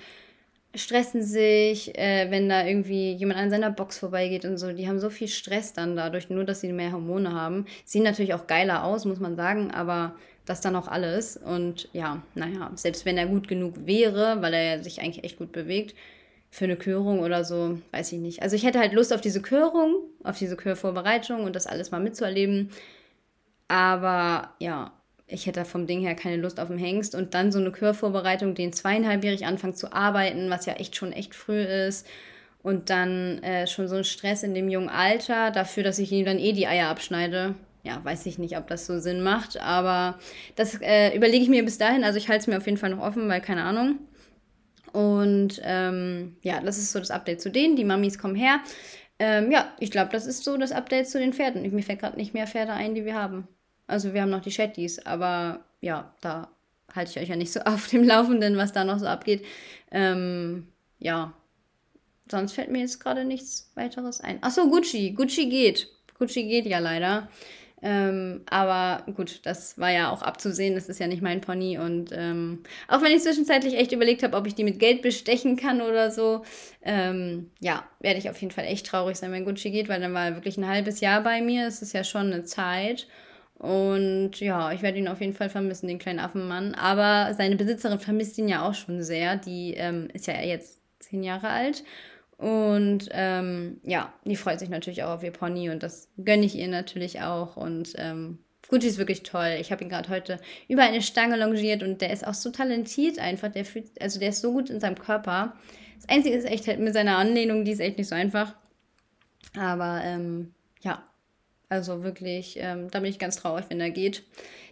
stressen 0.75 1.23
sich, 1.23 1.97
äh, 1.97 2.29
wenn 2.29 2.49
da 2.49 2.65
irgendwie 2.65 3.13
jemand 3.13 3.39
an 3.39 3.49
seiner 3.49 3.71
Box 3.71 3.97
vorbeigeht 3.97 4.45
und 4.45 4.57
so. 4.57 4.71
Die 4.73 4.87
haben 4.87 4.99
so 4.99 5.09
viel 5.09 5.27
Stress 5.27 5.73
dann 5.73 5.95
dadurch, 5.95 6.29
nur 6.29 6.43
dass 6.43 6.61
sie 6.61 6.71
mehr 6.73 6.91
Hormone 6.91 7.33
haben. 7.33 7.65
Sehen 7.85 8.03
natürlich 8.03 8.33
auch 8.33 8.47
geiler 8.47 8.83
aus, 8.83 9.05
muss 9.05 9.19
man 9.19 9.35
sagen, 9.35 9.71
aber 9.71 10.15
das 10.45 10.61
dann 10.61 10.75
auch 10.75 10.87
alles. 10.87 11.37
Und 11.37 11.89
ja, 11.93 12.21
naja, 12.35 12.71
selbst 12.75 13.05
wenn 13.05 13.17
er 13.17 13.27
gut 13.27 13.47
genug 13.47 13.85
wäre, 13.85 14.41
weil 14.41 14.53
er 14.53 14.83
sich 14.83 15.01
eigentlich 15.01 15.23
echt 15.23 15.37
gut 15.37 15.51
bewegt, 15.51 15.95
für 16.57 16.65
eine 16.65 16.75
Körung 16.75 17.19
oder 17.19 17.43
so, 17.43 17.77
weiß 17.91 18.11
ich 18.13 18.17
nicht. 18.17 18.41
Also 18.41 18.55
ich 18.55 18.65
hätte 18.65 18.79
halt 18.79 18.91
Lust 18.91 19.13
auf 19.13 19.21
diese 19.21 19.43
Körung, 19.43 19.97
auf 20.23 20.39
diese 20.39 20.55
Körvorbereitung 20.55 21.43
und 21.43 21.55
das 21.55 21.67
alles 21.67 21.91
mal 21.91 21.99
mitzuerleben. 21.99 22.71
Aber 23.67 24.49
ja, 24.57 24.91
ich 25.27 25.45
hätte 25.45 25.65
vom 25.65 25.85
Ding 25.85 26.01
her 26.01 26.15
keine 26.15 26.37
Lust 26.37 26.59
auf 26.59 26.69
den 26.69 26.79
Hengst 26.79 27.13
und 27.13 27.35
dann 27.35 27.51
so 27.51 27.59
eine 27.59 27.71
Körvorbereitung, 27.71 28.55
den 28.55 28.73
zweieinhalbjährig 28.73 29.45
anfangen 29.45 29.75
zu 29.75 29.93
arbeiten, 29.93 30.49
was 30.49 30.65
ja 30.65 30.73
echt 30.73 30.95
schon 30.95 31.13
echt 31.13 31.35
früh 31.35 31.61
ist. 31.61 32.07
Und 32.63 32.89
dann 32.89 33.37
äh, 33.43 33.67
schon 33.67 33.87
so 33.87 33.97
ein 33.97 34.03
Stress 34.03 34.41
in 34.41 34.55
dem 34.55 34.67
jungen 34.67 34.89
Alter 34.89 35.51
dafür, 35.51 35.83
dass 35.83 35.99
ich 35.99 36.11
ihm 36.11 36.25
dann 36.25 36.39
eh 36.39 36.53
die 36.53 36.65
Eier 36.65 36.87
abschneide. 36.87 37.53
Ja, 37.83 38.03
weiß 38.03 38.25
ich 38.25 38.39
nicht, 38.39 38.57
ob 38.57 38.65
das 38.67 38.87
so 38.87 38.97
Sinn 38.97 39.21
macht, 39.21 39.61
aber 39.61 40.17
das 40.55 40.81
äh, 40.81 41.15
überlege 41.15 41.43
ich 41.43 41.49
mir 41.49 41.63
bis 41.63 41.77
dahin. 41.77 42.03
Also 42.03 42.17
ich 42.17 42.29
halte 42.29 42.41
es 42.41 42.47
mir 42.47 42.57
auf 42.57 42.65
jeden 42.65 42.79
Fall 42.79 42.89
noch 42.89 43.05
offen, 43.05 43.29
weil 43.29 43.41
keine 43.41 43.61
Ahnung. 43.61 43.99
Und 44.93 45.62
ähm, 45.63 46.38
ja, 46.41 46.62
das 46.62 46.78
ist 46.78 46.91
so 46.91 47.00
das 47.00 47.12
Update 47.12 47.41
zu 47.41 47.52
denen. 47.52 47.76
Die 47.76 47.84
Mamis 47.84 48.17
kommen 48.17 48.36
her. 48.36 48.60
Ähm, 49.19 49.52
ja, 49.52 49.71
ich 49.80 49.91
glaube, 49.91 50.12
das 50.12 50.26
ist 50.26 50.43
so 50.43 50.58
das 50.58 50.71
Update 50.71 51.10
zu 51.10 51.19
den 51.19 51.34
Pferden. 51.34 51.63
Mir 51.73 51.84
fällt 51.84 52.00
gerade 52.00 52.17
nicht 52.17 52.34
mehr 52.34 52.47
Pferde 52.47 52.73
ein, 52.73 52.95
die 52.95 53.06
wir 53.06 53.15
haben. 53.15 53.47
Also 53.88 54.13
wir 54.13 54.21
haben 54.21 54.30
noch 54.30 54.41
die 54.41 54.52
Shetties, 54.52 55.00
aber 55.06 55.65
ja, 55.82 56.13
da 56.21 56.50
halte 56.93 57.12
ich 57.12 57.19
euch 57.19 57.30
ja 57.30 57.36
nicht 57.36 57.52
so 57.52 57.60
auf 57.65 57.88
dem 57.88 58.04
Laufenden, 58.04 58.58
was 58.58 58.73
da 58.73 58.84
noch 58.84 59.00
so 59.00 59.08
abgeht. 59.08 59.43
Ähm, 59.91 60.67
ja, 61.00 61.34
sonst 62.30 62.54
fällt 62.54 62.71
mir 62.71 62.80
jetzt 62.80 63.00
gerade 63.00 63.26
nichts 63.26 63.71
weiteres 63.76 64.21
ein. 64.21 64.41
Achso, 64.43 64.67
Gucci. 64.69 65.12
Gucci 65.12 65.47
geht. 65.47 65.89
Gucci 66.17 66.43
geht 66.43 66.65
ja 66.65 66.80
leider. 66.80 67.30
Ähm, 67.81 68.41
aber 68.49 69.03
gut, 69.13 69.41
das 69.45 69.77
war 69.77 69.91
ja 69.91 70.11
auch 70.11 70.23
abzusehen, 70.23 70.73
das 70.73 70.89
ist 70.89 70.99
ja 70.99 71.07
nicht 71.07 71.21
mein 71.21 71.41
Pony. 71.41 71.77
Und 71.77 72.09
ähm, 72.11 72.63
auch 72.87 73.01
wenn 73.01 73.11
ich 73.11 73.21
zwischenzeitlich 73.21 73.75
echt 73.75 73.91
überlegt 73.91 74.23
habe, 74.23 74.35
ob 74.35 74.47
ich 74.47 74.55
die 74.55 74.63
mit 74.63 74.79
Geld 74.79 75.01
bestechen 75.03 75.57
kann 75.57 75.81
oder 75.81 76.09
so, 76.09 76.43
ähm, 76.81 77.51
ja, 77.59 77.83
werde 77.99 78.17
ich 78.17 78.29
auf 78.29 78.41
jeden 78.41 78.51
Fall 78.51 78.65
echt 78.65 78.87
traurig 78.87 79.17
sein, 79.17 79.31
wenn 79.31 79.45
Gucci 79.45 79.69
geht, 79.69 79.89
weil 79.89 80.01
dann 80.01 80.13
war 80.13 80.25
er 80.25 80.35
wirklich 80.35 80.57
ein 80.57 80.67
halbes 80.67 81.01
Jahr 81.01 81.21
bei 81.21 81.41
mir. 81.41 81.65
Das 81.65 81.81
ist 81.81 81.93
ja 81.93 82.03
schon 82.03 82.33
eine 82.33 82.43
Zeit. 82.45 83.07
Und 83.59 84.39
ja, 84.39 84.71
ich 84.71 84.81
werde 84.81 84.99
ihn 84.99 85.07
auf 85.07 85.19
jeden 85.19 85.33
Fall 85.33 85.49
vermissen, 85.49 85.87
den 85.87 85.99
kleinen 85.99 86.19
Affenmann. 86.19 86.73
Aber 86.75 87.33
seine 87.35 87.55
Besitzerin 87.55 87.99
vermisst 87.99 88.37
ihn 88.37 88.47
ja 88.47 88.67
auch 88.67 88.73
schon 88.73 89.03
sehr. 89.03 89.35
Die 89.35 89.73
ähm, 89.75 90.09
ist 90.13 90.27
ja 90.27 90.39
jetzt 90.41 90.81
zehn 90.99 91.23
Jahre 91.23 91.49
alt. 91.49 91.83
Und 92.38 93.10
ähm, 93.12 93.82
ja, 93.84 94.13
die 94.26 94.36
freut 94.36 94.60
sich 94.60 94.69
natürlich 94.69 95.04
auch 95.04 95.15
auf 95.15 95.23
ihr 95.23 95.32
Pony 95.32 95.69
und 95.71 95.82
das 95.82 96.10
gönne 96.23 96.45
ich 96.45 96.56
ihr 96.56 96.67
natürlich 96.67 97.21
auch. 97.21 97.58
Und 97.58 97.93
ähm, 97.97 98.38
Gucci 98.69 98.88
ist 98.88 99.00
wirklich 99.00 99.23
toll. 99.23 99.58
Ich 99.60 99.71
habe 99.71 99.84
ihn 99.84 99.89
gerade 99.89 100.10
heute 100.10 100.39
über 100.67 100.84
eine 100.84 101.02
Stange 101.02 101.38
longiert 101.38 101.82
und 101.82 102.02
der 102.02 102.12
ist 102.12 102.28
auch 102.28 102.36
so 102.36 102.52
talentiert 102.52 103.17
einfach. 103.17 103.52
Der 103.52 103.65
fühlt, 103.65 104.00
also 104.02 104.19
der 104.19 104.30
ist 104.30 104.41
so 104.41 104.52
gut 104.52 104.69
in 104.69 104.80
seinem 104.80 105.00
Körper. 105.00 105.56
Das 105.95 106.10
Einzige 106.10 106.36
ist 106.36 106.45
echt 106.45 106.67
halt 106.67 106.80
mit 106.80 106.93
seiner 106.93 107.17
Anlehnung, 107.17 107.65
die 107.65 107.71
ist 107.71 107.80
echt 107.80 107.97
nicht 107.97 108.08
so 108.08 108.15
einfach. 108.15 108.54
Aber 109.58 110.02
ähm, 110.04 110.54
ja, 110.82 111.04
also 111.69 112.04
wirklich, 112.04 112.58
ähm, 112.60 112.91
da 112.91 113.00
bin 113.00 113.10
ich 113.10 113.19
ganz 113.19 113.38
traurig, 113.38 113.65
wenn 113.69 113.82
er 113.82 113.89
geht. 113.89 114.23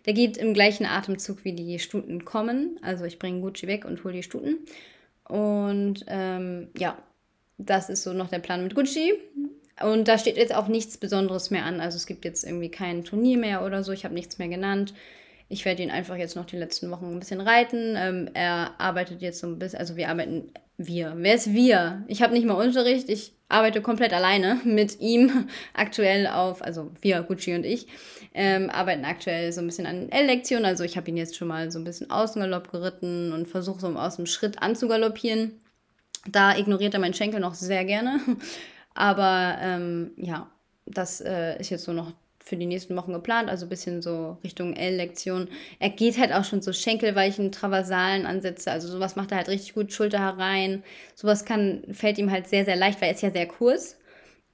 Der 0.06 0.13
geht 0.13 0.38
im 0.38 0.54
gleichen 0.54 0.86
Atemzug, 0.86 1.43
wie 1.43 1.54
die 1.54 1.80
Stuten 1.80 2.25
kommen. 2.25 2.80
Also 2.84 3.06
ich 3.06 3.17
bringe 3.17 3.41
Gucci 3.41 3.65
weg 3.65 3.86
und 3.86 4.04
hole 4.04 4.13
die 4.13 4.23
Stuten. 4.23 4.60
Und 5.28 6.06
ähm, 6.08 6.67
ja, 6.78 6.97
das 7.57 7.89
ist 7.89 8.03
so 8.03 8.13
noch 8.13 8.29
der 8.29 8.39
Plan 8.39 8.63
mit 8.63 8.75
Gucci. 8.75 9.13
Und 9.81 10.07
da 10.07 10.17
steht 10.17 10.37
jetzt 10.37 10.55
auch 10.55 10.67
nichts 10.67 10.97
Besonderes 10.97 11.51
mehr 11.51 11.65
an. 11.65 11.81
Also 11.81 11.97
es 11.97 12.05
gibt 12.05 12.23
jetzt 12.23 12.45
irgendwie 12.45 12.69
kein 12.69 13.03
Turnier 13.03 13.37
mehr 13.37 13.65
oder 13.65 13.83
so. 13.83 13.91
Ich 13.91 14.05
habe 14.05 14.13
nichts 14.13 14.37
mehr 14.37 14.47
genannt. 14.47 14.93
Ich 15.49 15.65
werde 15.65 15.83
ihn 15.83 15.91
einfach 15.91 16.15
jetzt 16.15 16.35
noch 16.35 16.45
die 16.45 16.57
letzten 16.57 16.89
Wochen 16.91 17.11
ein 17.11 17.19
bisschen 17.19 17.41
reiten. 17.41 17.95
Ähm, 17.97 18.29
er 18.33 18.71
arbeitet 18.79 19.21
jetzt 19.21 19.39
so 19.39 19.47
ein 19.47 19.59
bisschen, 19.59 19.79
also 19.79 19.95
wir 19.95 20.09
arbeiten, 20.09 20.51
wir. 20.77 21.13
Wer 21.17 21.35
ist 21.35 21.53
wir? 21.53 22.03
Ich 22.07 22.21
habe 22.21 22.33
nicht 22.33 22.45
mal 22.45 22.53
Unterricht. 22.53 23.09
Ich 23.09 23.33
arbeite 23.47 23.81
komplett 23.81 24.13
alleine 24.13 24.59
mit 24.63 24.99
ihm 25.01 25.47
aktuell 25.73 26.27
auf, 26.27 26.61
also 26.61 26.91
wir, 27.01 27.21
Gucci 27.21 27.53
und 27.53 27.65
ich, 27.65 27.87
ähm, 28.33 28.69
arbeiten 28.69 29.05
aktuell 29.05 29.51
so 29.51 29.61
ein 29.61 29.67
bisschen 29.67 29.85
an 29.85 30.09
L-Lektionen. 30.09 30.65
Also 30.65 30.83
ich 30.83 30.97
habe 30.97 31.09
ihn 31.09 31.17
jetzt 31.17 31.35
schon 31.35 31.49
mal 31.49 31.69
so 31.69 31.79
ein 31.79 31.83
bisschen 31.83 32.09
Außengalopp 32.09 32.71
geritten 32.71 33.31
und 33.33 33.47
versuche 33.47 33.79
so 33.79 33.87
aus 33.89 34.15
dem 34.15 34.25
Schritt 34.25 34.61
anzugaloppieren. 34.61 35.51
Da 36.29 36.57
ignoriert 36.57 36.93
er 36.93 36.99
meinen 36.99 37.13
Schenkel 37.13 37.39
noch 37.39 37.53
sehr 37.53 37.85
gerne. 37.85 38.19
Aber 38.93 39.57
ähm, 39.61 40.11
ja, 40.17 40.49
das 40.85 41.21
äh, 41.21 41.59
ist 41.59 41.69
jetzt 41.69 41.83
so 41.83 41.93
noch 41.93 42.13
für 42.45 42.55
die 42.55 42.67
nächsten 42.67 42.95
Wochen 42.95 43.11
geplant, 43.11 43.49
also 43.49 43.65
ein 43.65 43.69
bisschen 43.69 44.03
so 44.03 44.38
Richtung 44.43 44.75
L-Lektion. 44.75 45.49
Er 45.79 45.89
geht 45.89 46.19
halt 46.19 46.31
auch 46.31 46.43
schon 46.43 46.61
so 46.61 46.71
Schenkelweichen, 46.73 47.51
Traversalen 47.51 48.27
Ansätze, 48.27 48.71
also 48.71 48.88
sowas 48.88 49.15
macht 49.15 49.31
er 49.31 49.38
halt 49.38 49.49
richtig 49.49 49.73
gut, 49.73 49.91
Schulter 49.91 50.19
herein. 50.19 50.83
Sowas 51.15 51.43
kann, 51.43 51.83
fällt 51.91 52.19
ihm 52.19 52.29
halt 52.29 52.47
sehr, 52.47 52.63
sehr 52.63 52.75
leicht, 52.75 53.01
weil 53.01 53.09
er 53.09 53.15
ist 53.15 53.23
ja 53.23 53.31
sehr 53.31 53.47
kurz. 53.47 53.97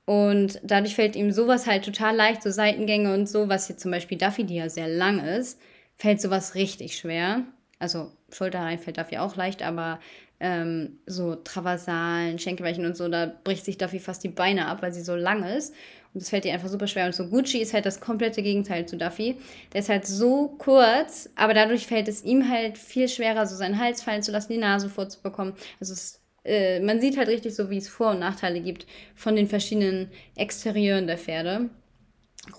Und 0.06 0.60
dadurch 0.64 0.96
fällt 0.96 1.18
ihm 1.18 1.32
sowas 1.32 1.68
halt 1.68 1.84
total 1.84 2.16
leicht, 2.16 2.44
so 2.44 2.50
Seitengänge 2.50 3.14
und 3.14 3.28
so, 3.28 3.50
was 3.50 3.68
jetzt 3.68 3.82
zum 3.82 3.92
Beispiel 3.92 4.18
Duffy, 4.18 4.46
die 4.46 4.56
ja 4.56 4.70
sehr 4.70 4.88
lang 4.88 5.20
ist, 5.20 5.60
fällt 5.98 6.22
sowas 6.22 6.56
richtig 6.56 6.96
schwer. 6.98 7.44
Also 7.78 8.12
Schulter 8.32 8.60
herein 8.60 8.80
fällt 8.80 8.98
Duffy 8.98 9.18
auch 9.18 9.36
leicht, 9.36 9.64
aber 9.64 10.00
ähm, 10.42 11.00
so 11.06 11.36
Traversalen, 11.36 12.40
Schenkelweichen 12.40 12.86
und 12.86 12.98
so, 12.98 13.08
da 13.08 13.32
bricht 13.44 13.64
sich 13.64 13.78
Duffy 13.78 14.00
fast 14.00 14.24
die 14.24 14.30
Beine 14.30 14.66
ab, 14.68 14.82
weil 14.82 14.92
sie 14.92 15.04
so 15.04 15.16
lang 15.16 15.44
ist. 15.44 15.74
Und 16.14 16.22
das 16.22 16.30
fällt 16.30 16.46
ihr 16.46 16.54
einfach 16.54 16.68
super 16.68 16.88
schwer. 16.88 17.06
Und 17.06 17.14
so 17.14 17.28
Gucci 17.28 17.60
ist 17.60 17.74
halt 17.74 17.86
das 17.86 18.02
komplette 18.02 18.42
Gegenteil 18.42 18.88
zu 18.88 18.98
Duffy. 18.98 19.38
Der 19.72 19.82
ist 19.82 19.90
halt 19.90 20.06
so 20.08 20.56
kurz, 20.58 21.30
aber 21.36 21.54
dadurch 21.54 21.86
fällt 21.86 22.08
es 22.08 22.24
ihm 22.24 22.50
halt 22.50 22.80
viel 22.80 23.08
schwerer, 23.08 23.46
so 23.46 23.56
seinen 23.56 23.80
Hals 23.80 24.02
fallen 24.02 24.24
zu 24.24 24.32
lassen, 24.32 24.52
die 24.52 24.58
Nase 24.58 24.90
vorzubekommen. 24.90 25.54
Also 25.80 25.94
es, 25.94 26.20
äh, 26.44 26.80
man 26.80 27.00
sieht 27.00 27.18
halt 27.18 27.30
richtig 27.30 27.56
so, 27.56 27.70
wie 27.70 27.78
es 27.78 27.88
Vor- 27.88 28.12
und 28.12 28.20
Nachteile 28.20 28.62
gibt 28.62 28.88
von 29.16 29.36
den 29.36 29.48
verschiedenen 29.48 30.10
Exterieuren 30.36 31.06
der 31.06 31.20
Pferde. 31.20 31.70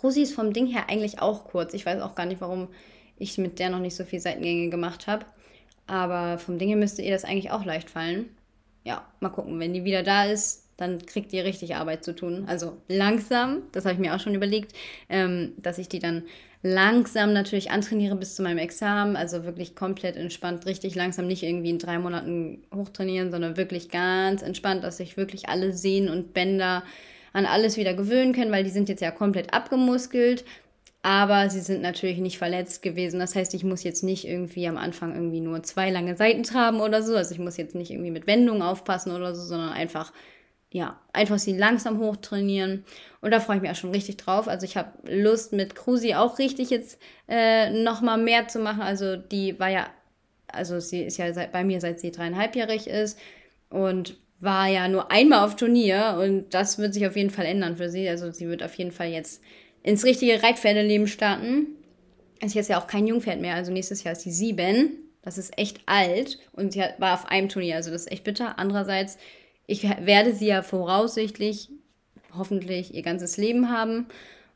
Rosi 0.02 0.22
ist 0.22 0.34
vom 0.34 0.52
Ding 0.52 0.68
her 0.68 0.88
eigentlich 0.88 1.20
auch 1.20 1.44
kurz. 1.44 1.74
Ich 1.74 1.84
weiß 1.84 2.00
auch 2.00 2.14
gar 2.14 2.26
nicht, 2.26 2.40
warum 2.40 2.68
ich 3.18 3.38
mit 3.38 3.58
der 3.58 3.70
noch 3.70 3.80
nicht 3.80 3.96
so 3.96 4.04
viel 4.04 4.20
Seitengänge 4.20 4.70
gemacht 4.70 5.08
habe. 5.08 5.26
Aber 5.92 6.38
vom 6.38 6.56
Ding 6.56 6.68
her 6.68 6.78
müsste 6.78 7.02
ihr 7.02 7.10
das 7.10 7.24
eigentlich 7.24 7.50
auch 7.50 7.66
leicht 7.66 7.90
fallen. 7.90 8.30
Ja, 8.82 9.06
mal 9.20 9.28
gucken. 9.28 9.60
Wenn 9.60 9.74
die 9.74 9.84
wieder 9.84 10.02
da 10.02 10.24
ist, 10.24 10.66
dann 10.78 11.04
kriegt 11.04 11.34
ihr 11.34 11.44
richtig 11.44 11.76
Arbeit 11.76 12.02
zu 12.02 12.14
tun. 12.14 12.44
Also 12.46 12.78
langsam, 12.88 13.64
das 13.72 13.84
habe 13.84 13.92
ich 13.92 14.00
mir 14.00 14.14
auch 14.14 14.18
schon 14.18 14.34
überlegt, 14.34 14.72
ähm, 15.10 15.52
dass 15.58 15.76
ich 15.76 15.90
die 15.90 15.98
dann 15.98 16.22
langsam 16.62 17.34
natürlich 17.34 17.70
antrainiere 17.70 18.16
bis 18.16 18.36
zu 18.36 18.42
meinem 18.42 18.56
Examen. 18.56 19.16
Also 19.16 19.44
wirklich 19.44 19.76
komplett 19.76 20.16
entspannt, 20.16 20.64
richtig 20.64 20.94
langsam, 20.94 21.26
nicht 21.26 21.42
irgendwie 21.42 21.68
in 21.68 21.78
drei 21.78 21.98
Monaten 21.98 22.62
hochtrainieren, 22.74 23.30
sondern 23.30 23.58
wirklich 23.58 23.90
ganz 23.90 24.40
entspannt, 24.40 24.84
dass 24.84 24.96
sich 24.96 25.18
wirklich 25.18 25.50
alle 25.50 25.74
Sehnen 25.74 26.08
und 26.08 26.32
Bänder 26.32 26.84
an 27.34 27.44
alles 27.44 27.76
wieder 27.76 27.92
gewöhnen 27.92 28.32
können, 28.32 28.50
weil 28.50 28.64
die 28.64 28.70
sind 28.70 28.88
jetzt 28.88 29.02
ja 29.02 29.10
komplett 29.10 29.52
abgemuskelt 29.52 30.46
aber 31.02 31.50
sie 31.50 31.60
sind 31.60 31.82
natürlich 31.82 32.18
nicht 32.18 32.38
verletzt 32.38 32.80
gewesen. 32.80 33.18
Das 33.18 33.34
heißt, 33.34 33.54
ich 33.54 33.64
muss 33.64 33.82
jetzt 33.82 34.04
nicht 34.04 34.26
irgendwie 34.26 34.68
am 34.68 34.76
Anfang 34.76 35.12
irgendwie 35.14 35.40
nur 35.40 35.62
zwei 35.64 35.90
lange 35.90 36.16
Seiten 36.16 36.44
traben 36.44 36.80
oder 36.80 37.02
so. 37.02 37.16
Also 37.16 37.32
ich 37.32 37.40
muss 37.40 37.56
jetzt 37.56 37.74
nicht 37.74 37.90
irgendwie 37.90 38.12
mit 38.12 38.28
Wendungen 38.28 38.62
aufpassen 38.62 39.10
oder 39.10 39.34
so, 39.34 39.42
sondern 39.42 39.70
einfach, 39.70 40.12
ja, 40.70 41.00
einfach 41.12 41.40
sie 41.40 41.56
langsam 41.56 41.98
hochtrainieren. 41.98 42.84
Und 43.20 43.32
da 43.32 43.40
freue 43.40 43.56
ich 43.56 43.62
mich 43.62 43.70
auch 43.72 43.76
schon 43.76 43.90
richtig 43.90 44.18
drauf. 44.18 44.46
Also 44.46 44.64
ich 44.64 44.76
habe 44.76 44.90
Lust 45.12 45.52
mit 45.52 45.74
Krusi 45.74 46.14
auch 46.14 46.38
richtig 46.38 46.70
jetzt 46.70 47.00
äh, 47.28 47.70
nochmal 47.70 48.18
mehr 48.18 48.46
zu 48.46 48.60
machen. 48.60 48.82
Also 48.82 49.16
die 49.16 49.58
war 49.58 49.70
ja, 49.70 49.88
also 50.46 50.78
sie 50.78 51.02
ist 51.02 51.16
ja 51.16 51.32
seit, 51.32 51.50
bei 51.50 51.64
mir 51.64 51.80
seit 51.80 51.98
sie 51.98 52.12
dreieinhalbjährig 52.12 52.86
ist. 52.86 53.18
Und 53.70 54.16
war 54.38 54.68
ja 54.68 54.88
nur 54.88 55.10
einmal 55.10 55.44
auf 55.44 55.54
Turnier 55.54 56.18
und 56.20 56.52
das 56.52 56.76
wird 56.78 56.94
sich 56.94 57.06
auf 57.06 57.16
jeden 57.16 57.30
Fall 57.30 57.46
ändern 57.46 57.76
für 57.76 57.88
sie. 57.88 58.08
Also 58.08 58.32
sie 58.32 58.48
wird 58.48 58.62
auf 58.62 58.74
jeden 58.74 58.90
Fall 58.90 59.08
jetzt 59.08 59.40
ins 59.82 60.04
richtige 60.04 60.42
Reitpferdeleben 60.42 61.06
starten. 61.06 61.66
ist 62.40 62.54
jetzt 62.54 62.68
ja 62.68 62.80
auch 62.80 62.86
kein 62.86 63.06
Jungpferd 63.06 63.40
mehr, 63.40 63.54
also 63.54 63.72
nächstes 63.72 64.04
Jahr 64.04 64.12
ist 64.12 64.22
sie 64.22 64.32
sieben. 64.32 64.98
Das 65.22 65.38
ist 65.38 65.56
echt 65.56 65.80
alt 65.86 66.38
und 66.52 66.72
sie 66.72 66.82
war 66.98 67.14
auf 67.14 67.26
einem 67.26 67.48
Turnier, 67.48 67.76
also 67.76 67.90
das 67.90 68.02
ist 68.02 68.12
echt 68.12 68.24
bitter. 68.24 68.58
Andererseits, 68.58 69.18
ich 69.66 69.84
werde 69.84 70.34
sie 70.34 70.46
ja 70.46 70.62
voraussichtlich, 70.62 71.70
hoffentlich 72.36 72.92
ihr 72.94 73.02
ganzes 73.02 73.36
Leben 73.36 73.70
haben 73.70 74.06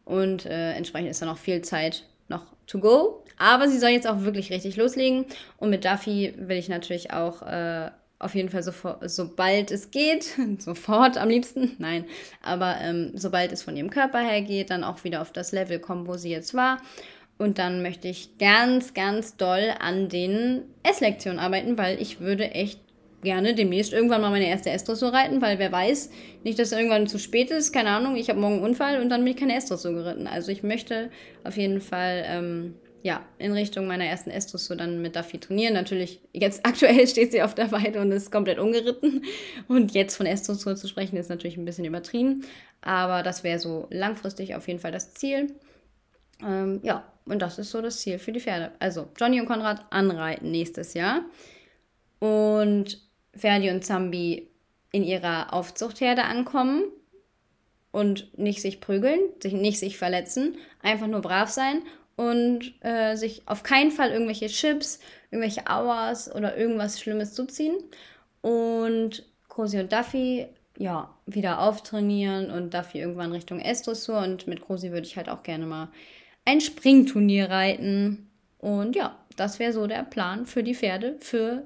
und 0.05 0.45
äh, 0.45 0.73
entsprechend 0.73 1.11
ist 1.11 1.23
da 1.23 1.27
noch 1.27 1.39
viel 1.39 1.63
Zeit 1.63 2.05
noch 2.29 2.45
to 2.67 2.81
go. 2.81 3.23
Aber 3.39 3.69
sie 3.69 3.79
soll 3.79 3.91
jetzt 3.91 4.09
auch 4.09 4.23
wirklich 4.23 4.51
richtig 4.51 4.77
loslegen 4.77 5.27
und 5.59 5.71
mit 5.71 5.85
Duffy 5.85 6.35
will 6.37 6.57
ich 6.57 6.69
natürlich 6.69 7.13
auch 7.13 7.43
äh, 7.43 7.91
auf 8.19 8.35
jeden 8.35 8.49
Fall 8.49 8.63
sofort, 8.63 9.09
sobald 9.11 9.71
es 9.71 9.91
geht, 9.91 10.37
sofort 10.59 11.19
am 11.19 11.29
liebsten, 11.29 11.73
nein, 11.79 12.07
aber 12.43 12.77
ähm, 12.81 13.13
sobald 13.15 13.53
es 13.53 13.63
von 13.63 13.77
ihrem 13.77 13.91
Körper 13.91 14.21
her 14.21 14.43
geht, 14.43 14.71
dann 14.71 14.85
auch 14.85 15.05
wieder 15.05 15.21
auf 15.21 15.33
das 15.33 15.53
Level 15.53 15.79
kommen, 15.79 16.07
wo 16.07 16.17
sie 16.17 16.31
jetzt 16.31 16.55
war 16.55 16.79
und 17.39 17.59
dann 17.59 17.83
möchte 17.83 18.09
ich 18.09 18.39
ganz, 18.39 18.95
ganz 18.95 19.37
doll 19.37 19.75
an 19.79 20.09
den 20.09 20.63
S-Lektionen 20.83 21.39
arbeiten, 21.39 21.77
weil 21.77 22.01
ich 22.01 22.21
würde 22.21 22.51
echt 22.53 22.81
gerne 23.23 23.55
demnächst 23.55 23.93
irgendwann 23.93 24.21
mal 24.21 24.31
meine 24.31 24.49
erste 24.49 24.71
S-Dressur 24.71 25.13
reiten, 25.13 25.43
weil 25.43 25.59
wer 25.59 25.73
weiß, 25.73 26.11
nicht, 26.45 26.59
dass 26.59 26.69
es 26.69 26.79
irgendwann 26.79 27.09
zu 27.09 27.19
spät 27.19 27.51
ist, 27.51 27.73
keine 27.73 27.91
Ahnung, 27.91 28.17
ich 28.17 28.31
habe 28.31 28.41
morgen 28.41 28.57
einen 28.57 28.65
Unfall 28.65 29.01
und 29.01 29.09
dann 29.09 29.25
bin 29.25 29.35
ich 29.35 29.39
keine 29.39 29.57
S-Dressur 29.57 29.93
geritten. 29.93 30.27
Also 30.27 30.53
ich 30.53 30.63
möchte 30.63 31.11
auf 31.45 31.57
jeden 31.57 31.81
Fall, 31.81 32.25
ähm, 32.27 32.75
ja, 33.07 33.25
in 33.39 33.53
Richtung 33.53 33.87
meiner 33.87 34.05
ersten 34.05 34.31
S-Dressur 34.31 34.75
dann 34.75 35.01
mit 35.01 35.15
Duffy 35.15 35.39
trainieren. 35.39 35.75
Natürlich, 35.75 36.21
jetzt 36.33 36.67
aktuell 36.67 37.07
steht 37.07 37.31
sie 37.31 37.41
auf 37.41 37.55
der 37.55 37.71
Weide 37.71 38.01
und 38.01 38.11
ist 38.11 38.33
komplett 38.33 38.59
ungeritten. 38.59 39.25
Und 39.69 39.95
jetzt 39.95 40.17
von 40.17 40.27
S-Dressur 40.27 40.75
zu 40.75 40.89
sprechen, 40.89 41.17
ist 41.17 41.31
natürlich 41.31 41.57
ein 41.57 41.65
bisschen 41.65 41.85
übertrieben. 41.85 42.45
Aber 42.81 43.23
das 43.23 43.45
wäre 43.45 43.61
so 43.61 43.87
langfristig 43.93 44.57
auf 44.57 44.67
jeden 44.67 44.81
Fall 44.81 44.91
das 44.91 45.15
Ziel. 45.15 45.55
Ähm, 46.45 46.81
ja, 46.83 47.05
und 47.27 47.41
das 47.41 47.61
ist 47.61 47.71
so 47.71 47.81
das 47.81 48.01
Ziel 48.01 48.19
für 48.19 48.33
die 48.33 48.41
Pferde. 48.41 48.73
Also 48.81 49.09
Johnny 49.17 49.39
und 49.41 49.47
Konrad 49.47 49.87
anreiten 49.91 50.51
nächstes 50.51 50.95
Jahr. 50.95 51.21
Und 52.19 53.01
Ferdi 53.37 53.71
und 53.71 53.85
Zambi 53.85 54.51
in 54.91 55.05
ihrer 55.05 55.53
Aufzuchtherde 55.53 56.25
ankommen 56.25 56.83
und 57.93 58.37
nicht 58.37 58.61
sich 58.61 58.81
prügeln, 58.81 59.21
sich 59.41 59.53
nicht 59.53 59.79
sich 59.79 59.97
verletzen, 59.97 60.57
einfach 60.83 61.07
nur 61.07 61.21
brav 61.21 61.51
sein 61.51 61.83
und 62.17 62.75
äh, 62.81 63.17
sich 63.17 63.43
auf 63.47 63.63
keinen 63.63 63.91
Fall 63.91 64.11
irgendwelche 64.11 64.47
Chips, 64.47 65.01
irgendwelche 65.31 65.65
Hours 65.69 66.35
oder 66.35 66.57
irgendwas 66.57 67.01
Schlimmes 67.01 67.35
zuziehen. 67.35 67.77
Und 68.41 69.25
Cosi 69.49 69.79
und 69.79 69.93
Duffy, 69.93 70.47
ja, 70.79 71.15
wieder 71.27 71.61
auftrainieren 71.61 72.51
und 72.51 72.73
Duffy 72.73 73.01
irgendwann 73.01 73.33
Richtung 73.33 73.61
S-Dressur. 73.61 74.19
Und 74.19 74.47
mit 74.47 74.63
Cosi 74.63 74.91
würde 74.93 75.07
ich 75.07 75.17
halt 75.17 75.29
auch 75.29 75.43
gerne 75.43 75.67
mal 75.67 75.89
ein 76.45 76.61
Springturnier 76.61 77.51
reiten. 77.51 78.31
Und 78.59 78.97
ja, 78.97 79.17
das 79.37 79.59
wäre 79.59 79.73
so 79.73 79.87
der 79.87 80.03
Plan 80.03 80.47
für 80.47 80.63
die 80.63 80.75
Pferde 80.75 81.17
für 81.21 81.65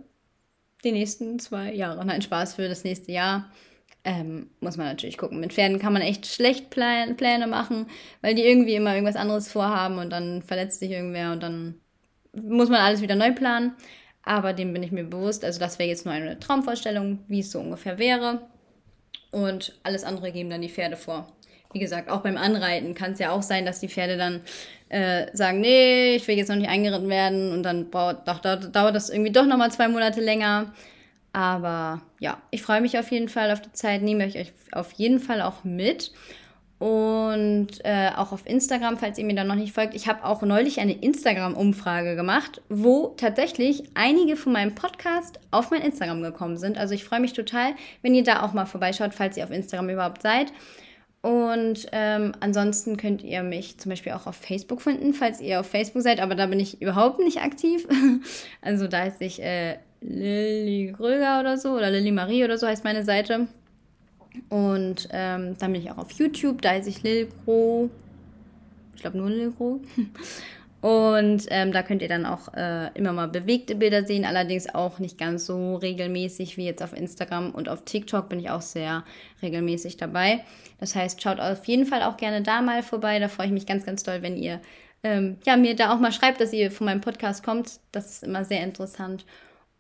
die 0.82 0.92
nächsten 0.92 1.38
zwei 1.38 1.72
Jahre. 1.72 2.04
Nein, 2.04 2.22
Spaß 2.22 2.54
für 2.54 2.68
das 2.68 2.84
nächste 2.84 3.12
Jahr. 3.12 3.50
Ähm, 4.02 4.48
muss 4.60 4.76
man 4.76 4.86
natürlich 4.86 5.18
gucken. 5.18 5.40
Mit 5.40 5.52
Pferden 5.52 5.78
kann 5.78 5.92
man 5.92 6.02
echt 6.02 6.26
schlecht 6.26 6.70
Plan 6.70 7.16
Pläne 7.16 7.46
machen, 7.46 7.86
weil 8.22 8.34
die 8.34 8.44
irgendwie 8.44 8.74
immer 8.74 8.94
irgendwas 8.94 9.16
anderes 9.16 9.52
vorhaben 9.52 9.98
und 9.98 10.10
dann 10.10 10.42
verletzt 10.42 10.80
sich 10.80 10.90
irgendwer 10.90 11.32
und 11.32 11.42
dann 11.42 11.74
muss 12.32 12.70
man 12.70 12.80
alles 12.80 13.02
wieder 13.02 13.14
neu 13.14 13.32
planen. 13.32 13.74
Aber 14.22 14.52
dem 14.52 14.72
bin 14.72 14.82
ich 14.82 14.92
mir 14.92 15.04
bewusst. 15.04 15.44
Also 15.44 15.60
das 15.60 15.78
wäre 15.78 15.88
jetzt 15.88 16.04
nur 16.04 16.14
eine 16.14 16.38
Traumvorstellung, 16.38 17.18
wie 17.28 17.40
es 17.40 17.50
so 17.50 17.60
ungefähr 17.60 17.98
wäre. 17.98 18.48
Und 19.30 19.78
alles 19.82 20.04
andere 20.04 20.32
geben 20.32 20.50
dann 20.50 20.62
die 20.62 20.68
Pferde 20.68 20.96
vor 20.96 21.32
wie 21.72 21.78
gesagt, 21.78 22.10
auch 22.10 22.20
beim 22.20 22.36
Anreiten 22.36 22.94
kann 22.94 23.12
es 23.12 23.18
ja 23.18 23.30
auch 23.30 23.42
sein, 23.42 23.64
dass 23.64 23.80
die 23.80 23.88
Pferde 23.88 24.16
dann 24.16 24.40
äh, 24.88 25.26
sagen, 25.36 25.60
nee, 25.60 26.16
ich 26.16 26.26
will 26.26 26.36
jetzt 26.36 26.48
noch 26.48 26.56
nicht 26.56 26.68
eingeritten 26.68 27.08
werden 27.08 27.52
und 27.52 27.62
dann 27.62 27.90
dauert, 27.90 28.26
dauert 28.74 28.94
das 28.94 29.10
irgendwie 29.10 29.30
doch 29.30 29.46
nochmal 29.46 29.70
zwei 29.70 29.88
Monate 29.88 30.20
länger. 30.20 30.72
Aber 31.32 32.00
ja, 32.18 32.38
ich 32.50 32.62
freue 32.62 32.80
mich 32.80 32.98
auf 32.98 33.10
jeden 33.10 33.28
Fall 33.28 33.50
auf 33.52 33.62
die 33.62 33.72
Zeit, 33.72 34.02
nehme 34.02 34.26
ich 34.26 34.36
euch 34.36 34.52
auf 34.72 34.92
jeden 34.92 35.20
Fall 35.20 35.42
auch 35.42 35.64
mit. 35.64 36.12
Und 36.78 37.84
äh, 37.84 38.08
auch 38.16 38.32
auf 38.32 38.46
Instagram, 38.46 38.96
falls 38.96 39.18
ihr 39.18 39.26
mir 39.26 39.34
da 39.34 39.44
noch 39.44 39.54
nicht 39.54 39.74
folgt. 39.74 39.94
Ich 39.94 40.08
habe 40.08 40.24
auch 40.24 40.40
neulich 40.40 40.80
eine 40.80 40.94
Instagram-Umfrage 40.94 42.16
gemacht, 42.16 42.62
wo 42.70 43.08
tatsächlich 43.18 43.84
einige 43.94 44.34
von 44.34 44.54
meinem 44.54 44.74
Podcast 44.74 45.40
auf 45.50 45.70
mein 45.70 45.82
Instagram 45.82 46.22
gekommen 46.22 46.56
sind. 46.56 46.78
Also 46.78 46.94
ich 46.94 47.04
freue 47.04 47.20
mich 47.20 47.34
total, 47.34 47.74
wenn 48.00 48.14
ihr 48.14 48.24
da 48.24 48.42
auch 48.42 48.54
mal 48.54 48.64
vorbeischaut, 48.64 49.12
falls 49.12 49.36
ihr 49.36 49.44
auf 49.44 49.50
Instagram 49.50 49.90
überhaupt 49.90 50.22
seid. 50.22 50.54
Und 51.22 51.86
ähm, 51.92 52.32
ansonsten 52.40 52.96
könnt 52.96 53.22
ihr 53.22 53.42
mich 53.42 53.76
zum 53.76 53.90
Beispiel 53.90 54.12
auch 54.12 54.26
auf 54.26 54.36
Facebook 54.36 54.80
finden, 54.80 55.12
falls 55.12 55.42
ihr 55.42 55.60
auf 55.60 55.66
Facebook 55.66 56.00
seid, 56.00 56.18
aber 56.18 56.34
da 56.34 56.46
bin 56.46 56.58
ich 56.58 56.80
überhaupt 56.80 57.18
nicht 57.18 57.42
aktiv. 57.42 57.86
also 58.62 58.88
da 58.88 59.00
heißt 59.00 59.20
ich 59.20 59.42
äh, 59.42 59.76
Lilly 60.00 60.92
Gröger 60.96 61.40
oder 61.40 61.56
so, 61.56 61.72
oder 61.72 61.90
Lilly 61.90 62.12
Marie 62.12 62.44
oder 62.44 62.58
so 62.58 62.66
heißt 62.66 62.84
meine 62.84 63.04
Seite. 63.04 63.48
Und 64.48 65.08
ähm, 65.12 65.56
dann 65.58 65.72
bin 65.72 65.82
ich 65.82 65.90
auch 65.90 65.98
auf 65.98 66.12
YouTube, 66.12 66.62
da 66.62 66.70
heiße 66.70 66.88
ich 66.88 67.02
Lilgro. 67.02 67.90
Ich 68.94 69.02
glaube 69.02 69.18
nur 69.18 69.30
Lilgro. 69.30 69.80
Und 70.80 71.44
ähm, 71.50 71.72
da 71.72 71.82
könnt 71.82 72.00
ihr 72.00 72.08
dann 72.08 72.24
auch 72.24 72.54
äh, 72.54 72.88
immer 72.94 73.12
mal 73.12 73.28
bewegte 73.28 73.74
Bilder 73.74 74.06
sehen, 74.06 74.24
allerdings 74.24 74.74
auch 74.74 74.98
nicht 74.98 75.18
ganz 75.18 75.44
so 75.44 75.76
regelmäßig 75.76 76.56
wie 76.56 76.64
jetzt 76.64 76.82
auf 76.82 76.96
Instagram 76.96 77.50
und 77.50 77.68
auf 77.68 77.84
TikTok 77.84 78.30
bin 78.30 78.40
ich 78.40 78.48
auch 78.48 78.62
sehr 78.62 79.04
regelmäßig 79.42 79.98
dabei. 79.98 80.42
Das 80.78 80.94
heißt, 80.94 81.20
schaut 81.20 81.38
auf 81.38 81.66
jeden 81.66 81.84
Fall 81.84 82.02
auch 82.02 82.16
gerne 82.16 82.40
da 82.40 82.62
mal 82.62 82.82
vorbei. 82.82 83.18
Da 83.18 83.28
freue 83.28 83.48
ich 83.48 83.52
mich 83.52 83.66
ganz, 83.66 83.84
ganz 83.84 84.04
doll, 84.04 84.22
wenn 84.22 84.38
ihr 84.38 84.60
ähm, 85.02 85.36
ja, 85.44 85.58
mir 85.58 85.76
da 85.76 85.94
auch 85.94 86.00
mal 86.00 86.12
schreibt, 86.12 86.40
dass 86.40 86.52
ihr 86.52 86.70
von 86.70 86.86
meinem 86.86 87.02
Podcast 87.02 87.44
kommt. 87.44 87.80
Das 87.92 88.10
ist 88.10 88.24
immer 88.24 88.46
sehr 88.46 88.62
interessant. 88.62 89.26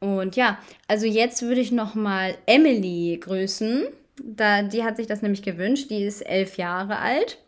Und 0.00 0.34
ja, 0.36 0.58
also 0.88 1.06
jetzt 1.06 1.42
würde 1.42 1.60
ich 1.60 1.72
noch 1.72 1.94
mal 1.94 2.36
Emily 2.46 3.18
grüßen. 3.20 3.84
Da, 4.22 4.62
die 4.62 4.82
hat 4.82 4.96
sich 4.96 5.06
das 5.06 5.22
nämlich 5.22 5.42
gewünscht. 5.42 5.90
Die 5.90 6.04
ist 6.04 6.22
elf 6.22 6.56
Jahre 6.56 6.98
alt 6.98 7.38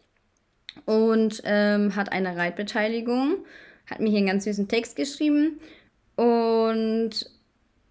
und 0.85 1.43
ähm, 1.45 1.97
hat 1.97 2.13
eine 2.13 2.37
Reitbeteiligung, 2.37 3.45
hat 3.87 4.01
mir 4.01 4.09
hier 4.09 4.19
einen 4.19 4.27
ganz 4.27 4.45
süßen 4.45 4.69
Text 4.69 4.97
geschrieben 4.97 5.61
und 6.17 7.11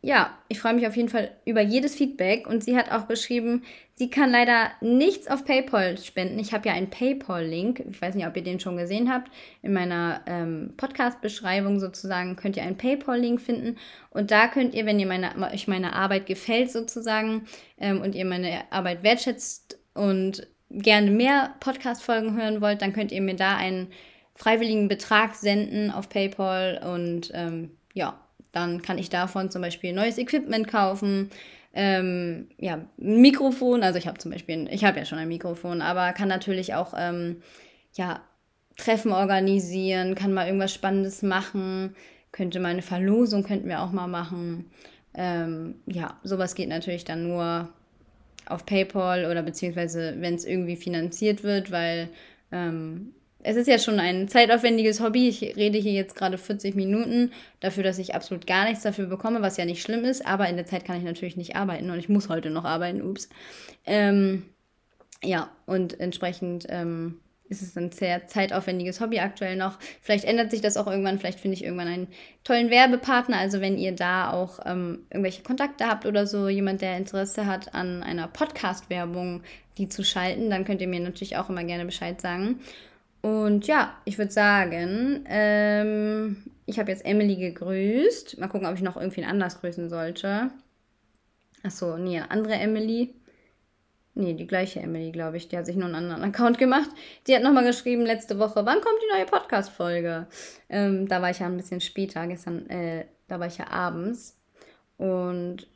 ja, 0.04 0.36
ich 0.48 0.60
freue 0.60 0.74
mich 0.74 0.88
auf 0.88 0.96
jeden 0.96 1.10
Fall 1.10 1.30
über 1.46 1.62
jedes 1.62 1.94
Feedback. 1.94 2.48
Und 2.48 2.64
sie 2.64 2.76
hat 2.76 2.92
auch 2.92 3.08
geschrieben, 3.08 3.64
sie 3.94 4.10
kann 4.10 4.32
leider 4.32 4.72
nichts 4.82 5.28
auf 5.28 5.46
PayPal 5.46 5.96
spenden. 6.00 6.40
Ich 6.40 6.54
habe 6.54 6.68
ja 6.68 6.74
einen 6.74 6.90
PayPal-Link, 6.90 7.84
ich 7.88 8.02
weiß 8.02 8.16
nicht, 8.16 8.26
ob 8.26 8.36
ihr 8.36 8.44
den 8.44 8.60
schon 8.60 8.78
gesehen 8.78 9.14
habt, 9.14 9.32
in 9.62 9.74
meiner 9.74 10.22
ähm, 10.26 10.74
Podcast-Beschreibung 10.76 11.80
sozusagen 11.80 12.36
könnt 12.36 12.58
ihr 12.58 12.64
einen 12.64 12.78
PayPal-Link 12.78 13.40
finden. 13.40 13.78
Und 14.10 14.32
da 14.32 14.48
könnt 14.48 14.74
ihr, 14.74 14.88
wenn 14.88 15.00
ihr 15.00 15.06
meine, 15.06 15.36
euch 15.54 15.68
meine 15.68 15.94
Arbeit 15.94 16.26
gefällt 16.26 16.72
sozusagen 16.72 17.46
ähm, 17.80 18.02
und 18.02 18.16
ihr 18.16 18.26
meine 18.26 18.64
Arbeit 18.72 19.04
wertschätzt 19.04 19.78
und 19.94 20.48
gerne 20.72 21.12
mehr 21.12 21.54
Podcast-Folgen 21.60 22.36
hören 22.36 22.60
wollt, 22.62 22.82
dann 22.82 22.94
könnt 22.94 23.12
ihr 23.12 23.22
mir 23.22 23.36
da 23.36 23.56
einen 23.56 23.92
freiwilligen 24.34 24.88
Betrag 24.88 25.36
senden 25.36 25.92
auf 25.92 26.10
PayPal. 26.10 26.82
Und 26.84 27.30
ähm, 27.36 27.70
ja, 27.94 28.20
dann 28.52 28.82
kann 28.82 28.98
ich 28.98 29.10
davon 29.10 29.50
zum 29.50 29.62
Beispiel 29.62 29.94
neues 29.94 30.18
Equipment 30.18 30.68
kaufen. 30.68 31.30
Ähm, 31.74 32.50
ja, 32.58 32.86
ein 33.00 33.22
Mikrofon, 33.22 33.82
also 33.84 33.98
ich 33.98 34.08
habe 34.08 34.18
zum 34.18 34.32
Beispiel, 34.32 34.68
ich 34.72 34.84
habe 34.84 35.00
ja 35.00 35.06
schon 35.06 35.20
ein 35.20 35.28
Mikrofon, 35.30 35.82
aber 35.82 36.12
kann 36.12 36.28
natürlich 36.28 36.74
auch 36.74 36.94
ähm, 36.98 37.42
ja, 37.94 38.22
Treffen 38.78 39.14
organisieren, 39.14 40.16
kann 40.16 40.34
mal 40.34 40.48
irgendwas 40.48 40.74
Spannendes 40.74 41.22
machen, 41.22 41.96
könnte 42.32 42.60
mal 42.60 42.70
eine 42.70 42.82
Verlosung, 42.82 43.44
könnten 43.44 43.70
wir 43.70 43.82
auch 43.82 43.92
mal 43.92 44.08
machen. 44.08 44.70
Ähm, 45.14 45.76
ja, 45.86 46.20
sowas 46.24 46.56
geht 46.56 46.70
natürlich 46.70 47.06
dann 47.06 47.28
nur 47.28 47.70
auf 48.46 48.66
PayPal 48.66 49.26
oder 49.26 49.44
beziehungsweise 49.44 50.16
wenn 50.20 50.36
es 50.36 50.46
irgendwie 50.46 50.76
finanziert 50.76 51.44
wird, 51.44 51.72
weil 51.72 52.10
ähm, 52.52 53.14
es 53.44 53.56
ist 53.56 53.68
ja 53.68 53.80
schon 53.80 54.00
ein 54.00 54.28
zeitaufwendiges 54.28 55.00
Hobby. 55.02 55.28
Ich 55.28 55.42
rede 55.56 55.78
hier 55.78 55.94
jetzt 55.94 56.16
gerade 56.16 56.38
40 56.38 56.76
Minuten 56.76 57.32
dafür, 57.60 57.84
dass 57.84 57.98
ich 57.98 58.16
absolut 58.16 58.48
gar 58.48 58.66
nichts 58.66 58.84
dafür 58.84 59.08
bekomme, 59.08 59.42
was 59.42 59.58
ja 59.58 59.66
nicht 59.66 59.82
schlimm 59.82 60.06
ist, 60.06 60.26
aber 60.26 60.48
in 60.48 60.56
der 60.56 60.66
Zeit 60.66 60.86
kann 60.86 60.98
ich 60.98 61.04
natürlich 61.04 61.38
nicht 61.38 61.56
arbeiten 61.56 61.90
und 61.90 62.00
ich 62.00 62.10
muss 62.10 62.30
heute 62.30 62.50
noch 62.50 62.66
arbeiten, 62.66 63.02
ups. 63.02 63.30
Ähm, 63.86 64.44
ja, 65.24 65.50
und 65.66 66.00
entsprechend 66.00 66.66
ähm, 66.70 67.20
ist 67.52 67.62
es 67.62 67.78
ein 67.78 67.92
sehr 67.92 68.28
zeitaufwendiges 68.28 69.02
Hobby 69.02 69.20
aktuell 69.20 69.58
noch. 69.58 69.78
Vielleicht 70.02 70.24
ändert 70.24 70.52
sich 70.52 70.62
das 70.62 70.78
auch 70.78 70.88
irgendwann. 70.88 71.20
Vielleicht 71.20 71.40
finde 71.40 71.56
ich 71.56 71.64
irgendwann 71.64 71.90
einen 71.90 72.08
tollen 72.44 72.70
Werbepartner. 72.70 73.38
Also 73.38 73.60
wenn 73.60 73.78
ihr 73.78 73.92
da 73.92 74.32
auch 74.32 74.60
ähm, 74.66 75.06
irgendwelche 75.10 75.44
Kontakte 75.44 75.86
habt 75.86 76.06
oder 76.06 76.26
so, 76.26 76.48
jemand, 76.48 76.82
der 76.82 76.96
Interesse 76.98 77.46
hat 77.46 77.76
an 77.76 78.04
einer 78.04 78.30
Podcast-Werbung, 78.30 79.44
die 79.78 79.90
zu 79.90 80.04
schalten, 80.04 80.50
dann 80.50 80.64
könnt 80.64 80.82
ihr 80.82 80.88
mir 80.88 81.02
natürlich 81.02 81.38
auch 81.38 81.50
immer 81.50 81.66
gerne 81.66 81.86
Bescheid 81.86 82.22
sagen. 82.22 82.62
Und 83.22 83.68
ja, 83.68 83.96
ich 84.06 84.18
würde 84.18 84.32
sagen, 84.32 85.26
ähm, 85.28 86.44
ich 86.66 86.80
habe 86.80 86.92
jetzt 86.92 87.06
Emily 87.06 87.36
gegrüßt. 87.36 88.40
Mal 88.40 88.48
gucken, 88.48 88.68
ob 88.68 88.76
ich 88.76 88.82
noch 88.82 88.98
irgendwen 88.98 89.26
anders 89.26 89.62
grüßen 89.62 89.90
sollte. 89.90 90.52
Achso, 91.64 91.98
nee, 91.98 92.18
eine 92.18 92.32
andere 92.32 92.54
Emily. 92.54 93.14
Nee, 94.14 94.34
die 94.34 94.48
gleiche 94.48 94.80
Emily, 94.80 95.12
glaube 95.12 95.38
ich. 95.38 95.48
Die 95.48 95.58
hat 95.58 95.66
sich 95.66 95.76
nur 95.76 95.86
einen 95.86 95.96
anderen 95.96 96.24
Account 96.34 96.58
gemacht. 96.58 96.90
Die 97.28 97.36
hat 97.36 97.44
nochmal 97.44 97.64
geschrieben 97.64 98.06
letzte 98.06 98.40
Woche, 98.40 98.66
wann 98.66 98.82
kommt 98.82 99.00
die 99.02 99.18
neue 99.18 99.26
Podcast-Folge? 99.26 100.28
Ähm, 100.70 101.08
da 101.08 101.22
war 101.22 101.30
ich 101.30 101.40
ja 101.40 101.46
ein 101.46 101.58
bisschen 101.58 101.82
später, 101.82 102.26
gestern, 102.28 102.68
äh, 102.70 103.06
da 103.28 103.40
war 103.40 103.48
ich 103.48 103.60
ja 103.60 103.68
abends. 103.70 104.40
Und 104.98 105.68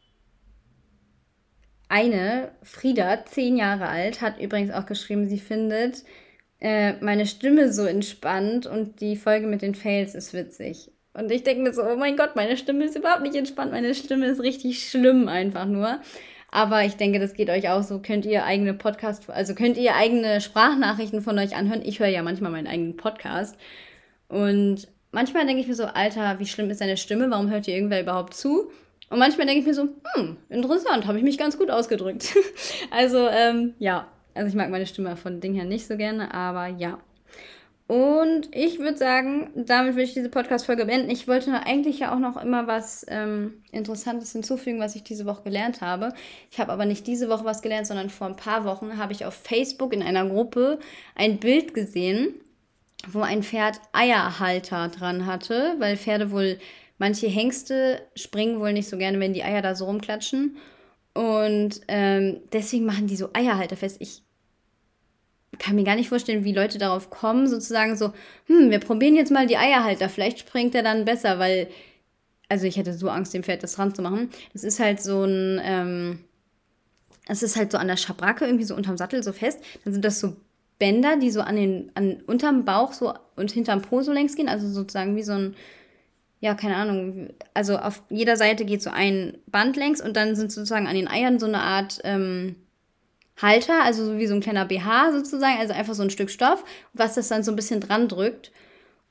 eine, 1.88 2.52
Frieda, 2.64 3.24
zehn 3.26 3.56
Jahre 3.56 3.88
alt, 3.88 4.22
hat 4.22 4.39
übrigens 4.39 4.72
auch 4.72 4.86
geschrieben, 4.86 5.28
sie 5.28 5.39
findet 5.39 6.04
äh, 6.66 6.93
meine 6.99 7.28
Stimme 7.28 7.72
so 7.72 7.86
entspannt 7.86 8.66
und 8.66 8.99
die 8.99 9.16
Folge 9.16 9.45
mit 9.45 9.61
den 9.61 9.76
Fails 9.76 10.16
ist 10.16 10.34
witzig. 10.34 10.89
Und 11.13 11.32
ich 11.32 11.43
denke 11.43 11.61
mir 11.61 11.72
so, 11.72 11.84
oh 11.84 11.95
mein 11.95 12.18
Gott, 12.18 12.36
meine 12.36 12.57
Stimme 12.57 12.86
ist 12.86 12.97
überhaupt 12.97 13.22
nicht 13.22 13.36
entspannt, 13.36 13.72
meine 13.72 13.93
Stimme 13.93 14.26
ist 14.26 14.41
richtig 14.41 14.89
schlimm 14.89 15.28
einfach 15.28 15.66
nur. 15.66 15.99
Aber 16.49 16.84
ich 16.84 16.95
denke, 16.95 17.20
das 17.20 17.36
geht 17.36 17.51
euch 17.51 17.70
auch 17.70 17.84
so. 17.84 17.99
Könnt 17.99 18.26
ihr 18.26 18.45
eigene 18.45 18.74
Podcast, 18.74 19.30
also 19.30 19.53
könnt 19.53 19.78
ihr 19.78 19.93
eigene 19.93 20.41
Sprachnachrichten 20.41 21.22
von 21.22 21.38
euch 21.38 21.55
anhören. 21.55 21.84
Ich 21.86 21.99
höre 21.99 22.07
ja 22.07 22.24
manchmal 22.24 22.49
meinen 22.49 22.68
eigenen 22.68 22.97
Podcast. 22.97 23.59
Und 24.28 24.88
manchmal 25.11 25.45
denke 25.45 25.61
ich 25.61 25.68
mir 25.68 25.76
so, 25.76 25.86
Alter, 25.86 26.39
wie 26.39 26.47
schlimm 26.47 26.72
ist 26.72 26.82
deine 26.82 26.97
Stimme? 26.97 27.30
Warum 27.30 27.51
hört 27.51 27.68
ihr 27.68 27.76
irgendwer 27.76 28.01
überhaupt 28.01 28.34
zu? 28.34 28.72
Und 29.11 29.20
manchmal 29.20 29.45
denke 29.45 29.59
ich 29.59 29.68
mir 29.68 29.76
so, 29.76 29.89
hm, 30.16 30.38
interessant, 30.49 31.05
habe 31.05 31.20
ich 31.20 31.24
mich 31.24 31.38
ganz 31.38 31.59
gut 31.59 31.70
ausgedrückt. 31.70 32.34
also, 32.89 33.28
ähm, 33.28 33.76
ja. 33.78 34.07
Also 34.36 34.50
ich 34.50 34.56
mag 34.56 34.70
meine 34.70 34.86
Stimme 34.86 35.16
von 35.18 35.40
Ding 35.40 35.56
her 35.56 35.66
nicht 35.66 35.88
so 35.88 35.98
gerne, 35.98 36.34
aber 36.34 36.68
ja. 36.68 37.00
Und 37.88 38.50
ich 38.52 38.80
würde 38.80 38.98
sagen, 38.98 39.52
damit 39.56 39.94
würde 39.94 40.06
ich 40.06 40.16
diese 40.16 40.30
Podcast-Folge 40.30 40.86
beenden. 40.86 41.12
Ich 41.12 41.28
wollte 41.28 41.54
eigentlich 41.54 42.00
ja 42.00 42.16
auch 42.16 42.20
noch 42.20 42.36
immer 42.36 42.66
was 42.66 43.06
ähm, 43.10 43.62
Interessantes 43.72 44.32
hinzufügen, 44.32 44.80
was 44.80 44.96
ich 44.96 45.04
diese 45.04 45.28
Woche 45.28 45.44
gelernt 45.44 45.82
habe. 45.82 46.14
Ich 46.50 46.60
habe 46.60 46.72
aber 46.72 46.86
nicht 46.86 47.06
diese 47.06 47.30
Woche 47.30 47.46
was 47.46 47.62
gelernt, 47.62 47.86
sondern 47.86 48.10
vor 48.10 48.26
ein 48.26 48.36
paar 48.36 48.66
Wochen 48.66 48.98
habe 48.98 49.14
ich 49.14 49.26
auf 49.26 49.36
Facebook 49.36 49.94
in 49.94 50.02
einer 50.02 50.28
Gruppe 50.28 50.80
ein 51.14 51.40
Bild 51.40 51.76
gesehen, 51.76 52.34
wo 53.08 53.22
ein 53.22 53.44
Pferd 53.44 53.80
Eierhalter 53.94 54.88
dran 54.90 55.28
hatte, 55.28 55.76
weil 55.78 55.96
Pferde 55.96 56.32
wohl, 56.32 56.58
manche 56.98 57.28
Hengste 57.28 58.02
springen 58.16 58.60
wohl 58.60 58.74
nicht 58.74 58.90
so 58.90 58.98
gerne, 58.98 59.20
wenn 59.20 59.34
die 59.34 59.44
Eier 59.44 59.62
da 59.62 59.76
so 59.76 59.86
rumklatschen. 59.86 60.58
Und 61.14 61.82
ähm, 61.88 62.42
deswegen 62.52 62.86
machen 62.86 63.06
die 63.06 63.16
so 63.16 63.30
Eierhalter 63.34 63.78
fest. 63.78 63.98
Ich 64.00 64.25
kann 65.60 65.76
mir 65.76 65.84
gar 65.84 65.95
nicht 65.95 66.10
vorstellen, 66.10 66.43
wie 66.43 66.53
Leute 66.53 66.78
darauf 66.78 67.10
kommen, 67.10 67.47
sozusagen 67.47 67.95
so, 67.95 68.14
hm, 68.47 68.72
wir 68.72 68.80
probieren 68.80 69.16
jetzt 69.16 69.32
mal 69.32 69.47
die 69.47 69.58
Eierhalter, 69.58 70.10
vielleicht 70.10 70.39
springt 70.39 70.76
er 70.76 70.84
dann 70.84 71.06
besser, 71.06 71.39
weil, 71.39 71.68
also 72.49 72.66
ich 72.66 72.78
hätte 72.78 72.93
so 72.93 73.10
Angst, 73.10 73.34
dem 73.34 73.43
Pferd 73.43 73.64
das 73.64 73.80
ranzumachen. 73.80 74.30
Das 74.53 74.64
ist 74.64 74.80
halt 74.80 75.01
so 75.01 75.24
ein, 75.24 75.62
ähm, 75.64 76.20
ist 77.28 77.56
halt 77.56 77.72
so 77.72 77.78
an 77.78 77.88
der 77.88 77.97
Schabracke, 77.97 78.45
irgendwie 78.45 78.66
so 78.66 78.76
unterm 78.76 78.97
Sattel 78.97 79.24
so 79.24 79.34
fest. 79.34 79.60
Dann 79.84 79.93
sind 79.93 80.06
das 80.06 80.20
so 80.20 80.36
Bänder, 80.78 81.18
die 81.18 81.32
so 81.32 81.41
an 81.41 81.56
den, 81.56 81.91
an, 81.95 82.22
unterm 82.28 82.66
Bauch 82.66 82.93
so 82.93 83.14
und 83.36 83.51
hinterm 83.51 83.82
Po 83.82 84.01
so 84.01 84.12
längs 84.12 84.36
gehen, 84.36 84.49
also 84.49 84.68
sozusagen 84.68 85.16
wie 85.16 85.24
so 85.24 85.34
ein, 85.34 85.56
ja, 86.41 86.53
keine 86.53 86.76
Ahnung, 86.76 87.30
also 87.53 87.78
auf 87.78 88.03
jeder 88.10 88.36
Seite 88.36 88.66
geht 88.66 88.84
so 88.84 88.89
ein 88.89 89.38
Band 89.47 89.78
längs 89.78 90.01
und 90.01 90.16
dann 90.18 90.36
sind 90.36 90.51
sozusagen 90.51 90.88
an 90.88 90.95
den 90.95 91.08
Eiern 91.08 91.39
so 91.39 91.45
eine 91.45 91.62
Art, 91.62 92.01
ähm, 92.03 92.56
Halter, 93.42 93.84
also 93.84 94.06
so 94.06 94.18
wie 94.18 94.28
so 94.28 94.34
ein 94.34 94.42
kleiner 94.42 94.66
BH 94.66 95.12
sozusagen, 95.12 95.60
also 95.60 95.74
einfach 95.74 95.94
so 95.94 96.04
ein 96.04 96.10
Stück 96.10 96.30
Stoff, 96.30 96.64
was 96.94 97.16
das 97.16 97.28
dann 97.28 97.44
so 97.44 97.52
ein 97.52 97.56
bisschen 97.56 97.82
dran 97.82 98.08
drückt. 98.08 98.52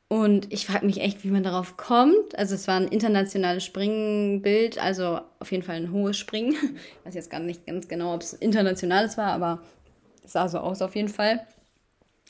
Und 0.09 0.53
ich 0.53 0.67
frage 0.67 0.87
mich 0.87 1.01
echt, 1.01 1.25
wie 1.25 1.31
man 1.31 1.43
darauf 1.43 1.77
kommt. 1.77 2.39
Also 2.39 2.55
es 2.55 2.69
war 2.69 2.77
ein 2.77 2.89
internationales 2.89 3.65
Springbild, 3.65 4.79
also 4.79 5.21
auf 5.41 5.51
jeden 5.51 5.63
Fall 5.63 5.77
ein 5.77 5.93
hohes 5.93 6.17
Springen. 6.17 6.55
Ich 7.01 7.07
weiß 7.07 7.15
jetzt 7.15 7.31
gar 7.31 7.41
nicht 7.41 7.67
ganz 7.67 7.89
genau, 7.89 8.15
ob 8.15 8.23
es 8.23 8.33
internationales 8.33 9.17
war, 9.19 9.33
aber 9.33 9.61
es 10.23 10.33
sah 10.33 10.49
so 10.49 10.59
aus 10.59 10.83
auf 10.83 10.95
jeden 10.95 11.09
Fall. 11.09 11.47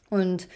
Und 0.09 0.49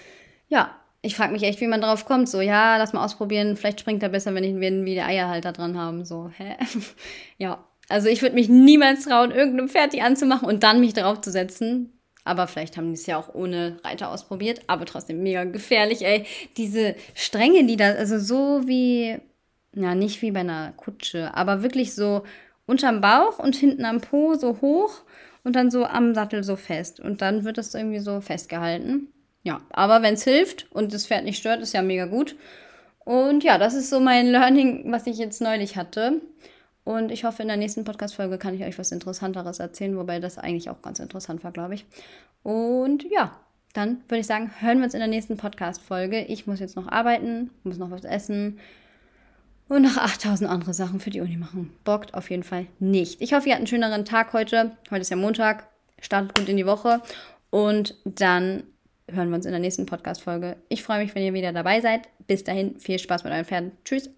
ja, 0.49 0.74
ich 1.03 1.16
frage 1.16 1.32
mich 1.32 1.43
echt, 1.43 1.61
wie 1.61 1.66
man 1.66 1.80
darauf 1.80 2.05
kommt. 2.05 2.28
So, 2.28 2.41
ja, 2.41 2.76
lass 2.76 2.93
mal 2.93 3.05
ausprobieren. 3.05 3.57
Vielleicht 3.57 3.80
springt 3.80 4.03
er 4.03 4.09
besser, 4.09 4.34
wenn 4.34 4.45
ich 4.45 4.59
wenn 4.61 4.84
wir 4.84 5.07
Eierhalter 5.07 5.53
dran 5.53 5.76
haben. 5.76 6.05
So, 6.05 6.30
hä? 6.36 6.57
ja, 7.39 7.64
also 7.89 8.09
ich 8.09 8.22
würde 8.22 8.34
mich 8.34 8.49
niemals 8.49 9.05
trauen, 9.05 9.30
irgendeinem 9.30 9.68
Pferd 9.68 9.93
die 9.93 10.03
anzumachen 10.03 10.49
und 10.49 10.62
dann 10.62 10.80
mich 10.80 10.95
darauf 10.95 11.20
zu 11.20 11.30
setzen. 11.30 11.93
Aber 12.24 12.47
vielleicht 12.47 12.76
haben 12.76 12.89
die 12.89 12.95
es 12.95 13.07
ja 13.07 13.16
auch 13.16 13.34
ohne 13.34 13.78
Reiter 13.82 14.11
ausprobiert. 14.11 14.61
Aber 14.66 14.84
trotzdem 14.84 15.22
mega 15.22 15.45
gefährlich, 15.45 16.05
ey. 16.05 16.26
Diese 16.59 16.95
Stränge, 17.14 17.64
die 17.64 17.76
da, 17.76 17.93
also 17.93 18.18
so 18.18 18.66
wie, 18.66 19.18
ja, 19.74 19.95
nicht 19.95 20.20
wie 20.20 20.30
bei 20.30 20.41
einer 20.41 20.72
Kutsche, 20.76 21.34
aber 21.34 21.62
wirklich 21.62 21.95
so 21.95 22.24
unterm 22.66 23.01
Bauch 23.01 23.39
und 23.39 23.57
hinten 23.57 23.86
am 23.86 24.03
Po 24.03 24.34
so 24.34 24.61
hoch 24.61 25.03
und 25.43 25.57
dann 25.57 25.70
so 25.70 25.86
am 25.86 26.14
Sattel 26.14 26.45
so 26.45 26.57
fest. 26.57 27.01
Und 27.01 27.22
dann 27.22 27.45
wird 27.45 27.57
das 27.57 27.72
irgendwie 27.72 28.01
so 28.01 28.20
festgehalten. 28.20 29.09
Ja, 29.43 29.62
aber 29.70 30.03
wenn 30.03 30.14
es 30.14 30.24
hilft 30.24 30.66
und 30.70 30.93
das 30.93 31.07
Pferd 31.07 31.24
nicht 31.24 31.39
stört, 31.39 31.62
ist 31.62 31.72
ja 31.72 31.80
mega 31.80 32.05
gut. 32.05 32.36
Und 33.07 33.43
ja, 33.43 33.57
das 33.57 33.72
ist 33.72 33.89
so 33.89 34.01
mein 34.01 34.26
Learning, 34.26 34.93
was 34.93 35.07
ich 35.07 35.16
jetzt 35.16 35.41
neulich 35.41 35.76
hatte. 35.76 36.20
Und 36.89 37.12
ich 37.12 37.24
hoffe, 37.24 37.43
in 37.43 37.49
der 37.49 37.59
nächsten 37.59 37.84
Podcast-Folge 37.84 38.39
kann 38.39 38.55
ich 38.55 38.64
euch 38.64 38.78
was 38.78 38.93
Interessanteres 38.93 39.59
erzählen, 39.59 39.95
wobei 39.99 40.20
das 40.20 40.39
eigentlich 40.39 40.70
auch 40.70 40.80
ganz 40.80 41.01
interessant 41.01 41.45
war, 41.45 41.53
glaube 41.53 41.74
ich. 41.74 41.84
Und 42.43 43.05
ja, 43.11 43.39
dann 43.74 44.01
würde 44.09 44.20
ich 44.20 44.26
sagen, 44.26 44.51
hören 44.61 44.78
wir 44.78 44.84
uns 44.84 44.95
in 44.95 45.01
der 45.01 45.07
nächsten 45.07 45.36
Podcast-Folge. 45.36 46.22
Ich 46.22 46.47
muss 46.47 46.61
jetzt 46.61 46.76
noch 46.76 46.89
arbeiten, 46.89 47.51
muss 47.62 47.76
noch 47.76 47.91
was 47.91 48.05
essen 48.05 48.59
und 49.68 49.82
noch 49.82 49.99
8000 49.99 50.51
andere 50.51 50.72
Sachen 50.72 50.99
für 50.99 51.11
die 51.11 51.20
Uni 51.20 51.36
machen. 51.36 51.74
Bockt 51.84 52.14
auf 52.14 52.30
jeden 52.30 52.43
Fall 52.43 52.64
nicht. 52.78 53.20
Ich 53.20 53.34
hoffe, 53.34 53.49
ihr 53.49 53.53
habt 53.53 53.61
einen 53.61 53.66
schöneren 53.66 54.07
Tag 54.07 54.32
heute. 54.32 54.70
Heute 54.91 55.03
ist 55.03 55.11
ja 55.11 55.16
Montag. 55.16 55.68
Startet 56.01 56.39
gut 56.39 56.49
in 56.49 56.57
die 56.57 56.64
Woche. 56.64 57.03
Und 57.51 57.97
dann 58.07 58.62
hören 59.11 59.28
wir 59.28 59.36
uns 59.36 59.45
in 59.45 59.53
der 59.53 59.61
nächsten 59.61 59.84
Podcast-Folge. 59.84 60.57
Ich 60.70 60.82
freue 60.82 61.03
mich, 61.03 61.14
wenn 61.14 61.22
ihr 61.22 61.34
wieder 61.34 61.53
dabei 61.53 61.82
seid. 61.82 62.09
Bis 62.26 62.45
dahin, 62.45 62.78
viel 62.80 62.99
Spaß 62.99 63.24
mit 63.24 63.32
euren 63.34 63.45
Pferden. 63.45 63.72
Tschüss. 63.84 64.09